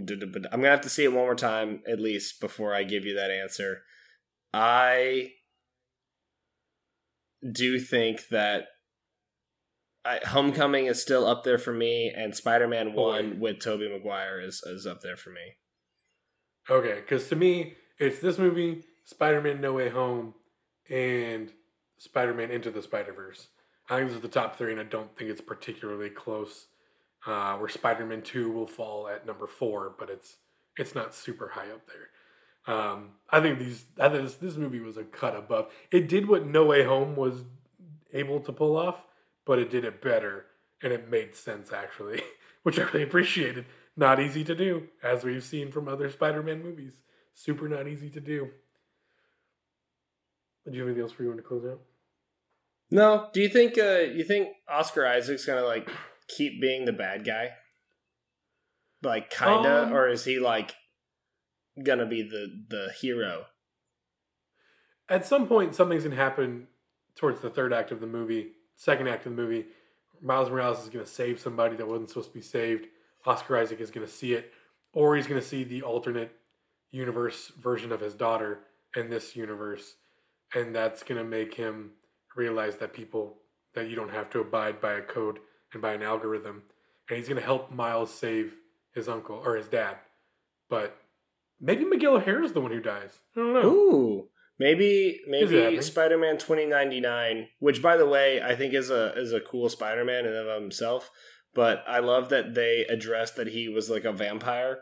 I'm 0.53 0.61
gonna 0.61 0.69
have 0.69 0.81
to 0.83 0.91
see 0.91 1.05
it 1.05 1.13
one 1.13 1.25
more 1.25 1.35
time 1.37 1.83
at 1.89 2.01
least 2.01 2.41
before 2.41 2.75
I 2.75 2.83
give 2.83 3.05
you 3.05 3.15
that 3.15 3.31
answer. 3.31 3.83
I 4.53 5.33
do 7.53 7.79
think 7.79 8.29
that 8.29 8.65
I, 10.05 10.19
Homecoming 10.27 10.87
is 10.87 11.01
still 11.01 11.27
up 11.27 11.45
there 11.45 11.59
for 11.59 11.73
me, 11.73 12.13
and 12.15 12.35
Spider-Man 12.35 12.95
Boy. 12.95 13.11
One 13.11 13.41
with 13.41 13.61
Tobey 13.61 13.89
Maguire 13.89 14.41
is 14.41 14.63
is 14.67 14.87
up 14.87 15.03
there 15.03 15.17
for 15.17 15.31
me. 15.31 15.57
Okay, 16.69 17.01
because 17.01 17.29
to 17.29 17.37
me, 17.37 17.77
it's 17.99 18.19
this 18.19 18.39
movie, 18.39 18.85
Spider 19.05 19.41
Man 19.41 19.61
No 19.61 19.75
Way 19.75 19.91
Home, 19.91 20.35
and 20.89 21.53
Spider 22.01 22.33
Man 22.33 22.51
Into 22.51 22.71
the 22.71 22.83
Spider 22.83 23.13
Verse. 23.13 23.49
I 23.91 23.99
think 23.99 24.09
this 24.09 24.17
is 24.17 24.23
the 24.23 24.29
top 24.29 24.57
three, 24.57 24.73
and 24.73 24.81
I 24.81 24.85
don't 24.85 25.15
think 25.17 25.31
it's 25.31 25.43
particularly 25.43 26.09
close. 26.09 26.67
Uh, 27.27 27.55
where 27.59 27.69
Spider 27.69 28.07
Man 28.07 28.23
Two 28.23 28.51
will 28.51 28.67
fall 28.67 29.07
at 29.07 29.27
number 29.27 29.47
four, 29.47 29.93
but 29.99 30.09
it's 30.09 30.37
it's 30.79 30.95
not 30.95 31.15
super 31.15 31.49
high 31.49 31.71
up 31.71 31.83
there. 31.87 32.75
Um, 32.75 33.11
I 33.29 33.41
think 33.41 33.59
these 33.59 33.85
I 34.01 34.09
think 34.09 34.23
this, 34.23 34.37
this 34.37 34.57
movie 34.57 34.81
was 34.81 34.97
a 34.97 35.05
cut 35.05 35.37
above. 35.37 35.71
It 35.93 36.09
did 36.09 36.27
what 36.27 36.47
No 36.47 36.65
Way 36.65 36.85
Home 36.85 37.17
was 37.17 37.45
able 38.15 38.41
to 38.41 38.53
pull 38.53 38.79
off, 38.79 39.05
but 39.45 39.59
it 39.59 39.71
did 39.71 39.85
it 39.85 40.01
better, 40.01 40.47
and 40.83 40.95
it 40.95 41.11
made 41.11 41.37
sense 41.37 41.71
actually, 41.71 42.23
which 42.63 42.79
I 42.79 42.85
really 42.85 43.03
appreciated. 43.03 43.67
Not 43.95 44.21
easy 44.21 44.43
to 44.45 44.55
do, 44.55 44.89
as 45.03 45.23
we've 45.23 45.45
seen 45.45 45.71
from 45.71 45.87
other 45.87 46.11
Spider-Man 46.11 46.63
movies. 46.63 47.03
Super 47.35 47.69
not 47.69 47.87
easy 47.87 48.09
to 48.09 48.21
do. 48.21 48.49
Do 50.65 50.73
you 50.73 50.81
have 50.81 50.89
anything 50.89 51.03
else 51.03 51.13
for 51.13 51.25
you 51.25 51.29
want 51.29 51.41
to 51.41 51.47
close 51.47 51.67
out? 51.67 51.81
No, 52.91 53.29
do 53.33 53.41
you 53.41 53.49
think 53.49 53.79
uh, 53.79 54.01
you 54.01 54.25
think 54.25 54.49
Oscar 54.69 55.07
Isaac's 55.07 55.47
gonna 55.47 55.65
like 55.65 55.89
keep 56.29 56.61
being 56.61 56.85
the 56.85 56.93
bad 56.93 57.25
guy? 57.25 57.51
Like 59.03 59.31
kinda, 59.31 59.85
Um, 59.85 59.93
or 59.93 60.09
is 60.09 60.25
he 60.25 60.39
like 60.39 60.75
gonna 61.83 62.07
be 62.07 62.23
the 62.23 62.65
the 62.69 62.93
hero? 63.01 63.47
At 65.09 65.25
some 65.25 65.47
point, 65.47 65.75
something's 65.75 66.05
gonna 66.05 66.17
happen 66.17 66.69
towards 67.17 67.41
the 67.41 67.51
third 67.51 67.73
act 67.73 67.93
of 67.93 68.01
the 68.01 68.07
movie, 68.07 68.53
second 68.77 69.09
act 69.09 69.27
of 69.27 69.37
the 69.37 69.43
movie. 69.43 69.67
Miles 70.21 70.51
Morales 70.51 70.83
is 70.83 70.89
gonna 70.89 71.07
save 71.07 71.39
somebody 71.41 71.77
that 71.77 71.87
wasn't 71.87 72.09
supposed 72.09 72.29
to 72.29 72.35
be 72.35 72.43
saved. 72.43 72.87
Oscar 73.25 73.57
Isaac 73.59 73.81
is 73.81 73.91
gonna 73.91 74.07
see 74.07 74.35
it, 74.35 74.53
or 74.93 75.15
he's 75.15 75.27
gonna 75.27 75.41
see 75.43 75.63
the 75.63 75.83
alternate 75.83 76.33
universe 76.91 77.49
version 77.49 77.93
of 77.93 78.01
his 78.01 78.15
daughter 78.15 78.65
in 78.97 79.11
this 79.11 79.37
universe, 79.37 79.95
and 80.55 80.75
that's 80.75 81.03
gonna 81.05 81.25
make 81.25 81.55
him 81.55 81.93
realize 82.41 82.77
that 82.79 82.93
people 82.93 83.25
that 83.75 83.89
you 83.89 83.97
don't 83.97 84.11
have 84.19 84.31
to 84.31 84.41
abide 84.41 84.81
by 84.81 84.95
a 84.95 85.03
code 85.03 85.39
and 85.73 85.83
by 85.83 85.93
an 85.93 86.03
algorithm, 86.03 86.63
and 87.09 87.19
he's 87.19 87.29
gonna 87.29 87.41
help 87.41 87.71
Miles 87.71 88.13
save 88.13 88.55
his 88.95 89.09
uncle 89.09 89.37
or 89.45 89.57
his 89.57 89.69
dad, 89.69 89.97
but 90.69 90.97
maybe 91.61 91.85
Miguel 91.85 92.17
O'Hara 92.17 92.45
is 92.45 92.53
the 92.53 92.61
one 92.61 92.73
who 92.73 92.81
dies. 92.81 93.19
I 93.37 93.41
don't 93.41 93.55
know. 93.55 93.69
Ooh, 93.69 94.29
maybe 94.59 95.21
maybe? 95.29 95.81
Spider 95.83 96.19
Man 96.19 96.39
twenty 96.39 96.67
ninety 96.67 97.01
nine, 97.01 97.49
which 97.61 97.83
by 97.83 97.97
the 97.97 98.07
way 98.07 98.43
I 98.43 98.57
think 98.57 98.75
is 98.75 98.91
a 98.91 99.13
is 99.17 99.33
a 99.33 99.41
cool 99.41 99.69
Spider 99.69 100.05
Man 100.05 100.25
in 100.27 100.33
and 100.33 100.49
of 100.49 100.63
himself. 100.63 101.11
But 101.55 101.85
I 101.87 101.99
love 101.99 102.29
that 102.29 102.55
they 102.55 102.87
addressed 102.89 103.37
that 103.37 103.49
he 103.49 103.69
was 103.69 103.91
like 103.91 104.05
a 104.05 104.13
vampire 104.13 104.79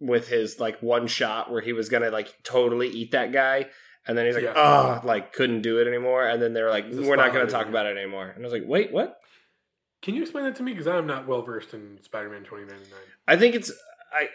with 0.00 0.28
his 0.28 0.60
like 0.60 0.82
one 0.82 1.06
shot 1.06 1.50
where 1.50 1.62
he 1.62 1.72
was 1.72 1.88
gonna 1.88 2.10
like 2.10 2.42
totally 2.42 2.88
eat 2.88 3.10
that 3.12 3.32
guy. 3.32 3.66
And 4.06 4.16
then 4.18 4.26
he's 4.26 4.34
like, 4.34 4.44
Yeah. 4.44 4.52
oh, 4.56 5.00
like 5.06 5.32
couldn't 5.32 5.62
do 5.62 5.78
it 5.80 5.86
anymore. 5.88 6.26
And 6.26 6.40
then 6.42 6.52
they're 6.52 6.70
like, 6.70 6.86
we're 6.90 7.16
not 7.16 7.32
going 7.32 7.46
to 7.46 7.52
talk 7.52 7.66
about 7.68 7.86
it 7.86 7.96
anymore. 7.96 8.28
And 8.28 8.44
I 8.44 8.46
was 8.46 8.52
like, 8.52 8.64
wait, 8.66 8.92
what? 8.92 9.16
Can 10.02 10.14
you 10.14 10.22
explain 10.22 10.44
that 10.44 10.56
to 10.56 10.62
me? 10.62 10.72
Because 10.72 10.86
I'm 10.86 11.06
not 11.06 11.26
well 11.26 11.42
versed 11.42 11.72
in 11.72 11.98
Spider-Man 12.02 12.44
2099. 12.44 12.98
I 13.26 13.36
think 13.36 13.54
it's 13.54 13.72
I 14.12 14.28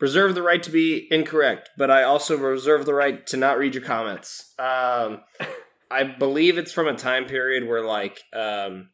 reserve 0.00 0.34
the 0.34 0.42
right 0.42 0.62
to 0.64 0.70
be 0.70 1.06
incorrect, 1.12 1.70
but 1.78 1.90
I 1.90 2.02
also 2.02 2.36
reserve 2.36 2.84
the 2.86 2.94
right 2.94 3.24
to 3.28 3.36
not 3.36 3.58
read 3.58 3.74
your 3.74 3.84
comments. 3.84 4.52
Um, 4.58 5.20
I 5.90 6.02
believe 6.02 6.58
it's 6.58 6.72
from 6.72 6.88
a 6.88 6.94
time 6.94 7.26
period 7.26 7.68
where 7.68 7.84
like 7.84 8.18
um, 8.34 8.88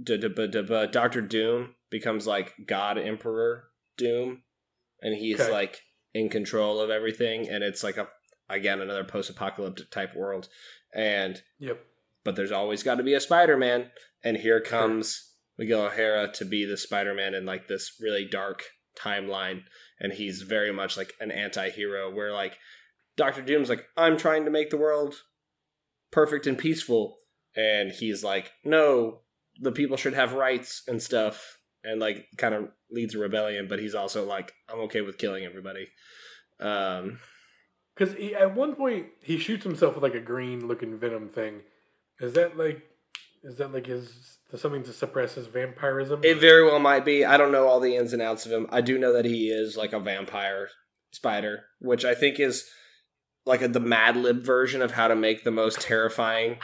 d- 0.00 0.16
d- 0.18 0.28
b- 0.28 0.46
d- 0.46 0.62
b- 0.62 0.86
Doctor 0.92 1.20
Doom 1.20 1.74
becomes 1.90 2.24
like 2.26 2.52
God 2.68 2.96
Emperor 2.98 3.64
Doom, 3.96 4.42
and 5.02 5.16
he's 5.16 5.40
Okay. 5.40 5.50
like 5.52 5.80
in 6.14 6.28
control 6.28 6.80
of 6.80 6.90
everything, 6.90 7.48
and 7.48 7.64
it's 7.64 7.82
like 7.82 7.96
a 7.96 8.06
again 8.48 8.80
another 8.80 9.04
post-apocalyptic 9.04 9.90
type 9.90 10.14
world, 10.16 10.48
and 10.94 11.42
Yep. 11.58 11.84
but 12.24 12.36
there's 12.36 12.52
always 12.52 12.82
got 12.82 12.96
to 12.96 13.02
be 13.02 13.14
a 13.14 13.20
Spider-Man, 13.20 13.90
and 14.24 14.36
here 14.38 14.60
comes 14.60 15.32
Miguel 15.56 15.82
O'Hara 15.86 16.30
to 16.32 16.44
be 16.44 16.64
the 16.64 16.76
Spider-Man 16.76 17.34
in 17.34 17.44
like 17.44 17.68
this 17.68 17.96
really 18.00 18.24
dark 18.24 18.64
timeline, 18.98 19.62
and 20.00 20.12
he's 20.12 20.42
very 20.42 20.72
much 20.72 20.96
like 20.96 21.14
an 21.20 21.30
anti-hero. 21.30 22.12
Where 22.12 22.32
like 22.32 22.58
Doctor 23.16 23.42
Doom's 23.42 23.68
like, 23.68 23.84
I'm 23.96 24.16
trying 24.16 24.44
to 24.44 24.50
make 24.50 24.70
the 24.70 24.76
world 24.76 25.22
perfect 26.10 26.46
and 26.46 26.56
peaceful, 26.56 27.18
and 27.56 27.90
he's 27.92 28.22
like, 28.24 28.52
no, 28.64 29.20
the 29.60 29.72
people 29.72 29.96
should 29.96 30.14
have 30.14 30.32
rights 30.34 30.82
and 30.86 31.02
stuff, 31.02 31.58
and 31.84 32.00
like 32.00 32.26
kind 32.36 32.54
of 32.54 32.68
leads 32.90 33.14
a 33.14 33.18
rebellion. 33.18 33.66
But 33.68 33.80
he's 33.80 33.94
also 33.94 34.24
like, 34.24 34.52
I'm 34.72 34.80
okay 34.80 35.00
with 35.00 35.18
killing 35.18 35.44
everybody. 35.44 35.88
Um, 36.60 37.18
Because 37.98 38.14
at 38.34 38.54
one 38.54 38.76
point 38.76 39.06
he 39.22 39.38
shoots 39.38 39.64
himself 39.64 39.94
with 39.94 40.04
like 40.04 40.14
a 40.14 40.20
green-looking 40.20 40.98
venom 40.98 41.28
thing. 41.28 41.62
Is 42.20 42.34
that 42.34 42.56
like, 42.56 42.82
is 43.42 43.56
that 43.56 43.72
like 43.72 43.86
his 43.86 44.38
something 44.56 44.84
to 44.84 44.92
suppress 44.92 45.34
his 45.34 45.46
vampirism? 45.46 46.20
It 46.22 46.38
very 46.38 46.64
well 46.64 46.78
might 46.78 47.04
be. 47.04 47.24
I 47.24 47.36
don't 47.36 47.52
know 47.52 47.66
all 47.66 47.80
the 47.80 47.96
ins 47.96 48.12
and 48.12 48.22
outs 48.22 48.46
of 48.46 48.52
him. 48.52 48.66
I 48.70 48.80
do 48.82 48.98
know 48.98 49.12
that 49.14 49.24
he 49.24 49.50
is 49.50 49.76
like 49.76 49.92
a 49.92 50.00
vampire 50.00 50.68
spider, 51.10 51.64
which 51.80 52.04
I 52.04 52.14
think 52.14 52.38
is 52.38 52.68
like 53.44 53.62
a, 53.62 53.68
the 53.68 53.80
Mad 53.80 54.16
Lib 54.16 54.44
version 54.44 54.80
of 54.80 54.92
how 54.92 55.08
to 55.08 55.16
make 55.16 55.42
the 55.42 55.50
most 55.50 55.80
terrifying 55.80 56.58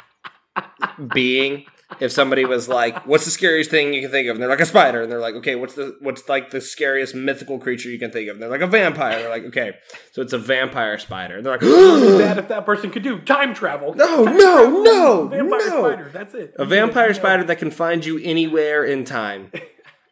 being. 1.14 1.66
If 2.00 2.12
somebody 2.12 2.44
was 2.44 2.68
like, 2.68 3.06
"What's 3.06 3.24
the 3.24 3.30
scariest 3.30 3.70
thing 3.70 3.92
you 3.94 4.02
can 4.02 4.10
think 4.10 4.28
of?" 4.28 4.36
and 4.36 4.42
they're 4.42 4.48
like 4.50 4.60
a 4.60 4.66
spider, 4.66 5.02
and 5.02 5.10
they're 5.12 5.20
like, 5.20 5.34
"Okay, 5.36 5.54
what's 5.54 5.74
the 5.74 5.96
what's 6.00 6.28
like 6.28 6.50
the 6.50 6.60
scariest 6.60 7.14
mythical 7.14 7.58
creature 7.58 7.88
you 7.90 7.98
can 7.98 8.10
think 8.10 8.28
of?" 8.28 8.36
and 8.36 8.42
they're 8.42 8.50
like 8.50 8.60
a 8.60 8.66
vampire. 8.66 9.18
They're 9.20 9.30
like, 9.30 9.44
"Okay, 9.44 9.72
so 10.12 10.22
it's 10.22 10.32
a 10.32 10.38
vampire 10.38 10.98
spider." 10.98 11.36
And 11.36 11.46
they're 11.46 11.52
like, 11.54 11.60
that 11.60 12.38
if 12.38 12.48
that 12.48 12.64
person 12.66 12.90
could 12.90 13.02
do 13.02 13.18
time 13.20 13.54
travel. 13.54 13.94
No, 13.94 14.24
Time 14.24 14.36
no, 14.36 14.56
travel, 14.62 14.82
no, 14.84 15.26
vampire 15.28 15.58
no. 15.68 15.88
spider. 15.90 16.10
That's 16.12 16.34
it. 16.34 16.54
a 16.58 16.64
vampire 16.64 17.14
spider 17.14 17.44
that 17.44 17.56
can 17.58 17.70
find 17.70 18.04
you 18.04 18.20
anywhere 18.22 18.84
in 18.84 19.04
time. 19.04 19.50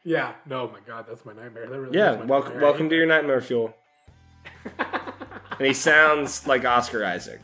Yeah. 0.04 0.32
No, 0.46 0.62
oh 0.62 0.72
my 0.72 0.80
God, 0.84 1.06
that's 1.08 1.24
my 1.24 1.32
nightmare. 1.32 1.68
That 1.68 1.78
really 1.80 1.96
Yeah, 1.96 2.14
welcome, 2.24 2.54
nightmare. 2.54 2.60
welcome 2.60 2.88
to 2.88 2.96
your 2.96 3.06
nightmare 3.06 3.40
fuel. 3.40 3.72
and 4.78 5.60
he 5.60 5.72
sounds 5.72 6.44
like 6.44 6.64
Oscar 6.64 7.04
Isaac. 7.04 7.40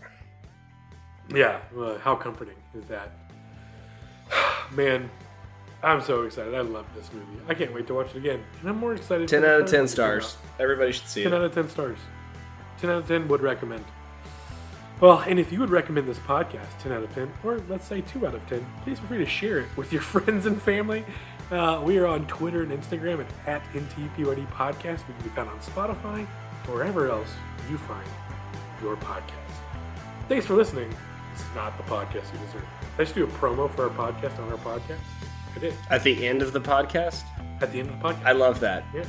Yeah. 1.32 1.60
Well, 1.72 1.98
how 1.98 2.16
comforting 2.16 2.56
is 2.74 2.84
that? 2.88 3.12
Man, 4.72 5.10
I'm 5.82 6.00
so 6.02 6.22
excited. 6.22 6.54
I 6.54 6.60
love 6.60 6.86
this 6.94 7.10
movie. 7.12 7.26
I 7.48 7.54
can't 7.54 7.72
wait 7.72 7.86
to 7.86 7.94
watch 7.94 8.10
it 8.10 8.16
again. 8.16 8.42
And 8.60 8.68
I'm 8.70 8.78
more 8.78 8.94
excited. 8.94 9.28
Ten 9.28 9.44
out 9.44 9.60
of 9.60 9.66
third 9.66 9.70
ten 9.70 9.80
one 9.80 9.88
to 9.88 9.96
come 9.96 10.04
out. 10.04 10.22
stars. 10.22 10.36
Everybody 10.58 10.92
should 10.92 11.06
see 11.06 11.22
10 11.24 11.32
it. 11.32 11.36
out 11.36 11.42
of 11.42 11.54
10 11.54 11.68
stars. 11.68 11.98
10 12.78 12.90
out 12.90 12.98
of 12.98 13.08
10 13.08 13.28
would 13.28 13.40
recommend. 13.42 13.84
Well, 15.00 15.20
and 15.20 15.38
if 15.38 15.52
you 15.52 15.60
would 15.60 15.70
recommend 15.70 16.08
this 16.08 16.18
podcast 16.18 16.66
10 16.80 16.90
out 16.92 17.04
of 17.04 17.14
10, 17.14 17.32
or 17.44 17.60
let's 17.68 17.86
say 17.86 18.00
2 18.00 18.26
out 18.26 18.34
of 18.34 18.44
10, 18.48 18.66
please 18.82 18.98
feel 18.98 19.08
free 19.08 19.18
to 19.18 19.26
share 19.26 19.60
it 19.60 19.68
with 19.76 19.92
your 19.92 20.02
friends 20.14 20.46
and 20.46 20.60
family. 20.60 21.04
Uh, 21.52 21.80
we 21.84 21.98
are 21.98 22.06
on 22.06 22.26
Twitter 22.26 22.62
and 22.62 22.72
Instagram 22.72 23.24
at, 23.46 23.62
at 23.62 23.72
NTPYD 23.72 24.46
Podcast. 24.52 25.06
We 25.06 25.14
can 25.14 25.22
be 25.22 25.30
found 25.30 25.48
on 25.48 25.58
Spotify 25.60 26.26
wherever 26.66 27.08
else 27.10 27.28
you 27.70 27.78
find 27.78 28.06
your 28.82 28.96
podcast. 28.96 29.32
Thanks 30.28 30.44
for 30.44 30.54
listening. 30.54 30.92
It's 31.32 31.44
not 31.54 31.76
the 31.78 31.84
podcast 31.84 32.32
you 32.32 32.38
deserve. 32.44 32.66
Did 32.98 33.02
I 33.02 33.04
just 33.04 33.14
do 33.14 33.24
a 33.24 33.28
promo 33.28 33.70
for 33.72 33.84
our 33.84 33.90
podcast 33.90 34.38
on 34.42 34.50
our 34.50 34.58
podcast? 34.58 34.98
I 35.54 35.58
did. 35.60 35.74
At 35.88 36.02
the 36.02 36.26
end 36.26 36.42
of 36.42 36.52
the 36.52 36.60
podcast, 36.60 37.22
At 37.60 37.70
the 37.72 37.78
end 37.80 37.90
of 37.90 37.98
the 38.00 38.04
podcast. 38.08 38.24
I 38.26 38.32
love 38.32 38.58
that. 38.60 38.84
yeah. 38.92 39.04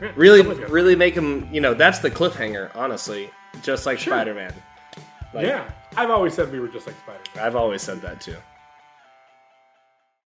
Yeah, 0.00 0.12
Really, 0.16 0.38
somebody's 0.38 0.60
got 0.60 0.70
it. 0.70 0.72
really 0.72 0.96
make 0.96 1.14
them, 1.14 1.46
You 1.52 1.60
know, 1.60 1.74
that's 1.74 1.98
the 1.98 2.10
cliffhanger. 2.10 2.74
Honestly, 2.74 3.30
just 3.62 3.84
like 3.84 3.98
Sure. 3.98 4.14
Spider 4.14 4.32
Man. 4.32 4.54
Like, 5.34 5.46
Yeah. 5.46 5.70
I've 5.96 6.08
always 6.10 6.32
said 6.32 6.50
we 6.50 6.60
were 6.60 6.68
just 6.68 6.86
like 6.86 6.96
Spider-Man. 6.96 7.44
I've 7.46 7.56
always 7.56 7.82
said 7.82 8.00
that 8.02 8.20
too. 8.22 8.36